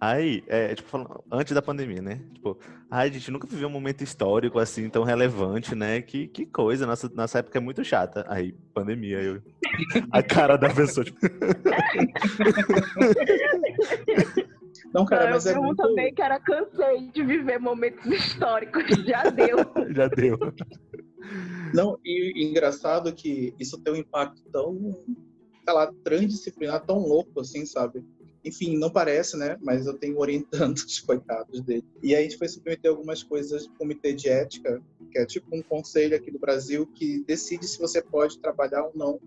Ai, 0.00 0.42
é, 0.46 0.74
tipo, 0.74 0.88
falando- 0.88 1.22
antes 1.30 1.52
da 1.52 1.60
pandemia, 1.60 2.00
né? 2.00 2.20
Tipo, 2.32 2.58
ai, 2.90 3.08
a 3.08 3.12
gente 3.12 3.30
nunca 3.30 3.46
viveu 3.46 3.68
um 3.68 3.72
momento 3.72 4.02
histórico 4.02 4.58
assim 4.58 4.88
tão 4.88 5.02
relevante, 5.02 5.74
né? 5.74 6.00
Que, 6.00 6.26
que 6.28 6.46
coisa, 6.46 6.86
nossa, 6.86 7.10
nossa 7.14 7.40
época 7.40 7.58
é 7.58 7.60
muito 7.60 7.84
chata. 7.84 8.24
Aí, 8.28 8.52
pandemia, 8.72 9.20
eu. 9.20 9.42
A 10.10 10.22
cara 10.22 10.56
da 10.56 10.70
pessoa, 10.70 11.04
tipo, 11.04 11.18
Não, 14.92 15.04
cara, 15.04 15.24
Não, 15.26 15.32
mas 15.32 15.46
eu 15.46 15.56
é 15.56 15.58
um 15.58 15.64
muito... 15.64 15.82
também 15.82 16.14
que 16.14 16.22
era 16.22 16.40
cansei 16.40 17.10
de 17.12 17.22
viver 17.22 17.58
momentos 17.58 18.04
históricos. 18.10 18.84
Já 19.06 19.24
deu. 19.24 19.58
já 19.94 20.08
deu. 20.08 20.38
Não, 21.74 21.98
e, 22.04 22.42
e 22.42 22.50
engraçado 22.50 23.12
que 23.14 23.54
isso 23.58 23.78
tem 23.82 23.92
um 23.92 23.96
impacto 23.96 24.42
tão, 24.50 24.78
sei 25.64 25.74
lá, 25.74 25.92
transdisciplinar, 26.02 26.84
tão 26.84 26.98
louco, 26.98 27.40
assim, 27.40 27.64
sabe? 27.66 28.04
Enfim, 28.44 28.76
não 28.76 28.90
parece, 28.90 29.36
né? 29.36 29.56
Mas 29.60 29.86
eu 29.86 29.94
tenho 29.94 30.18
orientando 30.18 30.76
os 30.78 31.00
coitados 31.00 31.60
dele. 31.60 31.84
E 32.02 32.14
aí 32.14 32.20
a 32.20 32.22
gente 32.22 32.38
foi 32.38 32.48
submeter 32.48 32.90
algumas 32.90 33.22
coisas 33.22 33.66
do 33.66 33.74
comitê 33.74 34.12
de 34.12 34.28
ética, 34.28 34.82
que 35.10 35.18
é 35.18 35.26
tipo 35.26 35.54
um 35.54 35.62
conselho 35.62 36.16
aqui 36.16 36.30
do 36.30 36.38
Brasil 36.38 36.86
que 36.86 37.24
decide 37.24 37.66
se 37.66 37.78
você 37.78 38.00
pode 38.02 38.38
trabalhar 38.38 38.84
ou 38.84 38.92
não 38.94 39.20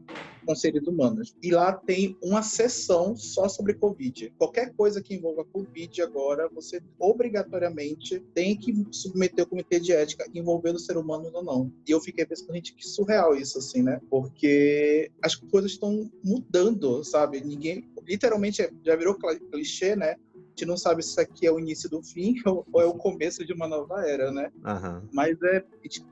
com 0.45 0.55
seres 0.55 0.85
humanos. 0.87 1.35
E 1.41 1.51
lá 1.51 1.73
tem 1.73 2.17
uma 2.21 2.43
sessão 2.43 3.15
só 3.15 3.47
sobre 3.47 3.73
Covid. 3.73 4.33
Qualquer 4.37 4.73
coisa 4.73 5.01
que 5.01 5.15
envolva 5.15 5.45
Covid 5.45 6.01
agora, 6.01 6.49
você 6.49 6.81
obrigatoriamente 6.99 8.19
tem 8.33 8.57
que 8.57 8.73
submeter 8.91 9.45
o 9.45 9.47
comitê 9.47 9.79
de 9.79 9.91
ética 9.93 10.29
envolvendo 10.33 10.75
o 10.75 10.79
ser 10.79 10.97
humano 10.97 11.29
ou 11.33 11.43
não. 11.43 11.71
E 11.87 11.91
eu 11.91 12.01
fiquei 12.01 12.25
pensando, 12.25 12.53
gente, 12.53 12.75
que 12.75 12.85
surreal 12.85 13.35
isso, 13.35 13.57
assim, 13.57 13.81
né? 13.81 13.99
Porque 14.09 15.11
as 15.21 15.35
coisas 15.35 15.71
estão 15.71 16.09
mudando, 16.23 17.03
sabe? 17.03 17.41
Ninguém, 17.41 17.89
literalmente, 18.07 18.61
é- 18.61 18.71
já 18.85 18.95
virou 18.95 19.17
clichê, 19.51 19.95
né? 19.95 20.15
A 20.35 20.39
gente 20.55 20.65
não 20.65 20.77
sabe 20.77 21.01
se 21.01 21.09
isso 21.09 21.21
aqui 21.21 21.47
é 21.47 21.51
o 21.51 21.59
início 21.59 21.89
do 21.89 22.03
fim 22.03 22.35
ou 22.45 22.65
ou 22.71 22.81
é 22.81 22.85
o 22.85 22.93
começo 22.93 23.45
de 23.45 23.53
uma 23.53 23.67
nova 23.67 24.05
era, 24.07 24.31
né? 24.31 24.51
Aham. 24.65 25.07
Mas 25.11 25.41
é, 25.41 25.63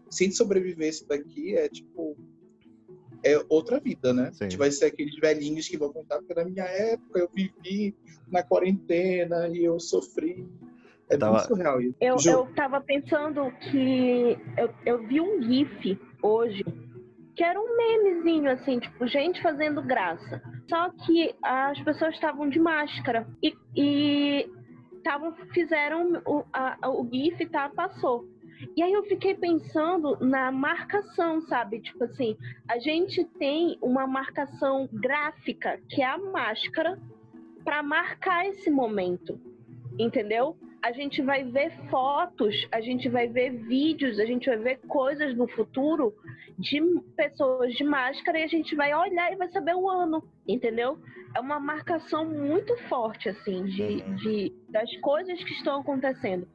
se 0.10 0.24
a 0.24 0.28
gente 0.28 0.36
sobreviver 0.36 0.90
isso 0.90 1.08
daqui, 1.08 1.56
é 1.56 1.68
tipo. 1.70 2.18
É 3.24 3.40
outra 3.50 3.80
vida, 3.80 4.12
né? 4.12 4.32
Sim. 4.34 4.46
A 4.46 4.50
gente 4.50 4.58
vai 4.58 4.72
ser 4.72 4.86
aqueles 4.86 5.16
velhinhos 5.20 5.68
que 5.68 5.78
vão 5.78 5.94
contar, 5.94 6.18
porque 6.18 6.34
na 6.34 6.44
minha 6.44 6.64
época 6.64 7.20
eu 7.20 7.30
vivi 7.32 7.96
na 8.28 8.42
quarentena 8.42 9.48
e 9.50 9.64
eu 9.64 9.80
sofri. 9.80 10.48
É 11.08 11.18
Tava- 11.18 11.34
muito 11.34 11.48
surreal 11.48 11.80
isso. 11.82 11.96
Eu, 12.02 12.18
Ju. 12.18 12.30
eu 12.32 12.48
tava 12.56 12.82
pensando 12.82 13.52
que 13.60 14.38
eu, 14.58 14.74
eu 14.88 15.08
vi 15.08 15.22
um 15.22 15.40
GIF 15.44 16.00
hoje 16.24 16.64
que 17.36 17.44
era 17.44 17.60
um 17.60 17.78
memezinho, 17.78 18.50
assim, 18.52 18.80
tipo, 18.80 19.08
gente 19.08 19.42
fazendo 19.42 19.82
graça. 19.82 20.42
Só 20.70 20.90
que 20.90 21.34
as 21.44 21.80
pessoas 21.82 22.14
estavam 22.16 22.50
de 22.50 22.60
máscara 22.60 23.28
e, 23.42 23.56
e 23.76 24.50
tavam, 25.04 25.34
fizeram 25.54 26.22
o, 26.26 26.44
a- 26.54 26.78
o 26.90 27.08
GIF, 27.12 27.46
tá? 27.48 27.70
Passou. 27.70 28.26
E 28.78 28.84
aí 28.84 28.94
eu 28.94 29.04
fiquei 29.04 29.34
pensando 29.36 30.18
na 30.20 30.52
marcação, 30.52 31.42
sabe? 31.42 31.80
Tipo 31.82 32.04
assim, 32.04 32.38
a 32.70 32.78
gente 32.80 33.24
tem 33.40 33.78
uma 33.82 34.06
marcação 34.06 34.88
gráfica, 34.94 35.80
que 35.90 36.02
é 36.02 36.06
a 36.06 36.18
máscara, 36.18 37.00
para 37.64 37.82
marcar 37.82 38.46
esse 38.48 38.70
momento. 38.70 39.40
Entendeu? 40.00 40.56
A 40.84 40.92
gente 40.92 41.22
vai 41.22 41.44
ver 41.44 41.72
fotos, 41.90 42.56
a 42.72 42.82
gente 42.82 43.08
vai 43.08 43.28
ver 43.28 43.52
vídeos, 43.52 44.20
a 44.20 44.26
gente 44.26 44.48
vai 44.48 44.58
ver 44.58 44.80
coisas 44.88 45.36
no 45.36 45.48
futuro 45.48 46.14
de 46.58 46.82
pessoas 47.16 47.74
de 47.76 47.84
máscara 47.84 48.40
e 48.40 48.44
a 48.44 48.48
gente 48.48 48.76
vai 48.76 48.94
olhar 48.94 49.32
e 49.32 49.36
vai 49.36 49.48
saber 49.50 49.76
o 49.76 49.88
ano, 49.88 50.24
entendeu? 50.48 50.98
É 51.36 51.40
uma 51.40 51.60
marcação 51.60 52.26
muito 52.26 52.76
forte, 52.90 53.30
assim, 53.30 53.64
de, 53.66 53.84
Uhum. 53.84 54.16
de- 54.16 54.54
das 54.70 54.92
coisas 54.98 55.42
que 55.44 55.54
estão 55.54 55.82
acontecendo. 55.82 56.48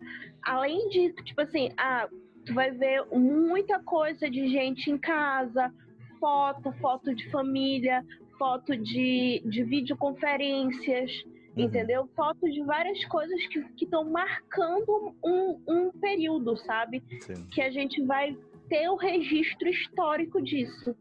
Além 0.43 0.89
de, 0.89 1.13
tipo 1.23 1.41
assim, 1.41 1.71
ah, 1.77 2.09
tu 2.45 2.53
vai 2.53 2.71
ver 2.73 3.05
muita 3.13 3.79
coisa 3.81 4.29
de 4.29 4.49
gente 4.49 4.91
em 4.91 4.99
casa, 4.99 5.73
foto, 6.19 6.73
foto 6.81 7.15
de 7.15 7.31
família, 7.31 8.05
foto 8.39 8.77
de, 8.77 9.41
de 9.47 9.63
videoconferências, 9.65 11.11
Uhum. 11.57 11.65
entendeu? 11.65 12.09
Fotos 12.15 12.53
de 12.53 12.63
várias 12.63 13.03
coisas 13.07 13.41
que 13.47 13.85
estão 13.85 14.05
marcando 14.11 15.15
um, 15.25 15.59
um 15.67 15.91
período, 15.93 16.57
sabe? 16.59 17.03
Sim. 17.21 17.47
Que 17.51 17.63
a 17.63 17.71
gente 17.71 18.03
vai 18.05 18.37
ter 18.69 18.89
o 18.91 18.97
registro 18.97 19.69
histórico 19.69 20.43
disso. 20.43 20.95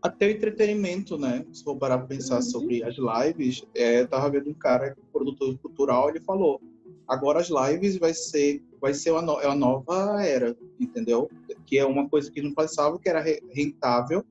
Até 0.00 0.28
o 0.28 0.30
entretenimento, 0.30 1.18
né? 1.18 1.44
Se 1.52 1.64
for 1.64 1.76
parar 1.76 1.98
pra 1.98 2.06
pensar 2.06 2.36
Uhum. 2.36 2.42
sobre 2.42 2.84
as 2.84 2.94
lives, 2.96 3.64
é, 3.74 4.00
eu 4.02 4.08
tava 4.08 4.30
vendo 4.30 4.48
um 4.50 4.54
cara, 4.54 4.96
produtor 5.12 5.58
cultural, 5.58 6.08
ele 6.08 6.20
falou: 6.20 6.60
agora 7.08 7.40
as 7.40 7.48
lives 7.48 7.96
vai 7.98 8.14
ser, 8.14 8.62
vai 8.80 8.94
ser 8.94 9.10
uma, 9.10 9.22
no- 9.22 9.40
é 9.40 9.46
uma 9.46 9.56
nova 9.56 10.22
era, 10.24 10.56
entendeu? 10.78 11.28
Que 11.66 11.78
é 11.78 11.84
uma 11.84 12.08
coisa 12.08 12.30
que 12.30 12.40
não 12.40 12.54
passava, 12.54 12.96
que 12.98 13.08
era 13.08 13.20
re- 13.20 13.42
rentável, 13.50 14.24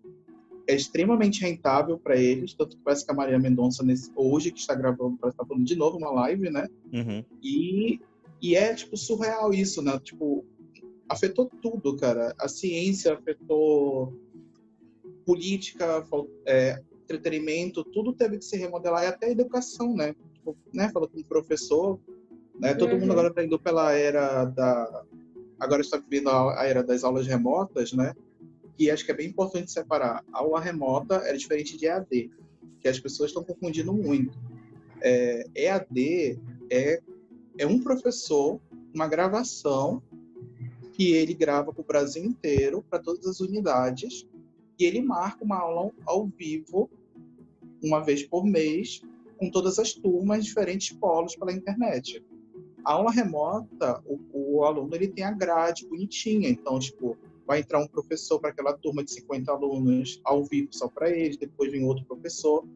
é 0.67 0.75
extremamente 0.75 1.41
rentável 1.41 1.97
para 1.97 2.17
eles, 2.17 2.53
tanto 2.53 2.75
que 2.75 2.83
parece 2.83 3.05
que 3.05 3.11
a 3.11 3.15
Maria 3.15 3.39
Mendonça, 3.39 3.83
nesse, 3.83 4.11
hoje, 4.15 4.51
que 4.51 4.59
está 4.59 4.75
gravando, 4.75 5.17
parece 5.17 5.37
que 5.37 5.43
tá 5.43 5.47
falando 5.47 5.65
de 5.65 5.75
novo 5.75 5.97
uma 5.97 6.11
live, 6.11 6.49
né? 6.49 6.67
Uhum. 6.93 7.23
E, 7.41 8.01
e 8.41 8.55
é, 8.55 8.73
tipo, 8.73 8.97
surreal 8.97 9.53
isso, 9.53 9.81
né? 9.81 9.97
Tipo, 10.03 10.45
afetou 11.07 11.49
tudo, 11.61 11.95
cara. 11.95 12.35
A 12.37 12.49
ciência 12.49 13.13
afetou 13.13 14.13
política, 15.25 16.05
é, 16.45 16.81
entretenimento, 17.03 17.83
tudo 17.83 18.13
teve 18.13 18.37
que 18.37 18.45
se 18.45 18.57
remodelar, 18.57 19.03
e 19.03 19.07
até 19.07 19.27
a 19.27 19.31
educação, 19.31 19.95
né? 19.95 20.13
Tipo, 20.33 20.57
né? 20.73 20.89
Falou 20.89 21.07
com 21.07 21.19
o 21.19 21.25
professor, 21.25 21.99
né? 22.59 22.73
Todo 22.73 22.93
Uhum. 22.93 22.99
mundo 22.99 23.11
agora 23.13 23.29
está 23.29 23.43
indo 23.43 23.57
pela 23.57 23.93
era 23.93 24.43
da... 24.45 25.03
Agora 25.59 25.81
está 25.81 25.97
vivendo 25.97 26.29
a 26.29 26.65
era 26.65 26.83
das 26.83 27.03
aulas 27.03 27.25
remotas, 27.25 27.93
né? 27.93 28.13
E 28.77 28.91
acho 28.91 29.05
que 29.05 29.11
é 29.11 29.15
bem 29.15 29.27
importante 29.27 29.71
separar. 29.71 30.23
A 30.31 30.39
aula 30.39 30.59
remota 30.59 31.15
é 31.25 31.33
diferente 31.33 31.77
de 31.77 31.85
EAD, 31.85 32.31
que 32.79 32.87
as 32.87 32.99
pessoas 32.99 33.31
estão 33.31 33.43
confundindo 33.43 33.93
muito. 33.93 34.37
É, 35.01 35.45
EAD 35.55 36.39
é 36.69 37.01
é 37.57 37.65
um 37.65 37.79
professor, 37.79 38.61
uma 38.93 39.07
gravação 39.07 40.01
que 40.93 41.11
ele 41.11 41.33
grava 41.33 41.73
para 41.73 41.81
o 41.81 41.85
Brasil 41.85 42.23
inteiro, 42.23 42.83
para 42.87 42.99
todas 42.99 43.25
as 43.25 43.39
unidades, 43.39 44.27
e 44.79 44.85
ele 44.85 45.01
marca 45.01 45.43
uma 45.43 45.57
aula 45.57 45.91
ao 46.05 46.27
vivo, 46.27 46.89
uma 47.83 47.99
vez 47.99 48.23
por 48.23 48.45
mês, 48.45 49.01
com 49.37 49.49
todas 49.49 49.79
as 49.79 49.93
turmas, 49.93 50.45
diferentes 50.45 50.95
polos 50.95 51.35
pela 51.35 51.51
internet. 51.51 52.23
A 52.83 52.93
aula 52.93 53.11
remota, 53.11 54.01
o, 54.05 54.19
o 54.33 54.63
aluno 54.63 54.95
ele 54.95 55.07
tem 55.07 55.23
a 55.23 55.31
grade 55.31 55.87
bonitinha, 55.87 56.49
então, 56.49 56.79
tipo, 56.79 57.17
vai 57.47 57.59
entrar 57.61 57.79
um 57.79 57.87
professor 57.87 58.39
para 58.39 58.49
aquela 58.49 58.73
turma 58.73 59.03
de 59.03 59.11
50 59.13 59.51
alunos 59.51 60.19
ao 60.25 60.43
vivo 60.43 60.67
só 60.71 60.87
para 60.89 61.09
eles, 61.09 61.37
depois 61.37 61.71
vem 61.71 61.85
outro 61.85 62.03
professor, 62.05 62.67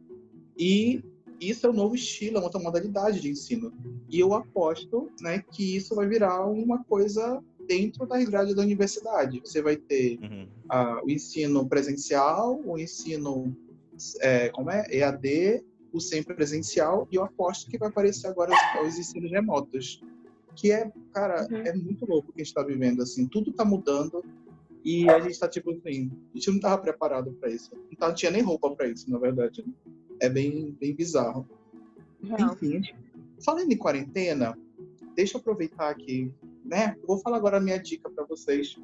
e 0.57 1.03
isso 1.39 1.65
é 1.65 1.69
o 1.69 1.73
novo 1.73 1.93
estilo, 1.95 2.37
é 2.37 2.39
uma 2.39 2.45
outra 2.45 2.61
modalidade 2.61 3.19
de 3.19 3.29
ensino. 3.29 3.73
E 4.09 4.19
eu 4.19 4.33
aposto 4.33 5.09
né, 5.21 5.43
que 5.51 5.75
isso 5.75 5.95
vai 5.95 6.07
virar 6.07 6.45
uma 6.45 6.83
coisa 6.83 7.43
dentro 7.67 8.05
das 8.05 8.23
grades 8.29 8.53
da 8.55 8.61
universidade. 8.61 9.41
Você 9.43 9.61
vai 9.61 9.75
ter 9.75 10.19
Uhum. 10.21 10.47
ah, 10.69 11.01
o 11.03 11.09
ensino 11.09 11.67
presencial, 11.67 12.61
o 12.65 12.77
ensino 12.77 13.55
é, 14.21 14.49
como 14.49 14.69
é? 14.69 14.85
EAD, 14.89 15.63
o 15.91 15.99
semipresencial, 15.99 17.07
e 17.11 17.15
eu 17.15 17.23
aposto 17.23 17.69
que 17.69 17.77
vai 17.77 17.89
aparecer 17.89 18.27
agora 18.27 18.51
os, 18.81 18.87
os 18.87 18.99
ensinos 18.99 19.31
remotos. 19.31 20.01
Que 20.55 20.71
é, 20.71 20.91
cara, 21.13 21.47
Uhum. 21.49 21.57
é 21.57 21.73
muito 21.73 22.05
louco 22.05 22.29
o 22.29 22.33
que 22.33 22.41
a 22.41 22.43
gente 22.43 22.49
está 22.51 22.63
vivendo, 22.63 23.01
assim, 23.01 23.25
tudo 23.27 23.51
está 23.51 23.63
mudando 23.65 24.23
e 24.83 25.09
a 25.09 25.19
gente 25.19 25.31
está 25.31 25.47
tipo 25.47 25.71
assim, 25.71 26.11
a 26.33 26.37
gente 26.37 26.47
não 26.49 26.55
estava 26.57 26.81
preparado 26.81 27.31
para 27.33 27.49
isso. 27.49 27.71
Não, 27.75 27.83
tava- 27.97 28.11
não 28.11 28.15
tinha 28.15 28.31
nem 28.31 28.41
roupa 28.41 28.69
para 28.75 28.87
isso, 28.87 29.09
na 29.09 29.17
verdade. 29.19 29.63
né? 29.65 29.73
É 30.19 30.29
bem, 30.29 30.75
bem 30.79 30.95
bizarro. 30.95 31.47
Enfim, 32.23 32.81
falando 33.43 33.71
em 33.71 33.77
quarentena, 33.77 34.57
deixa 35.15 35.37
eu 35.37 35.41
aproveitar 35.41 35.89
aqui, 35.89 36.31
né? 36.63 36.95
Eu 37.01 37.07
vou 37.07 37.17
falar 37.19 37.37
agora 37.37 37.57
a 37.57 37.61
minha 37.61 37.77
dica 37.77 38.09
para 38.09 38.23
vocês. 38.25 38.77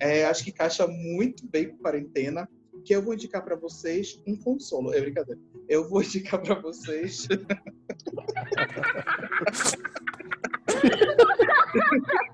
É, 0.00 0.26
acho 0.26 0.44
que 0.44 0.50
encaixa 0.50 0.86
muito 0.86 1.46
bem 1.46 1.68
com 1.70 1.78
quarentena, 1.78 2.48
que 2.84 2.94
eu 2.94 3.02
vou 3.02 3.14
indicar 3.14 3.42
para 3.44 3.56
vocês 3.56 4.20
um 4.26 4.36
consolo. 4.36 4.92
É 4.92 5.00
brincadeira. 5.00 5.40
Eu 5.68 5.88
vou 5.88 6.02
indicar 6.02 6.42
para 6.42 6.60
vocês. 6.60 7.26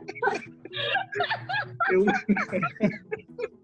Eu... 1.91 2.05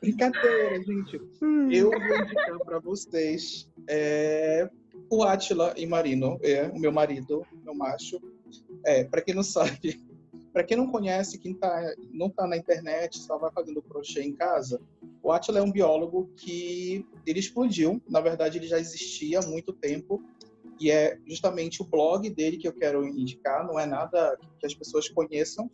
Brincadeira, 0.00 0.82
gente. 0.82 1.20
Eu 1.70 1.90
vou 1.90 2.16
indicar 2.16 2.58
para 2.60 2.78
vocês 2.78 3.68
é, 3.88 4.68
o 5.10 5.22
Atila 5.22 5.74
e 5.76 5.86
Marino, 5.86 6.38
é 6.42 6.68
o 6.68 6.78
meu 6.78 6.92
marido, 6.92 7.44
meu 7.64 7.74
macho. 7.74 8.20
É, 8.84 9.04
para 9.04 9.22
quem 9.22 9.34
não 9.34 9.42
sabe, 9.42 10.00
para 10.52 10.64
quem 10.64 10.76
não 10.76 10.90
conhece, 10.90 11.38
quem 11.38 11.54
tá, 11.54 11.94
não 12.12 12.28
está 12.28 12.46
na 12.46 12.56
internet, 12.56 13.18
só 13.18 13.38
vai 13.38 13.50
fazendo 13.52 13.82
crochê 13.82 14.22
em 14.22 14.32
casa, 14.34 14.80
o 15.22 15.30
Atila 15.30 15.60
é 15.60 15.62
um 15.62 15.70
biólogo 15.70 16.30
que 16.36 17.06
ele 17.24 17.38
explodiu. 17.38 18.02
Na 18.08 18.20
verdade, 18.20 18.58
ele 18.58 18.66
já 18.66 18.78
existia 18.78 19.38
há 19.38 19.46
muito 19.46 19.72
tempo. 19.72 20.22
E 20.80 20.90
é 20.90 21.16
justamente 21.28 21.80
o 21.80 21.84
blog 21.84 22.28
dele 22.28 22.56
que 22.56 22.66
eu 22.66 22.72
quero 22.72 23.06
indicar, 23.06 23.64
não 23.64 23.78
é 23.78 23.86
nada 23.86 24.36
que 24.58 24.66
as 24.66 24.74
pessoas 24.74 25.08
conheçam. 25.08 25.70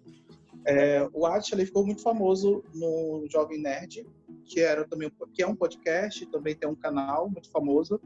É, 0.64 1.08
o 1.12 1.26
Atila 1.26 1.64
ficou 1.64 1.84
muito 1.84 2.02
famoso 2.02 2.62
no 2.74 3.24
Jovem 3.30 3.60
Nerd, 3.60 4.06
que 4.44 4.60
era 4.60 4.86
também 4.86 5.10
que 5.32 5.42
é 5.42 5.46
um 5.46 5.54
podcast, 5.54 6.24
também 6.26 6.54
tem 6.54 6.68
um 6.68 6.74
canal 6.74 7.28
muito 7.30 7.50
famoso. 7.50 8.00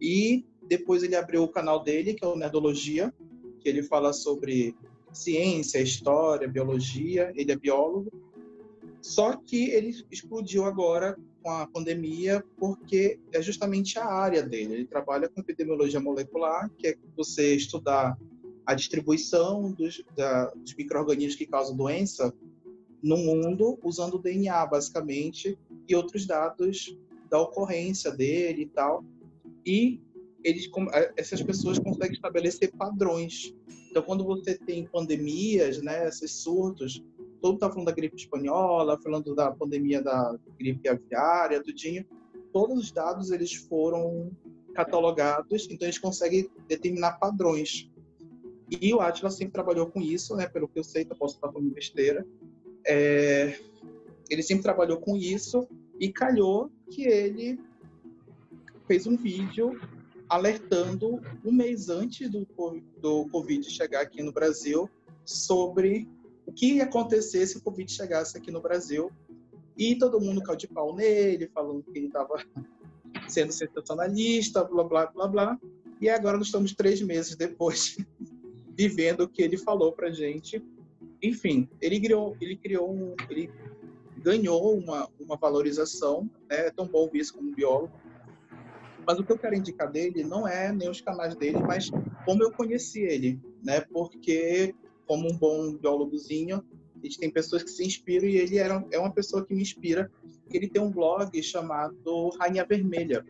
E 0.00 0.44
depois 0.62 1.02
ele 1.02 1.16
abriu 1.16 1.42
o 1.42 1.48
canal 1.48 1.82
dele, 1.82 2.14
que 2.14 2.24
é 2.24 2.28
o 2.28 2.36
Nerdologia, 2.36 3.12
que 3.60 3.68
ele 3.68 3.82
fala 3.82 4.12
sobre 4.12 4.74
ciência, 5.12 5.80
história, 5.80 6.48
biologia. 6.48 7.32
Ele 7.34 7.52
é 7.52 7.56
biólogo. 7.56 8.10
Só 9.02 9.36
que 9.36 9.70
ele 9.70 9.94
explodiu 10.10 10.64
agora 10.64 11.16
com 11.42 11.50
a 11.50 11.66
pandemia 11.66 12.44
porque 12.58 13.18
é 13.32 13.40
justamente 13.40 13.98
a 13.98 14.06
área 14.06 14.42
dele. 14.42 14.74
Ele 14.74 14.86
trabalha 14.86 15.28
com 15.28 15.40
epidemiologia 15.40 16.00
molecular, 16.00 16.70
que 16.78 16.88
é 16.88 16.96
você 17.16 17.54
estudar 17.54 18.16
a 18.70 18.74
distribuição 18.74 19.72
dos, 19.72 20.00
dos 20.54 20.74
micro-organismos 20.76 21.34
que 21.34 21.44
causam 21.44 21.76
doença 21.76 22.32
no 23.02 23.16
mundo, 23.16 23.76
usando 23.82 24.14
o 24.14 24.18
DNA, 24.18 24.64
basicamente, 24.64 25.58
e 25.88 25.96
outros 25.96 26.24
dados 26.24 26.96
da 27.28 27.40
ocorrência 27.40 28.12
dele 28.12 28.62
e 28.62 28.66
tal. 28.66 29.04
E 29.66 30.00
eles, 30.44 30.70
essas 31.16 31.42
pessoas 31.42 31.80
conseguem 31.80 32.12
estabelecer 32.12 32.70
padrões. 32.76 33.52
Então, 33.90 34.04
quando 34.04 34.22
você 34.22 34.56
tem 34.56 34.86
pandemias, 34.86 35.82
né, 35.82 36.06
esses 36.06 36.30
surtos, 36.30 37.04
todo 37.42 37.54
está 37.54 37.68
falando 37.68 37.86
da 37.86 37.92
gripe 37.92 38.14
espanhola, 38.14 39.00
falando 39.02 39.34
da 39.34 39.50
pandemia 39.50 40.00
da 40.00 40.38
gripe 40.56 40.88
aviária, 40.88 41.60
tudinho. 41.60 42.06
Todos 42.52 42.78
os 42.78 42.92
dados 42.92 43.32
eles 43.32 43.52
foram 43.52 44.30
catalogados, 44.76 45.66
então 45.68 45.88
eles 45.88 45.98
conseguem 45.98 46.48
determinar 46.68 47.18
padrões. 47.18 47.89
E 48.70 48.94
o 48.94 49.00
Atlas 49.00 49.34
sempre 49.34 49.52
trabalhou 49.52 49.86
com 49.86 50.00
isso, 50.00 50.36
né? 50.36 50.46
Pelo 50.46 50.68
que 50.68 50.78
eu 50.78 50.84
sei, 50.84 51.04
eu 51.08 51.16
posso 51.16 51.34
estar 51.34 51.50
falando 51.50 51.74
besteira. 51.74 52.24
É... 52.86 53.58
Ele 54.28 54.42
sempre 54.42 54.62
trabalhou 54.62 54.98
com 54.98 55.16
isso 55.16 55.66
e 55.98 56.12
calhou 56.12 56.70
que 56.88 57.02
ele 57.02 57.58
fez 58.86 59.06
um 59.06 59.16
vídeo 59.16 59.78
alertando 60.28 61.20
um 61.44 61.50
mês 61.50 61.88
antes 61.88 62.30
do, 62.30 62.46
do 62.98 63.28
Covid 63.30 63.68
chegar 63.68 64.00
aqui 64.00 64.22
no 64.22 64.32
Brasil 64.32 64.88
sobre 65.24 66.08
o 66.46 66.52
que 66.52 66.74
ia 66.74 66.84
acontecer 66.84 67.44
se 67.46 67.58
o 67.58 67.62
Covid 67.62 67.90
chegasse 67.90 68.38
aqui 68.38 68.52
no 68.52 68.60
Brasil. 68.60 69.10
E 69.76 69.96
todo 69.96 70.20
mundo 70.20 70.42
caiu 70.42 70.56
de 70.56 70.68
pau 70.68 70.94
nele, 70.94 71.50
falando 71.52 71.82
que 71.82 71.98
ele 71.98 72.06
estava 72.06 72.36
sendo 73.26 73.52
sensacionalista, 73.52 74.62
blá, 74.62 74.84
blá, 74.84 75.06
blá, 75.06 75.28
blá. 75.28 75.58
E 76.00 76.08
agora 76.08 76.36
nós 76.36 76.46
estamos 76.46 76.72
três 76.72 77.02
meses 77.02 77.34
depois 77.34 77.96
vivendo 78.80 79.20
o 79.20 79.28
que 79.28 79.42
ele 79.42 79.58
falou 79.58 79.92
pra 79.92 80.10
gente. 80.10 80.64
Enfim, 81.22 81.68
ele 81.82 82.00
criou, 82.00 82.34
ele 82.40 82.56
criou 82.56 82.90
um, 82.90 83.14
ele 83.28 83.50
ganhou 84.16 84.78
uma, 84.78 85.06
uma 85.20 85.36
valorização, 85.36 86.30
né? 86.48 86.68
é 86.68 86.70
tão 86.70 86.86
bom 86.86 87.06
ver 87.10 87.18
isso 87.18 87.34
como 87.34 87.54
biólogo. 87.54 87.92
Mas 89.06 89.18
o 89.18 89.24
que 89.24 89.32
eu 89.32 89.38
quero 89.38 89.54
indicar 89.54 89.90
dele 89.90 90.24
não 90.24 90.48
é 90.48 90.72
nem 90.72 90.88
os 90.88 91.02
canais 91.02 91.34
dele, 91.34 91.58
mas 91.58 91.90
como 92.24 92.42
eu 92.42 92.50
conheci 92.52 93.00
ele, 93.00 93.38
né? 93.62 93.82
Porque 93.82 94.74
como 95.06 95.30
um 95.30 95.36
bom 95.36 95.74
biólogozinho, 95.74 96.64
a 96.96 97.04
gente 97.04 97.18
tem 97.18 97.30
pessoas 97.30 97.62
que 97.62 97.70
se 97.70 97.84
inspiram 97.84 98.26
e 98.26 98.36
ele 98.36 98.56
era, 98.56 98.82
é 98.90 98.98
uma 98.98 99.12
pessoa 99.12 99.44
que 99.44 99.54
me 99.54 99.60
inspira. 99.60 100.10
Ele 100.50 100.68
tem 100.68 100.80
um 100.80 100.90
blog 100.90 101.42
chamado 101.42 102.30
Rainha 102.38 102.64
Vermelha, 102.64 103.26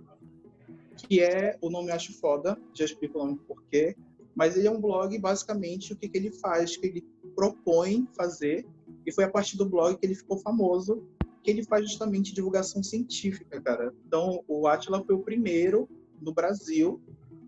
que 0.96 1.20
é, 1.20 1.57
o 1.61 1.70
nome 1.70 1.90
eu 1.90 1.94
acho 1.94 2.12
foda, 2.20 2.57
já 2.72 2.84
explico 2.84 3.18
o 3.18 3.26
nome 3.26 3.38
por 3.48 3.62
quê, 3.64 3.96
mas 4.41 4.57
ele 4.57 4.66
é 4.66 4.70
um 4.70 4.80
blog, 4.80 5.18
basicamente, 5.18 5.93
o 5.93 5.97
que, 5.97 6.09
que 6.09 6.16
ele 6.16 6.30
faz, 6.30 6.74
que 6.74 6.86
ele 6.86 7.05
propõe 7.36 8.09
fazer, 8.16 8.66
e 9.05 9.12
foi 9.12 9.24
a 9.24 9.28
partir 9.28 9.59
do 9.59 9.68
blog 9.68 9.99
que 9.99 10.07
ele 10.07 10.14
ficou 10.14 10.38
famoso, 10.38 11.07
que 11.43 11.51
ele 11.51 11.62
faz 11.62 11.84
justamente 11.84 12.32
divulgação 12.32 12.82
científica, 12.82 13.61
cara. 13.61 13.93
Então, 14.07 14.43
o 14.49 14.66
Atila 14.66 15.05
foi 15.05 15.14
o 15.14 15.18
primeiro 15.18 15.86
no 16.22 16.32
Brasil 16.32 16.99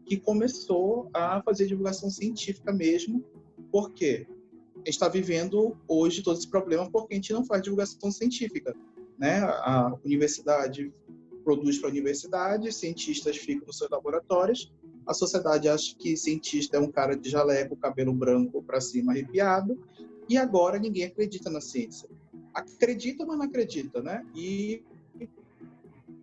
que 0.04 0.18
começou 0.18 1.08
a 1.14 1.40
fazer 1.42 1.66
divulgação 1.66 2.10
científica 2.10 2.70
mesmo, 2.70 3.24
por 3.70 3.92
quê? 3.92 4.26
A 4.74 4.78
gente 4.80 4.90
está 4.90 5.08
vivendo 5.08 5.74
hoje 5.88 6.22
todo 6.22 6.36
esse 6.36 6.50
problema 6.50 6.90
porque 6.90 7.14
a 7.14 7.16
gente 7.16 7.32
não 7.32 7.42
faz 7.42 7.62
divulgação 7.62 8.12
científica. 8.12 8.76
Né? 9.18 9.40
A 9.40 9.96
universidade 10.04 10.92
produz 11.42 11.78
para 11.78 11.88
a 11.88 11.90
universidade, 11.90 12.70
cientistas 12.70 13.38
ficam 13.38 13.66
nos 13.66 13.78
seus 13.78 13.88
laboratórios, 13.88 14.70
a 15.06 15.14
sociedade 15.14 15.68
acha 15.68 15.94
que 15.96 16.16
cientista 16.16 16.76
é 16.76 16.80
um 16.80 16.90
cara 16.90 17.16
de 17.16 17.28
jaleco, 17.28 17.76
cabelo 17.76 18.12
branco 18.12 18.62
para 18.62 18.80
cima, 18.80 19.12
arrepiado, 19.12 19.78
e 20.28 20.36
agora 20.36 20.78
ninguém 20.78 21.04
acredita 21.04 21.50
na 21.50 21.60
ciência. 21.60 22.08
Acredita, 22.54 23.24
mas 23.26 23.38
não 23.38 23.44
acredita, 23.44 24.02
né? 24.02 24.24
E 24.34 24.82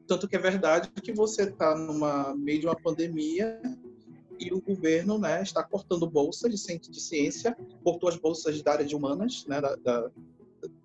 tanto 0.08 0.28
que 0.28 0.36
é 0.36 0.40
verdade 0.40 0.90
que 1.04 1.14
você 1.14 1.44
está 1.44 1.76
no 1.76 1.94
meio 2.36 2.62
de 2.62 2.66
uma 2.66 2.76
pandemia 2.76 3.62
e 4.40 4.52
o 4.52 4.60
governo 4.60 5.20
né, 5.20 5.44
está 5.44 5.62
cortando 5.62 6.10
bolsas 6.10 6.52
de 6.52 7.00
ciência, 7.00 7.56
cortou 7.84 8.10
as 8.10 8.16
bolsas 8.16 8.60
da 8.62 8.72
área 8.72 8.86
de 8.86 8.96
humanas, 8.96 9.46
né, 9.46 9.62
da, 9.62 9.76
da, 9.76 10.10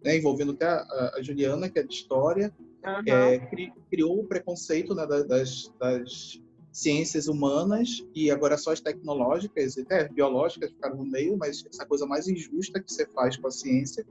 né, 0.04 0.18
envolvendo 0.18 0.52
até 0.52 0.66
a, 0.66 1.12
a, 1.16 1.22
Juliana, 1.22 1.70
que 1.70 1.78
é 1.78 1.82
de 1.82 1.94
história, 1.94 2.52
uhum. 2.84 3.02
é, 3.06 3.38
cri, 3.38 3.72
criou 3.90 4.20
o 4.20 4.26
preconceito 4.26 4.94
né, 4.94 5.06
das, 5.06 5.72
das, 5.78 6.42
ciências 6.74 7.28
humanas 7.28 8.04
e 8.14 8.30
agora 8.30 8.58
só 8.58 8.72
as 8.72 8.80
tecnológicas, 8.80 9.78
até 9.78 10.08
biológicas 10.08 10.72
ficaram 10.72 10.96
no 10.96 11.06
meio, 11.06 11.36
mas 11.36 11.64
essa 11.70 11.86
coisa 11.86 12.04
mais 12.04 12.26
injusta 12.26 12.80
que 12.80 12.92
você 12.92 13.06
faz 13.06 13.36
com 13.36 13.46
a 13.46 13.50
ciência. 13.50 14.04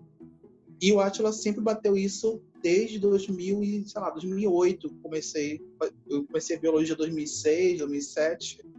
E 0.82 0.92
o 0.92 1.00
Atlas 1.00 1.42
sempre 1.42 1.62
bateu 1.62 1.98
isso 1.98 2.42
desde 2.62 3.00
2000 3.00 3.64
e, 3.64 3.88
sei 3.88 4.02
lá, 4.02 4.10
2008. 4.10 4.90
Comecei, 5.02 5.62
eu 6.08 6.24
comecei 6.26 6.58
biologia 6.58 6.94
em 6.94 6.98
2006, 6.98 7.80
2007 7.80 8.74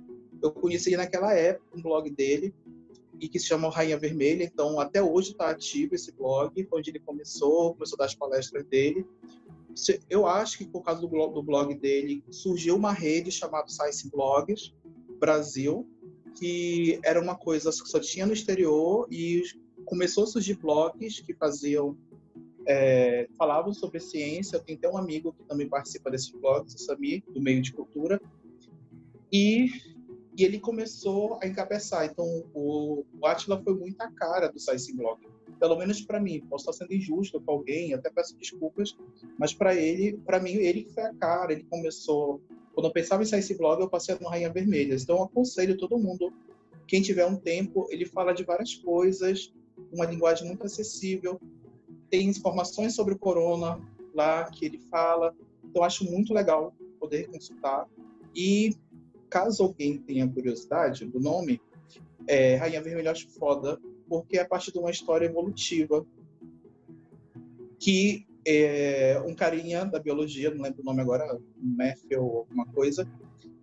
eu 0.44 0.52
conheci 0.52 0.94
naquela 0.96 1.32
época 1.32 1.64
um 1.74 1.80
blog 1.80 2.10
dele 2.10 2.54
e 3.18 3.28
que 3.28 3.38
se 3.38 3.46
chama 3.46 3.70
Rainha 3.70 3.96
Vermelha, 3.96 4.44
então 4.44 4.78
até 4.78 5.02
hoje 5.02 5.30
está 5.30 5.48
ativo 5.48 5.94
esse 5.94 6.12
blog, 6.12 6.68
onde 6.70 6.90
ele 6.90 6.98
começou, 6.98 7.72
começou 7.74 7.96
a 7.96 8.00
dar 8.00 8.04
as 8.04 8.14
palestras 8.14 8.64
dele. 8.66 9.06
Eu 10.08 10.26
acho 10.26 10.58
que 10.58 10.64
por 10.64 10.82
causa 10.82 11.00
do 11.00 11.08
blog, 11.08 11.34
do 11.34 11.42
blog 11.42 11.74
dele 11.74 12.22
surgiu 12.30 12.76
uma 12.76 12.92
rede 12.92 13.30
chamada 13.30 13.68
Science 13.68 14.08
Blogs 14.10 14.74
Brasil, 15.18 15.88
que 16.38 17.00
era 17.04 17.20
uma 17.20 17.36
coisa 17.36 17.70
que 17.70 17.88
só 17.88 17.98
tinha 18.00 18.26
no 18.26 18.32
exterior 18.32 19.06
e 19.10 19.42
começou 19.84 20.24
a 20.24 20.26
surgir 20.26 20.54
blogs 20.54 21.20
que 21.20 21.34
faziam 21.34 21.96
é, 22.66 23.28
falavam 23.36 23.72
sobre 23.72 24.00
ciência. 24.00 24.56
Eu 24.56 24.60
tenho 24.60 24.78
até 24.78 24.88
um 24.88 24.96
amigo 24.96 25.32
que 25.32 25.44
também 25.44 25.68
participa 25.68 26.10
desses 26.10 26.30
blogs, 26.30 26.74
o 26.74 26.78
Samir, 26.78 27.22
do 27.28 27.40
meio 27.40 27.60
de 27.60 27.72
cultura. 27.72 28.20
E 29.32 29.68
e 30.36 30.44
ele 30.44 30.58
começou 30.58 31.38
a 31.40 31.46
encabeçar. 31.46 32.06
Então, 32.06 32.26
o, 32.52 33.04
o 33.20 33.26
Atila 33.26 33.62
foi 33.62 33.74
muito 33.74 34.00
a 34.00 34.10
cara 34.10 34.48
do 34.48 34.58
Science 34.58 34.94
Blog. 34.94 35.20
Pelo 35.64 35.78
menos 35.78 36.02
para 36.02 36.20
mim. 36.20 36.40
Posso 36.40 36.70
estar 36.70 36.84
sendo 36.84 36.94
injusto 36.94 37.40
com 37.40 37.52
alguém, 37.52 37.94
até 37.94 38.10
peço 38.10 38.36
desculpas, 38.36 38.94
mas 39.38 39.54
para 39.54 39.74
ele, 39.74 40.18
para 40.18 40.38
mim, 40.38 40.56
ele 40.56 40.86
foi 40.92 41.04
a 41.04 41.14
cara. 41.14 41.54
Ele 41.54 41.64
começou. 41.64 42.38
Quando 42.74 42.88
eu 42.88 42.92
pensava 42.92 43.22
em 43.22 43.24
Science 43.24 43.54
Blog, 43.54 43.80
eu 43.80 43.88
passei 43.88 44.14
no 44.20 44.28
Rainha 44.28 44.52
Vermelha. 44.52 44.94
Então, 44.94 45.16
eu 45.16 45.22
aconselho 45.22 45.74
todo 45.78 45.96
mundo, 45.96 46.30
quem 46.86 47.00
tiver 47.00 47.24
um 47.24 47.36
tempo, 47.36 47.86
ele 47.88 48.04
fala 48.04 48.34
de 48.34 48.44
várias 48.44 48.74
coisas, 48.74 49.54
uma 49.90 50.04
linguagem 50.04 50.46
muito 50.46 50.66
acessível. 50.66 51.40
Tem 52.10 52.28
informações 52.28 52.94
sobre 52.94 53.14
o 53.14 53.18
corona 53.18 53.80
lá 54.14 54.44
que 54.50 54.66
ele 54.66 54.76
fala. 54.90 55.34
Então, 55.64 55.82
acho 55.82 56.04
muito 56.04 56.34
legal 56.34 56.74
poder 57.00 57.26
consultar. 57.28 57.88
E 58.36 58.76
caso 59.30 59.62
alguém 59.62 59.96
tenha 59.96 60.28
curiosidade 60.28 61.06
do 61.06 61.18
nome, 61.18 61.58
é, 62.26 62.56
Rainha 62.56 62.82
Vermelha 62.82 63.12
acho 63.12 63.30
foda, 63.30 63.80
porque 64.08 64.38
é 64.38 64.42
a 64.42 64.48
partir 64.48 64.72
de 64.72 64.78
uma 64.78 64.90
história 64.90 65.26
evolutiva 65.26 66.06
que 67.78 68.26
é, 68.46 69.22
um 69.26 69.34
carinha 69.34 69.84
da 69.84 69.98
biologia, 69.98 70.50
não 70.50 70.62
lembro 70.62 70.82
o 70.82 70.84
nome 70.84 71.00
agora, 71.00 71.40
Matthew 71.56 72.22
ou 72.22 72.38
alguma 72.38 72.66
coisa, 72.66 73.08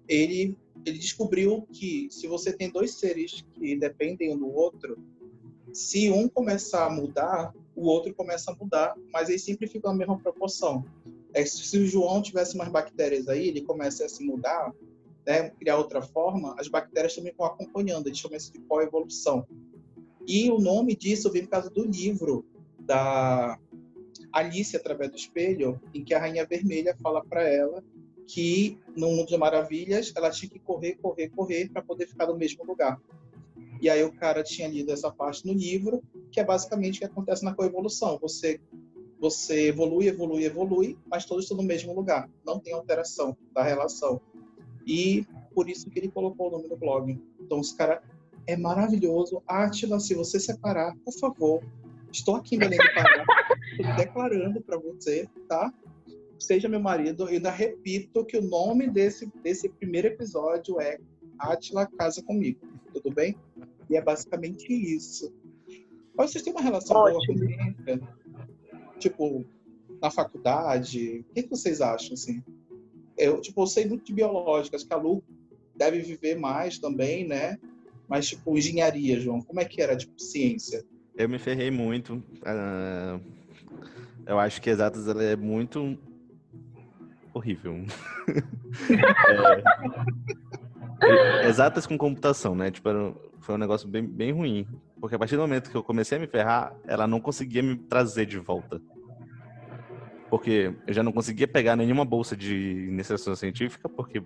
ele, 0.07 0.57
ele 0.85 0.97
descobriu 0.97 1.67
que 1.71 2.07
se 2.11 2.27
você 2.27 2.51
tem 2.51 2.69
dois 2.69 2.95
seres 2.95 3.45
que 3.53 3.75
dependem 3.75 4.33
um 4.33 4.37
do 4.37 4.51
outro, 4.51 4.97
se 5.71 6.09
um 6.11 6.27
começar 6.27 6.85
a 6.85 6.89
mudar, 6.89 7.53
o 7.75 7.87
outro 7.87 8.13
começa 8.13 8.51
a 8.51 8.55
mudar, 8.55 8.95
mas 9.13 9.29
eles 9.29 9.43
sempre 9.43 9.67
ficam 9.67 9.91
na 9.91 9.97
mesma 9.97 10.19
proporção. 10.19 10.83
É, 11.33 11.45
se 11.45 11.77
o 11.77 11.87
João 11.87 12.21
tivesse 12.21 12.55
umas 12.55 12.67
bactérias 12.67 13.27
aí, 13.27 13.47
ele 13.47 13.61
começa 13.61 14.05
a 14.05 14.09
se 14.09 14.23
mudar, 14.23 14.73
né, 15.25 15.49
criar 15.51 15.77
outra 15.77 16.01
forma, 16.01 16.55
as 16.59 16.67
bactérias 16.67 17.15
também 17.15 17.33
vão 17.37 17.47
acompanhando, 17.47 18.07
eles 18.07 18.19
chamam 18.19 18.37
isso 18.37 18.51
de 18.51 18.59
coevolução. 18.59 19.47
E 20.27 20.49
o 20.49 20.59
nome 20.59 20.95
disso 20.95 21.31
vem 21.31 21.43
por 21.43 21.51
causa 21.51 21.69
do 21.69 21.85
livro 21.85 22.45
da 22.79 23.57
Alice 24.31 24.75
através 24.75 25.11
do 25.11 25.17
espelho, 25.17 25.81
em 25.93 26.03
que 26.03 26.13
a 26.13 26.19
Rainha 26.19 26.45
Vermelha 26.45 26.95
fala 27.01 27.23
para 27.23 27.43
ela 27.47 27.83
que 28.27 28.79
no 28.95 29.09
Mundo 29.09 29.27
de 29.27 29.37
Maravilhas 29.37 30.13
ela 30.15 30.29
tinha 30.29 30.49
que 30.49 30.59
correr, 30.59 30.95
correr, 31.01 31.29
correr 31.29 31.69
para 31.69 31.81
poder 31.81 32.07
ficar 32.07 32.27
no 32.27 32.37
mesmo 32.37 32.63
lugar. 32.63 32.99
E 33.81 33.89
aí 33.89 34.03
o 34.03 34.13
cara 34.13 34.43
tinha 34.43 34.67
lido 34.67 34.91
essa 34.91 35.11
parte 35.11 35.45
no 35.45 35.53
livro, 35.53 36.01
que 36.31 36.39
é 36.39 36.43
basicamente 36.43 36.97
o 36.97 36.99
que 36.99 37.05
acontece 37.05 37.43
na 37.43 37.53
coevolução. 37.53 38.17
Você 38.21 38.61
você 39.19 39.67
evolui, 39.67 40.07
evolui, 40.07 40.45
evolui, 40.45 40.97
mas 41.05 41.25
todos 41.25 41.43
estão 41.43 41.55
no 41.55 41.61
mesmo 41.61 41.93
lugar. 41.93 42.27
Não 42.43 42.59
tem 42.59 42.73
alteração 42.73 43.37
da 43.53 43.61
relação. 43.61 44.19
E 44.85 45.27
por 45.53 45.69
isso 45.69 45.89
que 45.91 45.99
ele 45.99 46.09
colocou 46.09 46.47
o 46.47 46.51
nome 46.51 46.67
no 46.67 46.75
blog. 46.75 47.21
Então, 47.39 47.59
os 47.59 47.71
cara 47.71 48.01
é 48.51 48.57
maravilhoso. 48.57 49.41
Átila, 49.47 49.99
se 49.99 50.13
você 50.13 50.39
separar, 50.39 50.95
por 51.03 51.13
favor, 51.13 51.63
estou 52.11 52.35
aqui 52.35 52.55
em 52.55 52.59
Belém 52.59 52.77
do 52.77 52.93
Pará, 52.93 53.25
estou 53.79 53.95
declarando 53.95 54.61
para 54.61 54.77
você, 54.77 55.27
tá? 55.47 55.73
Seja 56.39 56.67
meu 56.67 56.79
marido. 56.79 57.23
Eu 57.23 57.27
ainda 57.27 57.51
repito 57.51 58.25
que 58.25 58.37
o 58.37 58.41
nome 58.41 58.89
desse, 58.89 59.27
desse 59.43 59.69
primeiro 59.69 60.07
episódio 60.07 60.79
é 60.81 60.99
Átila 61.39 61.85
Casa 61.85 62.21
Comigo. 62.23 62.59
Tudo 62.93 63.13
bem? 63.13 63.37
E 63.89 63.95
é 63.95 64.01
basicamente 64.01 64.71
isso. 64.71 65.33
Mas 66.15 66.31
vocês 66.31 66.43
têm 66.43 66.53
uma 66.53 66.61
relação 66.61 66.97
Ótimo. 66.97 67.35
boa 67.35 67.47
com 67.47 67.89
ele? 67.89 68.03
Tipo, 68.99 69.45
na 70.01 70.09
faculdade? 70.09 71.25
O 71.29 71.33
que, 71.33 71.47
vocês 71.47 71.79
acham, 71.79 72.13
assim? 72.13 72.43
Eu, 73.17 73.39
tipo, 73.39 73.61
eu 73.61 73.67
sei 73.67 73.85
muito 73.85 74.05
de 74.05 74.13
biológica, 74.13 74.75
acho 74.75 74.87
que 74.87 74.93
a 74.93 74.97
Lu 74.97 75.23
deve 75.75 75.99
viver 76.01 76.37
mais 76.37 76.79
também, 76.79 77.27
né? 77.27 77.57
Mas, 78.11 78.27
tipo, 78.27 78.55
engenharia, 78.57 79.17
João, 79.21 79.41
como 79.41 79.61
é 79.61 79.63
que 79.63 79.81
era, 79.81 79.95
tipo, 79.95 80.21
ciência? 80.21 80.83
Eu 81.15 81.29
me 81.29 81.39
ferrei 81.39 81.71
muito. 81.71 82.15
Uh, 82.15 83.21
eu 84.25 84.37
acho 84.37 84.61
que 84.61 84.69
exatas 84.69 85.07
ela 85.07 85.23
é 85.23 85.37
muito 85.37 85.97
horrível. 87.33 87.85
é, 91.01 91.47
exatas 91.47 91.87
com 91.87 91.97
computação, 91.97 92.53
né? 92.53 92.69
Tipo, 92.69 92.89
foi 93.39 93.55
um 93.55 93.57
negócio 93.57 93.87
bem, 93.87 94.05
bem 94.05 94.33
ruim. 94.33 94.67
Porque 94.99 95.15
a 95.15 95.19
partir 95.19 95.37
do 95.37 95.43
momento 95.43 95.71
que 95.71 95.77
eu 95.77 95.83
comecei 95.83 96.17
a 96.17 96.21
me 96.21 96.27
ferrar, 96.27 96.75
ela 96.85 97.07
não 97.07 97.21
conseguia 97.21 97.63
me 97.63 97.77
trazer 97.77 98.25
de 98.25 98.39
volta. 98.39 98.81
Porque 100.29 100.75
eu 100.85 100.93
já 100.93 101.01
não 101.01 101.13
conseguia 101.13 101.47
pegar 101.47 101.77
nenhuma 101.77 102.03
bolsa 102.03 102.35
de 102.35 102.87
iniciação 102.89 103.37
científica, 103.37 103.87
porque 103.87 104.21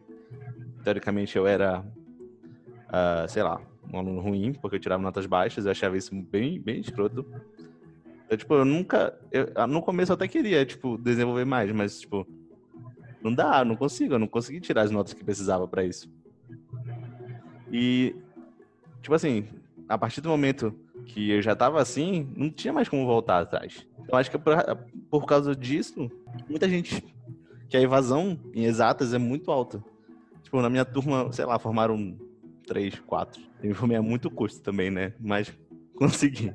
teoricamente 0.84 1.38
eu 1.38 1.46
era, 1.46 1.82
uh, 1.82 3.30
sei 3.30 3.44
lá, 3.44 3.62
um 3.94 4.00
aluno 4.00 4.22
ruim, 4.22 4.54
porque 4.54 4.76
eu 4.76 4.80
tirava 4.80 5.02
notas 5.02 5.26
baixas, 5.26 5.66
eu 5.66 5.72
achava 5.72 5.98
isso 5.98 6.14
bem, 6.16 6.60
bem 6.60 6.80
escroto. 6.80 7.26
Eu, 8.30 8.38
tipo, 8.38 8.54
eu 8.54 8.66
nunca. 8.66 9.18
Eu, 9.32 9.68
no 9.68 9.82
começo 9.82 10.12
eu 10.12 10.16
até 10.16 10.28
queria, 10.28 10.66
tipo, 10.66 10.98
desenvolver 10.98 11.46
mais, 11.46 11.72
mas, 11.72 12.02
tipo, 12.02 12.28
não 13.22 13.34
dá, 13.34 13.66
não 13.66 13.76
consigo, 13.76 14.14
eu 14.14 14.20
não 14.20 14.28
consegui 14.28 14.60
tirar 14.60 14.84
as 14.84 14.92
notas 14.92 15.14
que 15.14 15.24
precisava 15.24 15.68
para 15.68 15.84
isso. 15.84 16.08
E 17.72 18.16
tipo 19.06 19.14
assim, 19.14 19.46
a 19.88 19.98
partir 19.98 20.20
do 20.20 20.30
momento 20.30 20.74
que 21.06 21.30
eu 21.30 21.42
já 21.42 21.56
tava 21.56 21.80
assim, 21.80 22.28
não 22.36 22.50
tinha 22.50 22.74
mais 22.74 22.90
como 22.90 23.06
voltar 23.06 23.40
atrás. 23.40 23.86
Eu 24.08 24.18
acho 24.18 24.32
que 24.32 24.38
por, 24.38 24.56
por 25.12 25.26
causa 25.26 25.56
disso, 25.56 26.12
muita 26.50 26.68
gente 26.68 27.04
que 27.70 27.78
a 27.78 27.82
evasão 27.82 28.40
em 28.54 28.66
exatas 28.66 29.14
é 29.14 29.18
muito 29.20 29.52
alta. 29.52 29.84
Tipo, 30.42 30.62
na 30.62 30.70
minha 30.70 30.86
turma, 30.86 31.32
sei 31.32 31.46
lá, 31.46 31.60
formaram 31.60 32.18
três, 32.66 33.00
quatro. 33.00 33.42
Eu 33.64 33.76
formei 33.76 33.98
a 33.98 34.02
muito 34.02 34.30
custo 34.30 34.62
também, 34.62 34.92
né? 34.92 35.14
Mas 35.20 35.52
consegui. 35.96 36.54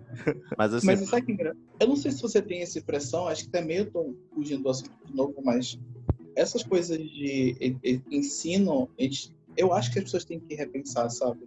mas 0.57 0.75
assim... 0.75 0.87
Mas 0.87 1.09
sabe 1.09 1.37
que 1.37 1.43
eu 1.81 1.89
não 1.89 1.97
sei 1.97 2.11
se 2.11 2.21
você 2.21 2.43
tem 2.43 2.63
essa 2.63 2.79
impressão, 2.79 3.29
acho 3.29 3.45
que 3.45 3.49
até 3.49 3.65
meio 3.65 3.81
eu 3.81 3.91
tô 3.91 4.15
fugindo 4.35 4.63
do 4.63 4.69
assunto 4.69 4.93
de 5.07 5.15
novo, 5.15 5.35
mas 5.45 5.79
essas 6.37 6.63
coisas 6.63 6.99
de 6.99 7.77
ensino, 8.11 8.89
eu 9.57 9.73
acho 9.73 9.93
que 9.93 9.99
as 9.99 10.05
pessoas 10.05 10.25
têm 10.25 10.41
que 10.41 10.55
repensar, 10.55 11.09
sabe? 11.11 11.41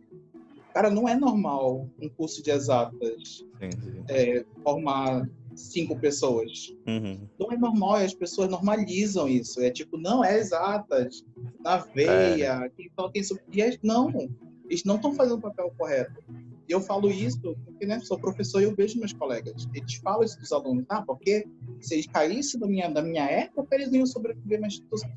Cara, 0.73 0.89
não 0.89 1.07
é 1.07 1.15
normal 1.15 1.87
um 2.01 2.09
curso 2.09 2.41
de 2.41 2.49
exatas 2.49 3.45
sim, 3.59 3.71
sim. 3.71 4.03
É, 4.09 4.43
formar 4.63 5.29
cinco 5.55 5.97
pessoas. 5.97 6.75
Uhum. 6.87 7.27
Não 7.39 7.51
é 7.51 7.57
normal 7.57 8.01
e 8.01 8.05
as 8.05 8.13
pessoas 8.13 8.49
normalizam 8.49 9.27
isso. 9.27 9.61
É 9.61 9.69
tipo, 9.69 9.97
não 9.97 10.23
é 10.23 10.39
exatas, 10.39 11.23
na 11.59 11.77
veia, 11.77 12.65
é. 12.65 12.69
quem 12.69 12.89
toca 12.95 13.19
isso. 13.19 13.39
E 13.51 13.61
é, 13.61 13.77
não, 13.83 14.11
eles 14.73 14.83
não 14.83 14.95
estão 14.95 15.13
fazendo 15.13 15.37
o 15.37 15.41
papel 15.41 15.71
correto. 15.77 16.23
E 16.67 16.71
eu 16.71 16.81
falo 16.81 17.09
isso 17.09 17.55
porque 17.65 17.85
né, 17.85 17.99
sou 17.99 18.17
professor 18.17 18.61
e 18.61 18.63
eu 18.63 18.75
vejo 18.75 18.97
meus 18.97 19.13
colegas. 19.13 19.67
Eles 19.73 19.95
falam 19.95 20.23
isso 20.23 20.39
dos 20.39 20.51
alunos, 20.51 20.85
ah, 20.89 21.01
porque 21.01 21.45
se 21.81 21.95
eles 21.95 22.07
caíssem 22.07 22.59
da 22.59 22.67
minha, 22.67 22.89
da 22.89 23.01
minha 23.01 23.25
época, 23.25 23.75
eles 23.75 23.91
iam 23.91 24.05
sobreviver 24.05 24.59
na 24.59 24.67
instituição. 24.67 25.09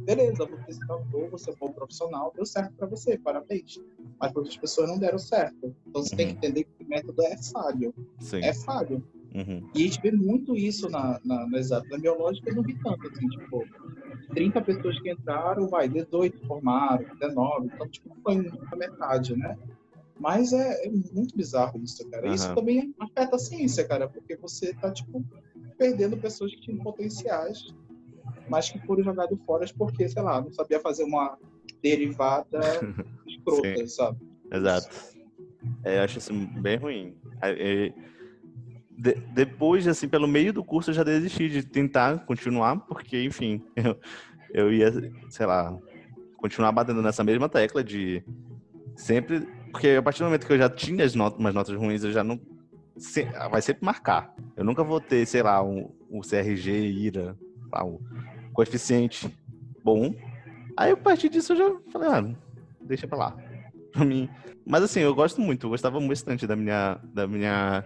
Beleza, 0.00 0.46
você 0.46 0.72
se 0.72 0.86
calculou, 0.86 1.30
você 1.30 1.50
é 1.50 1.54
bom 1.56 1.72
profissional, 1.72 2.32
deu 2.34 2.44
certo 2.44 2.74
para 2.74 2.86
você, 2.86 3.16
parabéns. 3.16 3.80
Mas 4.20 4.32
para 4.32 4.40
outras 4.40 4.56
pessoas 4.56 4.88
não 4.88 4.98
deram 4.98 5.18
certo. 5.18 5.74
Então 5.86 6.02
você 6.02 6.12
uhum. 6.12 6.16
tem 6.16 6.26
que 6.26 6.32
entender 6.34 6.64
que 6.64 6.84
o 6.84 6.88
método 6.88 7.22
é 7.22 7.36
falho. 7.36 7.94
Sim. 8.18 8.40
É 8.42 8.52
falho. 8.52 9.02
Uhum. 9.34 9.68
E 9.74 9.82
a 9.82 9.86
gente 9.86 10.00
vê 10.00 10.12
muito 10.12 10.56
isso 10.56 10.88
na, 10.88 11.20
na, 11.24 11.46
na 11.48 11.58
exata. 11.58 11.86
Na 11.90 11.98
biológica 11.98 12.48
eu 12.50 12.54
não 12.54 12.62
vi 12.62 12.78
tanto, 12.78 13.08
assim, 13.08 13.28
tipo, 13.28 13.64
30 14.32 14.60
pessoas 14.62 15.00
que 15.00 15.10
entraram, 15.10 15.68
vai, 15.68 15.88
18 15.88 16.46
formaram, 16.46 17.04
19, 17.18 17.66
então, 17.66 17.88
tipo, 17.88 18.16
foi 18.22 18.50
a 18.70 18.76
metade, 18.76 19.36
né? 19.36 19.58
Mas 20.18 20.52
é, 20.52 20.86
é, 20.86 20.90
muito 21.12 21.36
bizarro 21.36 21.82
isso, 21.82 22.08
cara. 22.08 22.28
Uhum. 22.28 22.34
Isso 22.34 22.54
também 22.54 22.94
afeta 23.00 23.34
a 23.34 23.38
ciência, 23.38 23.84
cara, 23.84 24.08
porque 24.08 24.36
você 24.36 24.72
tá, 24.74 24.92
tipo, 24.92 25.24
perdendo 25.76 26.16
pessoas 26.16 26.54
que 26.54 26.60
tinham 26.60 26.78
potenciais, 26.78 27.74
mas 28.48 28.70
que 28.70 28.78
foram 28.86 29.02
jogados 29.02 29.38
fora 29.44 29.66
porque, 29.76 30.08
sei 30.08 30.22
lá, 30.22 30.40
não 30.40 30.52
sabia 30.52 30.78
fazer 30.78 31.02
uma 31.02 31.36
derivada 31.82 32.60
escrota, 33.26 33.86
sabe? 33.88 34.18
Exato. 34.52 35.14
É, 35.82 35.98
eu 35.98 36.02
acho 36.02 36.18
isso 36.18 36.32
bem 36.60 36.76
ruim. 36.76 37.16
É, 37.42 37.92
de, 38.96 39.14
depois, 39.32 39.86
assim, 39.88 40.08
pelo 40.08 40.28
meio 40.28 40.52
do 40.52 40.64
curso, 40.64 40.90
eu 40.90 40.94
já 40.94 41.02
desisti 41.02 41.48
de 41.48 41.62
tentar 41.64 42.24
continuar, 42.26 42.76
porque, 42.80 43.22
enfim, 43.24 43.62
eu, 43.76 43.98
eu 44.52 44.72
ia, 44.72 44.92
sei 45.28 45.46
lá, 45.46 45.76
continuar 46.36 46.72
batendo 46.72 47.02
nessa 47.02 47.24
mesma 47.24 47.48
tecla 47.48 47.82
de 47.82 48.22
sempre. 48.96 49.48
Porque 49.70 49.88
a 49.88 50.02
partir 50.02 50.20
do 50.20 50.26
momento 50.26 50.46
que 50.46 50.52
eu 50.52 50.58
já 50.58 50.70
tinha 50.70 51.04
as 51.04 51.14
notas, 51.14 51.38
umas 51.38 51.54
notas 51.54 51.76
ruins, 51.76 52.04
eu 52.04 52.12
já 52.12 52.22
não. 52.22 52.40
Se, 52.96 53.24
vai 53.50 53.60
sempre 53.60 53.84
marcar. 53.84 54.32
Eu 54.56 54.64
nunca 54.64 54.84
vou 54.84 55.00
ter, 55.00 55.26
sei 55.26 55.42
lá, 55.42 55.60
um, 55.62 55.90
um 56.08 56.20
CRG, 56.20 56.70
IRA, 56.70 57.36
um 57.82 57.98
coeficiente 58.52 59.28
bom. 59.82 60.14
Aí, 60.76 60.92
a 60.92 60.96
partir 60.96 61.28
disso, 61.28 61.54
eu 61.54 61.56
já 61.56 61.76
falei, 61.90 62.08
ah, 62.08 62.34
deixa 62.80 63.08
pra 63.08 63.18
lá. 63.18 63.36
Pra 63.92 64.04
mim. 64.04 64.28
Mas 64.64 64.82
assim, 64.84 65.00
eu 65.00 65.14
gosto 65.14 65.40
muito, 65.40 65.66
eu 65.66 65.70
gostava 65.70 66.00
bastante 66.00 66.46
da 66.46 66.54
minha, 66.54 67.00
da 67.12 67.26
minha 67.26 67.84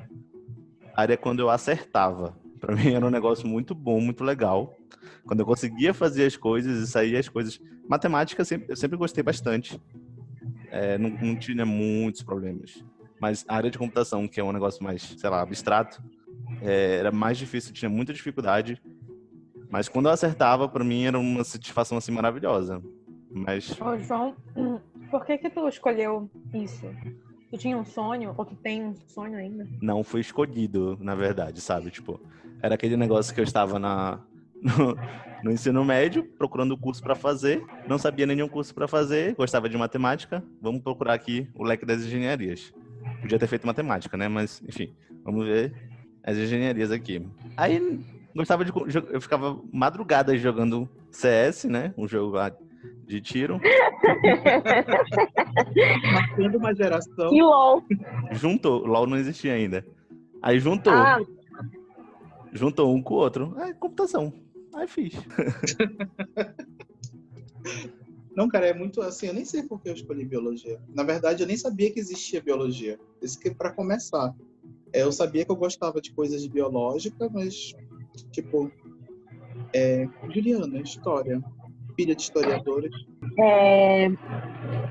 área 0.99 1.16
quando 1.16 1.40
eu 1.40 1.49
acertava. 1.49 2.36
Para 2.59 2.74
mim 2.74 2.92
era 2.92 3.07
um 3.07 3.11
negócio 3.11 3.46
muito 3.46 3.74
bom, 3.74 4.01
muito 4.01 4.24
legal. 4.24 4.76
Quando 5.24 5.40
eu 5.40 5.46
conseguia 5.46 5.94
fazer 5.94 6.26
as 6.26 6.36
coisas 6.36 6.78
e 6.78 6.86
sair 6.90 7.16
as 7.16 7.28
coisas. 7.28 7.61
Matemática 7.88 8.44
sempre, 8.44 8.72
eu 8.72 8.76
sempre 8.76 8.96
gostei 8.96 9.22
bastante. 9.22 9.80
É, 10.70 10.99
não, 10.99 11.11
não 11.11 11.36
tinha 11.36 11.64
muitos 11.64 12.22
problemas. 12.22 12.84
Mas 13.20 13.44
a 13.49 13.57
área 13.57 13.70
de 13.70 13.78
computação, 13.78 14.26
que 14.26 14.40
é 14.40 14.44
um 14.44 14.53
negócio 14.53 14.82
mais, 14.82 15.03
sei 15.03 15.30
lá, 15.30 15.40
abstrato, 15.40 16.03
é, 16.61 16.96
era 16.96 17.12
mais 17.12 17.38
difícil, 17.38 17.72
tinha 17.72 17.88
muita 17.88 18.12
dificuldade. 18.12 18.80
Mas 19.70 19.88
quando 19.88 20.07
eu 20.07 20.12
acertava, 20.12 20.68
para 20.68 20.84
mim 20.84 21.05
era 21.05 21.18
uma 21.18 21.44
satisfação 21.44 21.96
assim 21.96 22.11
maravilhosa. 22.11 22.82
Mas. 23.30 23.80
Ô, 23.80 23.96
João, 23.99 24.34
por 25.11 25.24
que 25.24 25.38
que 25.38 25.51
tu 25.51 25.68
escolheu 25.68 26.28
isso? 26.53 26.86
Tu 27.51 27.57
tinha 27.57 27.76
um 27.76 27.84
sonho? 27.84 28.34
Ou 28.36 28.44
tu 28.44 28.55
tem 28.55 28.84
um 28.84 28.94
sonho 29.07 29.38
ainda? 29.38 29.66
Não, 29.80 30.05
foi 30.05 30.20
escolhido, 30.20 30.99
na 31.01 31.14
verdade, 31.14 31.61
sabe? 31.61 31.90
Tipo, 31.90 32.20
era 32.62 32.74
aquele 32.74 32.96
negócio 32.96 33.34
que 33.34 33.40
eu 33.40 33.44
estava 33.44 33.78
na, 33.78 34.20
no, 34.62 34.96
no 35.42 35.51
ensino 35.51 35.84
médio, 35.84 36.24
procurando 36.36 36.76
curso 36.76 37.03
para 37.03 37.14
fazer, 37.14 37.64
não 37.86 37.99
sabia 37.99 38.26
nenhum 38.26 38.49
curso 38.49 38.74
para 38.74 38.86
fazer, 38.86 39.34
gostava 39.34 39.68
de 39.68 39.76
matemática, 39.78 40.44
vamos 40.61 40.82
procurar 40.82 41.14
aqui 41.14 41.49
o 41.55 41.64
leque 41.64 41.86
das 41.86 42.03
engenharias. 42.03 42.72
Podia 43.20 43.38
ter 43.38 43.46
feito 43.46 43.66
matemática, 43.66 44.16
né? 44.16 44.28
Mas, 44.28 44.62
enfim, 44.66 44.94
vamos 45.24 45.46
ver 45.46 45.72
as 46.22 46.36
engenharias 46.36 46.90
aqui. 46.90 47.26
Aí, 47.57 48.01
gostava 48.34 48.64
de. 48.64 48.72
Eu 49.11 49.20
ficava 49.20 49.59
madrugadas 49.72 50.40
jogando 50.40 50.88
CS, 51.11 51.64
né? 51.64 51.94
Um 51.96 52.07
jogo 52.07 52.36
lá 52.36 52.53
de 53.09 53.21
tiro. 53.23 53.59
Marcando 56.13 56.59
uma 56.59 56.75
geração. 56.75 57.33
E 57.33 57.41
LOL. 57.43 57.83
Juntou. 58.33 58.85
LOL 58.87 59.07
não 59.07 59.17
existia 59.17 59.55
ainda. 59.55 59.83
Aí 60.43 60.61
juntou. 60.61 60.93
Ah. 60.93 61.19
juntou 62.53 62.95
um 62.95 63.03
com 63.03 63.15
o 63.15 63.17
outro. 63.17 63.57
É 63.59 63.73
computação. 63.73 64.31
Aí 64.75 64.87
fiz. 64.87 65.15
Não, 68.37 68.49
cara, 68.49 68.67
é 68.69 68.75
muito 68.75 69.03
assim, 69.03 69.27
eu 69.27 69.35
nem 69.35 69.45
sei 69.45 69.65
por 69.65 69.83
que 69.83 69.89
eu 69.89 69.95
escolhi 69.95 70.25
biologia. 70.25 70.81
Na 70.95 71.03
verdade, 71.03 71.43
eu 71.43 71.47
nem 71.47 71.57
sabia 71.57 71.93
que 71.93 71.99
existia 71.99 72.41
biologia. 72.41 72.97
Isso 73.21 73.37
que 73.37 73.53
para 73.53 73.73
começar. 73.73 74.33
É, 74.93 75.03
eu 75.03 75.11
sabia 75.11 75.45
que 75.45 75.51
eu 75.51 75.57
gostava 75.57 76.01
de 76.01 76.13
coisas 76.13 76.41
de 76.43 76.49
biológica, 76.49 77.29
mas 77.29 77.75
tipo 78.31 78.71
é, 79.75 80.09
Juliana, 80.31 80.81
história, 80.81 81.43
filha 81.99 82.14
de 82.14 82.22
historiadores. 82.22 82.94
É, 83.36 84.09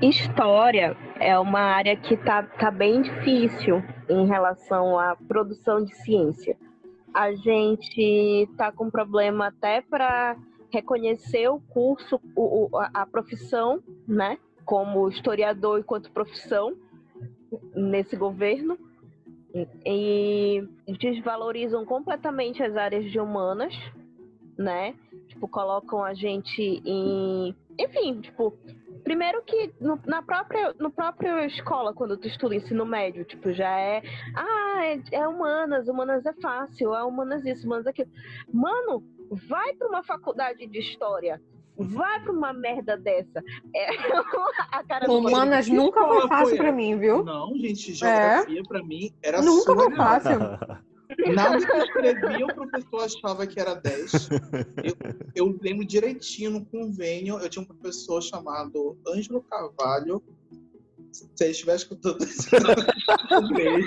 história 0.02 0.94
é 1.18 1.38
uma 1.38 1.60
área 1.60 1.96
que 1.96 2.18
tá, 2.18 2.42
tá 2.42 2.70
bem 2.70 3.00
difícil 3.00 3.82
em 4.10 4.26
relação 4.26 4.98
à 4.98 5.16
produção 5.16 5.82
de 5.82 5.94
ciência. 5.96 6.54
A 7.14 7.32
gente 7.32 8.46
tá 8.58 8.70
com 8.70 8.90
problema 8.90 9.46
até 9.46 9.80
para 9.80 10.36
reconhecer 10.70 11.48
o 11.48 11.58
curso, 11.60 12.20
o, 12.36 12.68
a 12.92 13.06
profissão, 13.06 13.82
né, 14.06 14.36
como 14.66 15.08
historiador 15.08 15.80
enquanto 15.80 16.12
profissão 16.12 16.76
nesse 17.74 18.16
governo 18.16 18.78
e 19.86 20.62
desvalorizam 21.00 21.86
completamente 21.86 22.62
as 22.62 22.76
áreas 22.76 23.10
de 23.10 23.18
humanas, 23.18 23.74
né? 24.58 24.94
Tipo, 25.28 25.46
colocam 25.46 26.02
a 26.02 26.14
gente 26.14 26.82
em, 26.84 27.54
enfim, 27.78 28.20
tipo, 28.20 28.56
primeiro 29.04 29.42
que 29.42 29.72
no, 29.80 30.00
na 30.06 30.22
própria 30.22 30.74
no 30.78 30.90
próprio 30.90 31.38
escola 31.44 31.94
quando 31.94 32.16
tu 32.16 32.26
estuda 32.26 32.54
ensino 32.54 32.84
médio, 32.84 33.24
tipo, 33.24 33.52
já 33.52 33.78
é, 33.78 34.02
ah, 34.34 34.84
é, 34.84 35.00
é 35.12 35.28
humanas, 35.28 35.86
humanas 35.86 36.26
é 36.26 36.32
fácil, 36.40 36.94
é 36.94 37.04
humanas 37.04 37.44
isso, 37.44 37.66
humanas 37.66 37.86
aquilo. 37.86 38.10
Mano, 38.52 39.04
vai 39.30 39.74
para 39.74 39.88
uma 39.88 40.02
faculdade 40.02 40.66
de 40.66 40.78
história. 40.78 41.40
Vai 41.80 42.20
pra 42.20 42.32
uma 42.32 42.52
merda 42.52 42.96
dessa. 42.96 43.40
É 43.72 43.86
a 44.72 44.82
cara 44.82 45.08
Humanas 45.08 45.68
nunca 45.68 46.04
foi 46.04 46.26
fácil 46.26 46.56
pra 46.56 46.72
mim, 46.72 46.98
viu? 46.98 47.24
Não, 47.24 47.56
gente, 47.56 47.94
geografia 47.94 48.60
é. 48.60 48.64
pra 48.64 48.82
mim 48.82 49.12
era 49.22 49.40
Nunca 49.40 49.74
foi 49.76 49.94
fácil. 49.94 50.38
Nada 51.34 51.64
que 51.64 51.72
eu 51.72 51.82
escrevia, 51.84 52.46
o 52.46 52.54
professor 52.54 53.04
achava 53.04 53.46
que 53.46 53.58
era 53.58 53.74
10. 53.74 54.12
Eu, 54.84 54.96
eu 55.34 55.58
lembro 55.62 55.86
direitinho 55.86 56.50
no 56.50 56.64
convênio, 56.66 57.38
eu 57.38 57.48
tinha 57.48 57.62
um 57.62 57.66
professor 57.66 58.22
chamado 58.22 58.98
Ângelo 59.06 59.42
Carvalho. 59.42 60.22
Se 61.10 61.26
ele 61.40 61.50
estiver 61.50 61.76
escutando 61.76 62.22
esse 62.22 62.48
um 62.54 63.48
beijo. 63.54 63.86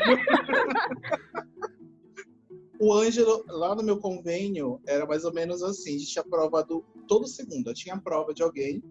O 2.80 2.94
Ângelo, 2.94 3.46
lá 3.48 3.76
no 3.76 3.84
meu 3.84 4.00
convênio, 4.00 4.82
era 4.88 5.06
mais 5.06 5.24
ou 5.24 5.32
menos 5.32 5.62
assim: 5.62 5.96
a 5.96 6.00
gente 6.00 6.12
tinha 6.12 6.24
prova 6.24 6.64
do, 6.64 6.84
todo 7.08 7.28
segunda, 7.28 7.74
tinha 7.74 7.96
prova 7.96 8.34
de 8.34 8.42
alguém, 8.42 8.84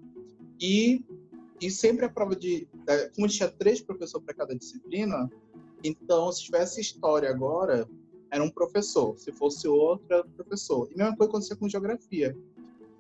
e, 0.61 1.05
e 1.61 1.71
sempre 1.71 2.05
a 2.05 2.09
prova 2.09 2.37
de. 2.37 2.69
Como 3.17 3.27
tinha 3.27 3.49
três 3.49 3.81
professores 3.81 4.25
para 4.25 4.35
cada 4.35 4.55
disciplina, 4.55 5.29
então 5.83 6.31
se 6.31 6.45
tivesse 6.45 6.81
história 6.81 7.29
agora, 7.29 7.89
era 8.31 8.43
um 8.43 8.51
professor, 8.51 9.19
se 9.19 9.33
fosse 9.33 9.67
outro, 9.67 10.07
era 10.09 10.19
outro 10.19 10.33
professor. 10.33 10.89
E 10.91 10.95
a 10.95 11.05
mesma 11.05 11.17
coisa 11.17 11.31
acontecia 11.31 11.57
com 11.57 11.69
geografia. 11.69 12.37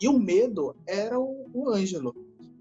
E 0.00 0.08
o 0.08 0.18
medo 0.18 0.74
era 0.86 1.18
o, 1.18 1.46
o 1.52 1.68
Ângelo, 1.70 2.14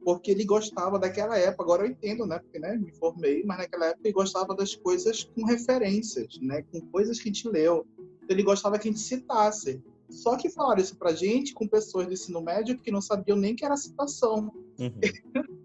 porque 0.03 0.31
ele 0.31 0.43
gostava 0.43 0.99
daquela 0.99 1.37
época, 1.37 1.63
agora 1.63 1.83
eu 1.85 1.91
entendo, 1.91 2.25
né, 2.25 2.39
porque 2.39 2.59
né, 2.59 2.75
me 2.75 2.91
formei, 2.91 3.43
mas 3.43 3.59
naquela 3.59 3.87
época 3.87 4.07
ele 4.07 4.13
gostava 4.13 4.55
das 4.55 4.75
coisas 4.75 5.23
com 5.23 5.45
referências, 5.45 6.37
né, 6.41 6.63
com 6.71 6.81
coisas 6.81 7.19
que 7.19 7.29
a 7.29 7.31
gente 7.31 7.47
leu 7.47 7.85
ele 8.29 8.43
gostava 8.43 8.77
que 8.77 8.87
a 8.87 8.91
gente 8.91 9.01
citasse. 9.03 9.81
Só 10.09 10.37
que 10.37 10.49
falaram 10.49 10.81
isso 10.81 10.95
pra 10.95 11.13
gente 11.13 11.53
com 11.53 11.67
pessoas 11.67 12.07
do 12.07 12.13
ensino 12.13 12.41
médio 12.41 12.77
que 12.77 12.91
não 12.91 13.01
sabiam 13.01 13.37
nem 13.37 13.55
que 13.55 13.65
era 13.65 13.75
citação. 13.75 14.53
Uhum. 14.79 14.99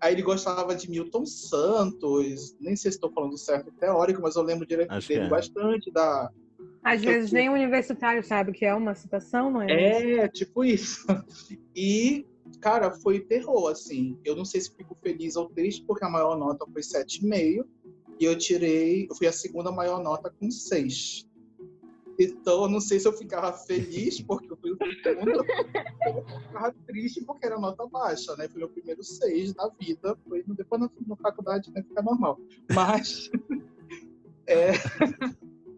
Aí 0.00 0.14
ele 0.14 0.22
gostava 0.22 0.74
de 0.74 0.90
Milton 0.90 1.26
Santos, 1.26 2.56
nem 2.58 2.74
sei 2.74 2.90
se 2.90 2.96
estou 2.96 3.12
falando 3.12 3.36
certo 3.36 3.70
teórico, 3.72 4.22
mas 4.22 4.34
eu 4.34 4.42
lembro 4.42 4.66
direito 4.66 4.90
Acho 4.92 5.08
dele 5.08 5.26
é. 5.26 5.28
bastante 5.28 5.90
da. 5.90 6.30
Às 6.82 7.02
vezes 7.02 7.30
nem 7.30 7.50
o 7.50 7.52
universitário 7.52 8.24
sabe 8.24 8.52
que 8.52 8.64
é 8.64 8.74
uma 8.74 8.94
citação, 8.94 9.50
não 9.50 9.60
é? 9.60 10.16
É, 10.16 10.28
tipo 10.28 10.64
isso. 10.64 11.06
E, 11.76 12.26
cara, 12.60 12.90
foi 12.90 13.20
terror, 13.20 13.70
assim. 13.70 14.18
Eu 14.24 14.34
não 14.34 14.44
sei 14.44 14.60
se 14.60 14.74
fico 14.74 14.96
feliz 15.02 15.36
ou 15.36 15.48
triste, 15.48 15.84
porque 15.86 16.04
a 16.04 16.10
maior 16.10 16.36
nota 16.36 16.66
foi 16.70 16.82
7,5. 16.82 17.64
E 18.18 18.24
eu 18.24 18.36
tirei, 18.36 19.06
eu 19.08 19.14
fui 19.14 19.26
a 19.26 19.32
segunda 19.32 19.70
maior 19.70 20.02
nota 20.02 20.30
com 20.30 20.50
6. 20.50 21.26
Então, 22.20 22.64
eu 22.64 22.68
não 22.68 22.80
sei 22.80 23.00
se 23.00 23.08
eu 23.08 23.14
ficava 23.14 23.50
feliz 23.50 24.20
porque 24.20 24.52
eu 24.52 24.56
fui 24.58 24.72
o 24.72 24.76
segundo, 25.02 25.38
ou 26.06 26.40
ficava 26.42 26.74
triste 26.86 27.24
porque 27.24 27.46
era 27.46 27.58
nota 27.58 27.86
baixa, 27.86 28.36
né? 28.36 28.46
Foi 28.46 28.58
meu 28.58 28.68
primeiro 28.68 29.02
seis 29.02 29.54
da 29.54 29.68
vida, 29.80 30.14
foi 30.28 30.44
depois 30.46 30.82
na, 30.82 30.90
na 31.06 31.16
faculdade 31.16 31.72
né, 31.72 31.82
fica 31.82 32.02
normal. 32.02 32.38
Mas 32.74 33.30
é, 34.46 34.74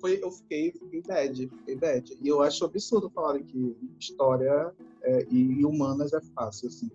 foi, 0.01 0.19
eu 0.21 0.33
fiquei, 0.33 0.73
fiquei 0.73 1.03
bad, 1.03 1.49
fiquei 1.49 1.77
bad. 1.77 2.19
E 2.21 2.27
eu 2.27 2.43
acho 2.43 2.65
absurdo 2.65 3.09
falar 3.11 3.39
que 3.39 3.77
história 4.01 4.75
é, 5.03 5.25
e 5.31 5.65
humanas 5.65 6.13
é 6.13 6.21
fácil, 6.35 6.67
assim. 6.67 6.91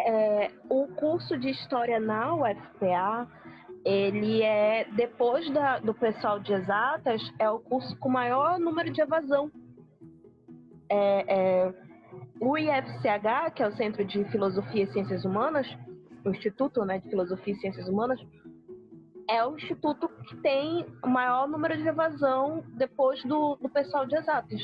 É, 0.00 0.50
o 0.68 0.88
curso 0.88 1.38
de 1.38 1.50
história 1.50 2.00
na 2.00 2.34
UFPA 2.34 3.28
ele 3.88 4.42
é, 4.42 4.84
depois 4.92 5.50
da, 5.50 5.78
do 5.78 5.94
pessoal 5.94 6.38
de 6.38 6.52
exatas, 6.52 7.22
é 7.38 7.48
o 7.48 7.58
curso 7.58 7.96
com 7.98 8.10
maior 8.10 8.58
número 8.60 8.92
de 8.92 9.00
evasão. 9.00 9.50
É, 10.90 11.24
é, 11.26 11.74
o 12.38 12.58
IFCH, 12.58 13.54
que 13.54 13.62
é 13.62 13.66
o 13.66 13.76
Centro 13.76 14.04
de 14.04 14.24
Filosofia 14.26 14.84
e 14.84 14.92
Ciências 14.92 15.24
Humanas, 15.24 15.66
o 16.22 16.28
Instituto 16.28 16.84
né, 16.84 16.98
de 16.98 17.08
Filosofia 17.08 17.54
e 17.54 17.56
Ciências 17.60 17.88
Humanas, 17.88 18.20
é 19.30 19.44
o 19.44 19.56
instituto 19.56 20.08
que 20.26 20.36
tem 20.36 20.86
o 21.02 21.08
maior 21.08 21.48
número 21.48 21.76
de 21.76 21.86
evasão 21.86 22.64
depois 22.76 23.22
do, 23.24 23.56
do 23.56 23.68
pessoal 23.70 24.06
de 24.06 24.16
exatas. 24.16 24.60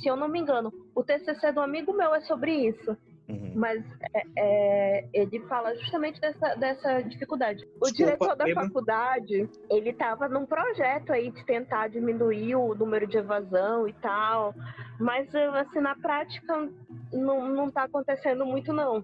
Se 0.00 0.08
eu 0.08 0.16
não 0.16 0.28
me 0.28 0.40
engano, 0.40 0.72
o 0.94 1.04
TCC 1.04 1.52
do 1.52 1.60
amigo 1.60 1.92
meu 1.92 2.12
é 2.14 2.20
sobre 2.22 2.68
isso. 2.68 2.96
Uhum. 3.32 3.52
Mas 3.54 3.82
é, 4.14 4.22
é, 4.36 5.08
ele 5.14 5.40
fala 5.46 5.74
justamente 5.76 6.20
dessa, 6.20 6.54
dessa 6.56 7.00
dificuldade. 7.00 7.64
O 7.80 7.86
Desculpa, 7.86 7.92
diretor 7.92 8.36
da 8.36 8.48
eu... 8.48 8.54
faculdade, 8.54 9.48
ele 9.70 9.90
estava 9.90 10.28
num 10.28 10.44
projeto 10.44 11.12
aí 11.12 11.30
de 11.30 11.42
tentar 11.46 11.88
diminuir 11.88 12.56
o 12.56 12.74
número 12.74 13.06
de 13.06 13.16
evasão 13.16 13.88
e 13.88 13.92
tal, 13.94 14.54
mas 15.00 15.34
assim, 15.34 15.80
na 15.80 15.96
prática 15.96 16.68
não, 17.10 17.48
não 17.48 17.70
tá 17.70 17.84
acontecendo 17.84 18.44
muito 18.44 18.70
não. 18.70 19.02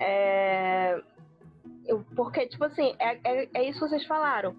É, 0.00 1.00
porque, 2.16 2.46
tipo 2.48 2.64
assim, 2.64 2.94
é, 2.98 3.18
é, 3.22 3.48
é 3.54 3.68
isso 3.68 3.78
que 3.78 3.88
vocês 3.88 4.04
falaram. 4.06 4.56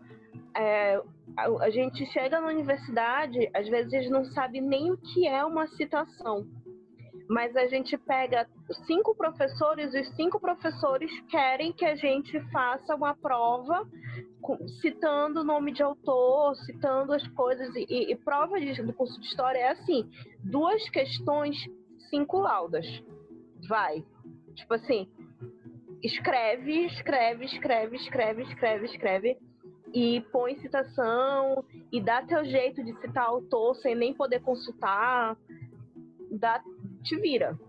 É, 0.56 1.02
a, 1.36 1.66
a 1.66 1.70
gente 1.70 2.06
chega 2.14 2.40
na 2.40 2.48
universidade, 2.48 3.50
às 3.54 3.68
vezes 3.68 4.10
não 4.10 4.24
sabe 4.24 4.62
nem 4.62 4.90
o 4.92 4.98
que 4.98 5.28
é 5.28 5.44
uma 5.44 5.68
citação 5.68 6.48
mas 7.30 7.56
a 7.56 7.68
gente 7.68 7.96
pega 7.96 8.50
cinco 8.88 9.16
professores 9.16 9.94
e 9.94 10.00
os 10.00 10.16
cinco 10.16 10.40
professores 10.40 11.12
querem 11.30 11.72
que 11.72 11.86
a 11.86 11.96
gente 11.96 12.40
faça 12.52 12.96
uma 12.96 13.16
prova 13.16 13.88
citando 14.82 15.42
o 15.42 15.44
nome 15.44 15.72
de 15.72 15.84
autor, 15.84 16.56
citando 16.66 17.14
as 17.14 17.26
coisas. 17.30 17.72
E, 17.76 18.12
e 18.12 18.16
prova 18.16 18.60
de, 18.60 18.82
do 18.82 18.94
curso 18.94 19.20
de 19.22 19.28
história 19.28 19.60
é 19.60 19.70
assim: 19.70 20.10
duas 20.44 20.90
questões, 20.90 21.56
cinco 22.10 22.40
laudas. 22.40 22.86
Vai. 23.68 24.04
Tipo 24.56 24.74
assim, 24.74 25.08
escreve, 26.02 26.88
escreve, 26.88 27.46
escreve, 27.46 27.96
escreve, 27.98 28.42
escreve, 28.42 28.86
escreve. 28.86 29.38
E 29.94 30.22
põe 30.32 30.58
citação 30.60 31.64
e 31.92 32.02
dá 32.02 32.24
teu 32.24 32.44
jeito 32.44 32.84
de 32.84 33.00
citar 33.02 33.26
autor 33.26 33.76
sem 33.76 33.94
nem 33.94 34.16
poder 34.16 34.40
consultar. 34.42 35.38
Dá, 36.32 36.62
te 37.04 37.16
vira. 37.18 37.60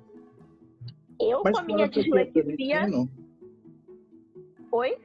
Eu, 1.21 1.43
Mas 1.45 1.53
com 1.53 1.61
a 1.61 1.65
minha 1.65 1.89
dislexia. 1.89 2.87
Oi? 4.73 4.99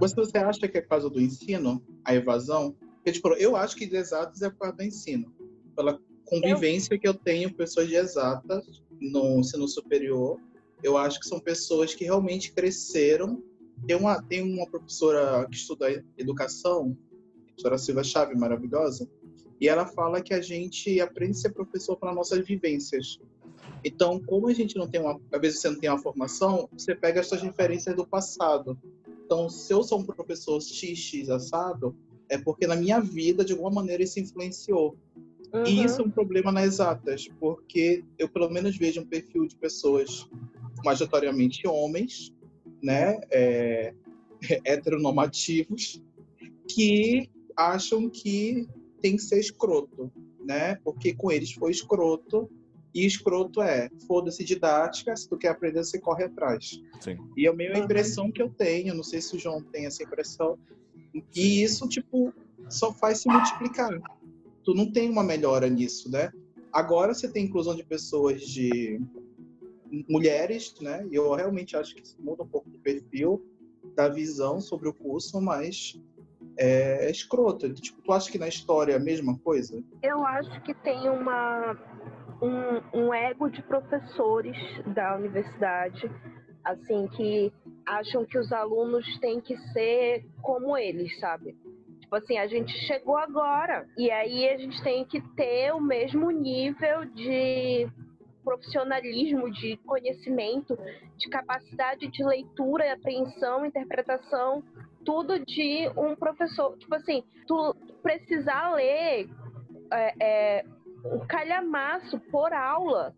Mas 0.00 0.14
você 0.14 0.38
acha 0.38 0.68
que 0.68 0.78
é 0.78 0.80
por 0.80 0.88
causa 0.88 1.10
do 1.10 1.20
ensino, 1.20 1.82
a 2.04 2.14
evasão? 2.14 2.74
Porque, 2.96 3.12
tipo, 3.12 3.28
eu 3.34 3.56
acho 3.56 3.76
que 3.76 3.86
de 3.86 3.96
exatas 3.96 4.42
é 4.42 4.50
por 4.50 4.58
causa 4.58 4.76
do 4.76 4.82
ensino. 4.82 5.32
Pela 5.74 6.00
convivência 6.24 6.94
eu... 6.94 7.00
que 7.00 7.08
eu 7.08 7.14
tenho 7.14 7.50
com 7.50 7.56
pessoas 7.56 7.88
de 7.88 7.96
exatas 7.96 8.82
no 9.00 9.40
ensino 9.40 9.66
superior, 9.66 10.40
eu 10.82 10.96
acho 10.96 11.20
que 11.20 11.26
são 11.26 11.40
pessoas 11.40 11.94
que 11.94 12.04
realmente 12.04 12.52
cresceram. 12.52 13.42
Tem 13.86 13.96
uma, 13.96 14.22
tem 14.22 14.42
uma 14.42 14.66
professora 14.66 15.46
que 15.48 15.56
estuda 15.56 16.04
educação, 16.16 16.96
a 17.42 17.46
professora 17.46 17.78
Silva 17.78 18.04
Chave, 18.04 18.34
maravilhosa, 18.36 19.08
e 19.60 19.68
ela 19.68 19.86
fala 19.86 20.22
que 20.22 20.32
a 20.32 20.40
gente 20.40 21.00
aprende 21.00 21.32
a 21.32 21.40
ser 21.40 21.50
professor 21.50 21.96
para 21.96 22.14
nossas 22.14 22.46
vivências. 22.46 23.20
Então, 23.84 24.20
como 24.20 24.48
a 24.48 24.54
gente 24.54 24.76
não 24.76 24.88
tem 24.88 25.00
uma, 25.00 25.20
às 25.32 25.40
vezes 25.40 25.60
você 25.60 25.70
não 25.70 25.78
tem 25.78 25.90
uma 25.90 26.02
formação, 26.02 26.68
você 26.72 26.94
pega 26.94 27.20
as 27.20 27.26
suas 27.26 27.42
referências 27.42 27.94
do 27.94 28.06
passado. 28.06 28.78
Então, 29.24 29.48
se 29.48 29.72
eu 29.72 29.82
sou 29.82 30.00
um 30.00 30.04
professor 30.04 30.60
XX 30.60 31.28
assado, 31.28 31.94
é 32.28 32.38
porque 32.38 32.66
na 32.66 32.76
minha 32.76 33.00
vida, 33.00 33.44
de 33.44 33.52
alguma 33.52 33.70
maneira, 33.70 34.02
isso 34.02 34.20
influenciou. 34.20 34.96
Uhum. 35.52 35.64
E 35.66 35.84
isso 35.84 36.02
é 36.02 36.04
um 36.04 36.10
problema 36.10 36.52
nas 36.52 36.64
exatas, 36.64 37.28
porque 37.40 38.04
eu 38.18 38.28
pelo 38.28 38.50
menos 38.50 38.76
vejo 38.76 39.00
um 39.00 39.06
perfil 39.06 39.46
de 39.46 39.56
pessoas 39.56 40.28
majoritariamente 40.84 41.66
homens, 41.66 42.34
né, 42.82 43.18
é, 43.30 43.94
heteronormativos, 44.64 46.02
que 46.68 47.28
acham 47.56 48.08
que 48.08 48.68
tem 49.00 49.16
que 49.16 49.22
ser 49.22 49.40
escroto, 49.40 50.12
né? 50.44 50.76
Porque 50.84 51.14
com 51.14 51.32
eles 51.32 51.52
foi 51.52 51.70
escroto, 51.70 52.48
e 52.94 53.04
escroto 53.04 53.60
é, 53.60 53.90
foda-se 54.06 54.44
didática, 54.44 55.14
se 55.16 55.28
tu 55.28 55.36
quer 55.36 55.48
aprender, 55.48 55.84
você 55.84 55.98
corre 55.98 56.24
atrás. 56.24 56.80
Sim. 57.00 57.18
E 57.36 57.46
é 57.46 57.52
meio 57.52 57.74
a 57.74 57.78
impressão 57.78 58.30
que 58.30 58.42
eu 58.42 58.50
tenho, 58.50 58.94
não 58.94 59.02
sei 59.02 59.20
se 59.20 59.36
o 59.36 59.38
João 59.38 59.62
tem 59.62 59.86
essa 59.86 60.02
impressão, 60.02 60.58
e 61.34 61.62
isso, 61.62 61.88
tipo, 61.88 62.32
só 62.68 62.92
faz 62.92 63.20
se 63.20 63.28
multiplicar. 63.28 63.90
Tu 64.64 64.74
não 64.74 64.90
tem 64.90 65.10
uma 65.10 65.22
melhora 65.22 65.68
nisso, 65.68 66.10
né? 66.10 66.30
Agora 66.72 67.14
você 67.14 67.30
tem 67.30 67.44
inclusão 67.44 67.74
de 67.74 67.84
pessoas 67.84 68.42
de 68.42 69.00
mulheres, 70.08 70.74
né? 70.80 71.06
E 71.10 71.14
eu 71.14 71.32
realmente 71.34 71.76
acho 71.76 71.94
que 71.94 72.02
isso 72.02 72.16
muda 72.20 72.42
um 72.42 72.48
pouco 72.48 72.68
do 72.68 72.78
perfil, 72.78 73.42
da 73.94 74.08
visão 74.08 74.60
sobre 74.60 74.88
o 74.88 74.94
curso, 74.94 75.40
mas 75.40 75.98
é, 76.56 77.06
é 77.06 77.10
escroto. 77.10 77.72
Tipo, 77.72 78.02
tu 78.02 78.12
acha 78.12 78.30
que 78.30 78.38
na 78.38 78.48
história 78.48 78.92
é 78.92 78.96
a 78.96 79.00
mesma 79.00 79.38
coisa? 79.38 79.82
Eu 80.02 80.24
acho 80.26 80.60
que 80.62 80.74
tem 80.74 81.08
uma, 81.08 81.76
um, 82.40 83.00
um 83.06 83.14
ego 83.14 83.50
de 83.50 83.62
professores 83.62 84.56
da 84.86 85.16
universidade, 85.16 86.10
assim, 86.64 87.06
que 87.08 87.52
acham 87.86 88.24
que 88.24 88.38
os 88.38 88.52
alunos 88.52 89.18
têm 89.18 89.40
que 89.40 89.56
ser 89.72 90.24
como 90.42 90.76
eles, 90.76 91.18
sabe? 91.18 91.56
Tipo 92.00 92.16
assim, 92.16 92.38
a 92.38 92.46
gente 92.46 92.72
chegou 92.86 93.16
agora 93.16 93.86
e 93.96 94.10
aí 94.10 94.48
a 94.48 94.56
gente 94.56 94.82
tem 94.82 95.04
que 95.04 95.20
ter 95.34 95.74
o 95.74 95.80
mesmo 95.80 96.30
nível 96.30 97.04
de 97.04 97.86
profissionalismo, 98.42 99.50
de 99.50 99.76
conhecimento, 99.78 100.78
de 101.18 101.28
capacidade 101.28 102.08
de 102.08 102.24
leitura, 102.24 102.94
apreensão, 102.94 103.66
interpretação, 103.66 104.64
tudo 105.04 105.38
de 105.44 105.90
um 105.96 106.16
professor. 106.16 106.76
Tipo 106.78 106.94
assim, 106.94 107.22
tu 107.46 107.76
precisar 108.02 108.74
ler 108.74 109.28
é, 109.92 110.14
é, 110.20 110.64
um 111.04 111.26
calhamaço 111.26 112.18
por 112.30 112.52
aula, 112.52 113.14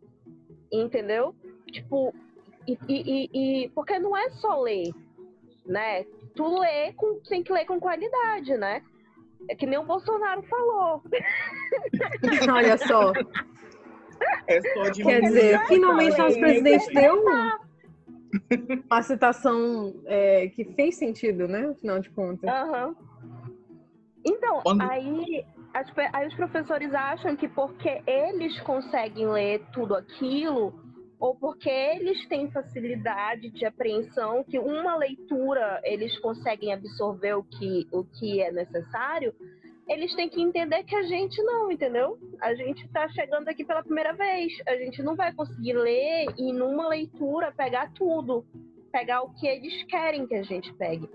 entendeu? 0.72 1.34
Tipo, 1.70 2.14
e, 2.66 2.78
e, 2.88 3.30
e, 3.64 3.68
porque 3.70 3.98
não 3.98 4.16
é 4.16 4.30
só 4.30 4.60
ler, 4.60 4.90
né? 5.66 6.04
Tu 6.34 6.58
lê 6.58 6.92
com, 6.92 7.20
tem 7.28 7.42
que 7.42 7.52
ler 7.52 7.64
com 7.64 7.80
qualidade, 7.80 8.56
né? 8.56 8.82
É 9.48 9.54
que 9.54 9.66
nem 9.66 9.78
o 9.78 9.84
Bolsonaro 9.84 10.42
falou. 10.42 11.02
Olha 12.54 12.76
só. 12.76 13.12
É 14.46 14.60
só 14.60 14.92
Quer 15.02 15.22
dizer, 15.22 15.66
finalmente 15.66 16.18
nosso 16.18 16.38
presidente 16.38 16.92
deu 16.92 17.22
uma 18.90 19.02
citação 19.02 19.94
é, 20.04 20.48
que 20.48 20.64
fez 20.64 20.96
sentido, 20.96 21.48
né? 21.48 21.68
Afinal 21.68 22.00
de 22.00 22.10
contas. 22.10 22.48
Aham. 22.48 22.94
Então, 24.24 24.60
Quando- 24.62 24.82
aí, 24.82 25.44
as 25.72 25.86
aí 26.12 26.26
os 26.26 26.34
professores 26.34 26.92
acham 26.92 27.36
que 27.36 27.48
porque 27.48 28.02
eles 28.06 28.58
conseguem 28.60 29.28
ler 29.28 29.64
tudo 29.72 29.94
aquilo, 29.94 30.74
ou 31.18 31.34
porque 31.34 31.68
eles 31.68 32.26
têm 32.28 32.50
facilidade 32.50 33.50
de 33.50 33.64
apreensão, 33.66 34.42
que 34.42 34.58
uma 34.58 34.96
leitura 34.96 35.80
eles 35.84 36.18
conseguem 36.18 36.72
absorver 36.72 37.34
o 37.34 37.44
que, 37.44 37.86
o 37.92 38.04
que 38.04 38.40
é 38.40 38.50
necessário, 38.50 39.34
eles 39.86 40.14
têm 40.14 40.28
que 40.28 40.40
entender 40.40 40.84
que 40.84 40.94
a 40.94 41.02
gente 41.02 41.42
não, 41.42 41.70
entendeu? 41.70 42.16
A 42.40 42.54
gente 42.54 42.84
está 42.86 43.08
chegando 43.08 43.48
aqui 43.48 43.64
pela 43.64 43.82
primeira 43.82 44.12
vez. 44.12 44.52
A 44.68 44.76
gente 44.76 45.02
não 45.02 45.16
vai 45.16 45.32
conseguir 45.34 45.72
ler 45.72 46.26
e 46.38 46.52
numa 46.52 46.88
leitura 46.88 47.52
pegar 47.52 47.90
tudo, 47.92 48.44
pegar 48.92 49.22
o 49.22 49.34
que 49.34 49.48
eles 49.48 49.82
querem 49.84 50.28
que 50.28 50.36
a 50.36 50.44
gente 50.44 50.72
pegue. 50.74 51.10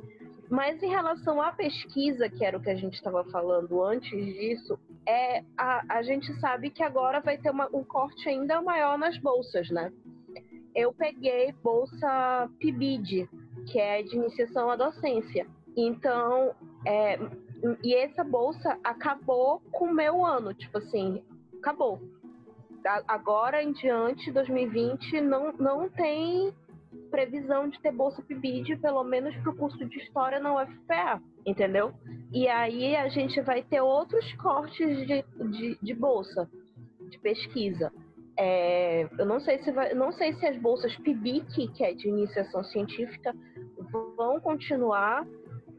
Mas 0.50 0.82
em 0.82 0.90
relação 0.90 1.42
à 1.42 1.52
pesquisa, 1.52 2.30
que 2.30 2.46
era 2.46 2.58
o 2.58 2.62
que 2.62 2.70
a 2.70 2.76
gente 2.76 2.94
estava 2.94 3.24
falando 3.26 3.84
antes 3.84 4.12
disso, 4.12 4.80
é 5.08 5.44
a, 5.58 5.98
a 5.98 6.04
gente 6.04 6.32
sabe 6.40 6.70
que 6.70 6.84
agora 6.84 7.20
vai 7.20 7.38
ter 7.38 7.50
uma- 7.50 7.70
um 7.74 7.84
corte 7.84 8.30
ainda 8.30 8.62
maior 8.62 8.98
nas 8.98 9.18
bolsas, 9.18 9.70
né? 9.70 9.92
Eu 10.76 10.94
peguei 10.94 11.52
bolsa 11.64 12.50
PIBID, 12.60 13.30
que 13.72 13.80
é 13.80 14.04
de 14.04 14.16
iniciação 14.16 14.70
à 14.70 14.76
docência. 14.76 15.48
Então, 15.76 16.54
é, 16.86 17.18
e 17.84 17.96
essa 17.96 18.24
bolsa 18.24 18.78
acabou 18.84 19.62
com 19.72 19.86
o 19.86 19.94
meu 19.94 20.24
ano, 20.24 20.54
tipo 20.54 20.78
assim, 20.78 21.24
acabou. 21.58 22.00
Agora 23.08 23.64
em 23.64 23.72
diante, 23.72 24.32
2020, 24.32 25.20
não, 25.22 25.52
não 25.54 25.90
tem 25.90 26.54
previsão 27.16 27.70
de 27.70 27.80
ter 27.80 27.94
bolsa 27.94 28.22
PIBID, 28.22 28.76
pelo 28.76 29.02
menos 29.06 29.34
para 29.38 29.50
o 29.50 29.56
curso 29.56 29.78
de 29.86 29.98
História 30.00 30.38
na 30.38 30.62
UFPA, 30.62 31.22
entendeu? 31.46 31.94
E 32.30 32.46
aí 32.50 32.94
a 32.94 33.08
gente 33.08 33.40
vai 33.40 33.64
ter 33.64 33.80
outros 33.80 34.34
cortes 34.34 35.08
de, 35.08 35.24
de, 35.50 35.80
de 35.82 35.94
bolsa, 35.94 36.50
de 37.10 37.18
pesquisa. 37.20 37.90
É, 38.38 39.08
eu 39.18 39.26
não 39.26 39.40
sei 39.40 39.60
se 39.60 39.72
vai, 39.72 39.94
não 39.94 40.12
sei 40.12 40.34
se 40.34 40.46
as 40.46 40.58
bolsas 40.58 40.94
PIBIC, 40.98 41.70
que 41.70 41.86
é 41.86 41.94
de 41.94 42.10
iniciação 42.10 42.62
científica, 42.66 43.34
vão 44.18 44.42
continuar. 44.42 45.26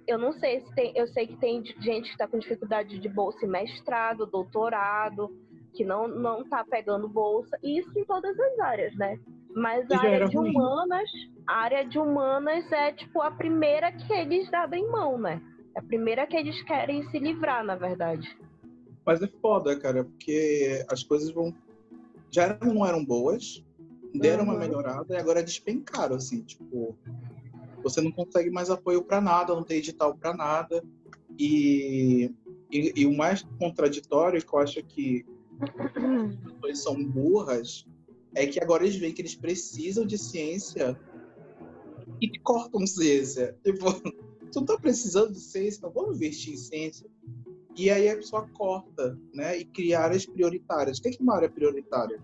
Eu 0.09 0.17
não 0.17 0.33
sei 0.33 0.63
se 0.63 0.75
tem, 0.75 0.97
eu 0.97 1.07
sei 1.09 1.27
que 1.27 1.37
tem 1.37 1.63
gente 1.81 2.05
que 2.05 2.13
está 2.13 2.27
com 2.27 2.39
dificuldade 2.39 2.99
de 2.99 3.09
bolsa 3.11 3.45
em 3.45 3.49
mestrado, 3.49 4.25
doutorado, 4.25 5.31
que 5.75 5.85
não 5.85 6.09
não 6.09 6.41
está 6.41 6.65
pegando 6.65 7.07
bolsa, 7.07 7.59
e 7.63 7.79
isso 7.79 7.91
em 7.99 8.07
todas 8.07 8.41
as 8.41 8.59
áreas, 8.59 8.97
né? 8.97 9.19
Mas 9.57 9.91
a 9.91 9.99
área 9.99 10.29
de 10.29 10.37
humanas, 10.37 11.11
a 11.47 11.55
área 11.55 11.83
de 11.85 11.99
humanas 11.99 12.71
é 12.71 12.93
tipo 12.93 13.23
a 13.23 13.31
primeira 13.31 13.91
que 13.91 14.13
eles 14.13 14.53
abrem 14.53 14.87
mão, 14.93 15.17
né? 15.19 15.41
É 15.75 15.81
a 15.81 15.83
primeira 15.83 16.27
que 16.27 16.37
eles 16.37 16.63
querem 16.65 17.03
se 17.11 17.19
livrar, 17.19 17.65
na 17.65 17.75
verdade. 17.75 18.29
Mas 19.05 19.23
é 19.23 19.27
foda, 19.41 19.75
cara, 19.79 20.05
porque 20.05 20.85
as 20.91 21.03
coisas 21.03 21.31
vão. 21.33 21.55
Já 22.31 22.43
eram- 22.45 22.75
não 22.75 22.85
eram 22.87 23.03
boas, 23.03 23.65
deram 24.15 24.45
uma 24.45 24.53
Uhum. 24.53 24.59
melhorada 24.59 25.15
e 25.15 25.17
agora 25.17 25.43
despencaram, 25.43 26.17
assim, 26.17 26.43
tipo. 26.43 26.95
Você 27.83 28.01
não 28.03 28.13
consegue 28.13 28.51
mais 28.51 28.69
apoio 28.69 29.03
pra 29.03 29.21
nada, 29.23 29.55
não 29.55 29.63
tem 29.63 29.79
edital 29.79 30.15
pra 30.17 30.35
nada. 30.35 30.85
E, 31.39 32.31
e, 32.71 32.93
e 32.95 33.07
o 33.07 33.17
mais 33.17 33.43
contraditório, 33.59 34.45
que 34.45 34.55
eu 34.55 34.59
acho 34.59 34.83
que 34.83 35.25
as 35.79 36.53
pessoas 36.53 36.83
são 36.83 37.03
burras, 37.03 37.87
é 38.35 38.47
que 38.47 38.63
agora 38.63 38.85
eles 38.85 38.97
veem 38.97 39.13
que 39.13 39.23
eles 39.23 39.35
precisam 39.35 40.05
de 40.05 40.19
ciência 40.19 40.99
e 42.21 42.39
cortam 42.39 42.87
ciência. 42.87 43.57
Tipo, 43.65 43.87
tu 44.53 44.65
tá 44.65 44.79
precisando 44.79 45.33
de 45.33 45.41
ciência, 45.41 45.79
então 45.79 45.91
vamos 45.91 46.17
investir 46.17 46.55
em 46.55 46.57
ciência. 46.57 47.07
E 47.77 47.91
aí 47.91 48.09
a 48.09 48.17
pessoa 48.17 48.49
corta, 48.55 49.19
né? 49.35 49.59
E 49.59 49.65
cria 49.65 50.01
áreas 50.01 50.25
prioritárias. 50.25 50.99
O 50.99 51.03
que 51.03 51.09
é 51.09 51.11
que 51.13 51.23
uma 51.23 51.37
área 51.37 51.51
prioritária? 51.51 52.19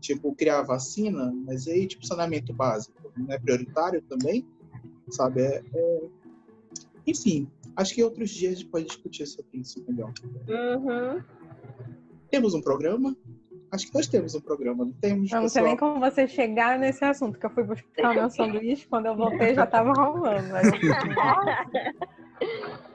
Tipo, 0.00 0.34
criar 0.34 0.62
vacina, 0.62 1.32
mas 1.46 1.66
aí, 1.68 1.86
tipo, 1.86 2.04
saneamento 2.04 2.52
básico, 2.52 3.12
não 3.16 3.32
é 3.32 3.38
prioritário 3.38 4.02
também? 4.02 4.46
Sabe? 5.10 5.42
É, 5.42 5.62
é- 5.74 6.08
Enfim, 7.06 7.48
acho 7.76 7.94
que 7.94 8.02
outros 8.02 8.30
dias 8.30 8.52
a 8.52 8.56
gente 8.56 8.68
pode 8.68 8.86
discutir 8.86 9.26
sobre 9.26 9.58
isso 9.58 9.84
melhor. 9.86 10.12
Uhum. 10.48 11.22
Temos 12.28 12.54
um 12.54 12.60
programa? 12.60 13.16
Acho 13.70 13.88
que 13.88 13.94
nós 13.94 14.06
temos 14.06 14.34
um 14.34 14.40
programa, 14.40 14.84
não 14.84 14.92
temos? 14.92 15.32
Eu 15.32 15.40
não 15.40 15.48
sei 15.48 15.62
nem 15.62 15.76
como 15.76 15.98
você 15.98 16.28
chegar 16.28 16.78
nesse 16.78 17.04
assunto, 17.04 17.38
que 17.38 17.46
eu 17.46 17.50
fui 17.50 17.64
buscar 17.64 18.12
o 18.12 18.14
meu 18.14 18.30
sanduíche, 18.30 18.86
quando 18.88 19.06
eu 19.06 19.16
voltei 19.16 19.54
já 19.54 19.66
tava 19.66 19.92
rolando. 19.92 20.54
Aí. 20.54 20.64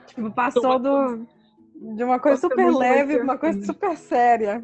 Tipo, 0.07 0.31
passou 0.31 0.77
do, 0.77 1.25
de 1.95 2.03
uma 2.03 2.19
coisa 2.19 2.41
super 2.41 2.69
leve 2.69 3.15
pra 3.15 3.23
uma 3.23 3.37
coisa 3.37 3.65
super 3.65 3.95
séria. 3.97 4.61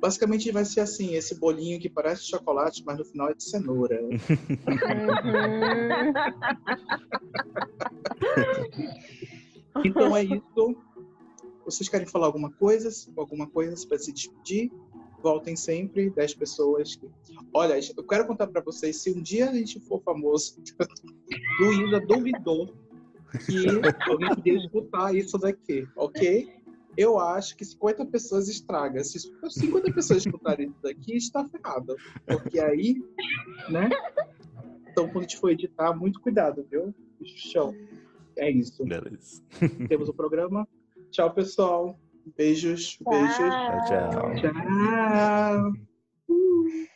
Basicamente 0.00 0.50
vai 0.50 0.64
ser 0.64 0.80
assim, 0.80 1.14
esse 1.14 1.38
bolinho 1.38 1.78
que 1.80 1.88
parece 1.88 2.28
chocolate, 2.28 2.82
mas 2.84 2.98
no 2.98 3.04
final 3.04 3.30
é 3.30 3.34
de 3.34 3.44
cenoura. 3.44 4.02
Uhum. 4.02 4.18
Então 9.84 10.16
é 10.16 10.24
isso. 10.24 10.76
Vocês 11.66 11.88
querem 11.88 12.06
falar 12.06 12.26
alguma 12.26 12.50
coisa? 12.50 12.88
Alguma 13.16 13.48
coisa 13.48 13.86
para 13.88 13.98
se 13.98 14.12
despedir? 14.12 14.70
Voltem 15.20 15.56
sempre, 15.56 16.08
10 16.10 16.34
pessoas. 16.34 16.98
Olha, 17.52 17.74
eu 17.96 18.04
quero 18.04 18.26
contar 18.26 18.46
para 18.46 18.62
vocês, 18.62 19.02
se 19.02 19.10
um 19.10 19.20
dia 19.20 19.50
a 19.50 19.52
gente 19.52 19.80
for 19.80 20.00
famoso, 20.02 20.62
Luísa 21.60 22.00
duvidou 22.00 22.72
que 23.44 23.66
alguém 24.08 24.28
podia 24.28 24.56
escutar 24.56 25.14
isso 25.14 25.36
daqui, 25.36 25.86
ok? 25.96 26.48
Eu 26.96 27.18
acho 27.18 27.56
que 27.56 27.64
50 27.64 28.06
pessoas 28.06 28.48
estraga. 28.48 29.02
Se 29.02 29.18
50 29.18 29.92
pessoas 29.92 30.24
escutarem 30.24 30.68
isso 30.68 30.78
daqui, 30.82 31.16
está 31.16 31.46
ferrado. 31.48 31.96
Porque 32.24 32.58
aí, 32.58 33.04
né? 33.68 33.90
Então, 34.88 35.06
quando 35.08 35.18
a 35.18 35.22
gente 35.22 35.36
for 35.36 35.50
editar, 35.50 35.94
muito 35.94 36.20
cuidado, 36.20 36.64
viu? 36.70 36.94
Chão. 37.24 37.74
É 38.36 38.50
isso. 38.50 38.84
Beleza. 38.84 39.42
Temos 39.88 40.08
o 40.08 40.14
programa. 40.14 40.66
Tchau, 41.10 41.30
pessoal. 41.30 41.98
Beijos, 42.36 42.98
tchau. 42.98 43.10
beijos. 43.10 43.36
Tchau, 43.38 44.10
tchau. 44.10 44.34
Tchau. 44.34 45.72
Uhum. 46.28 46.86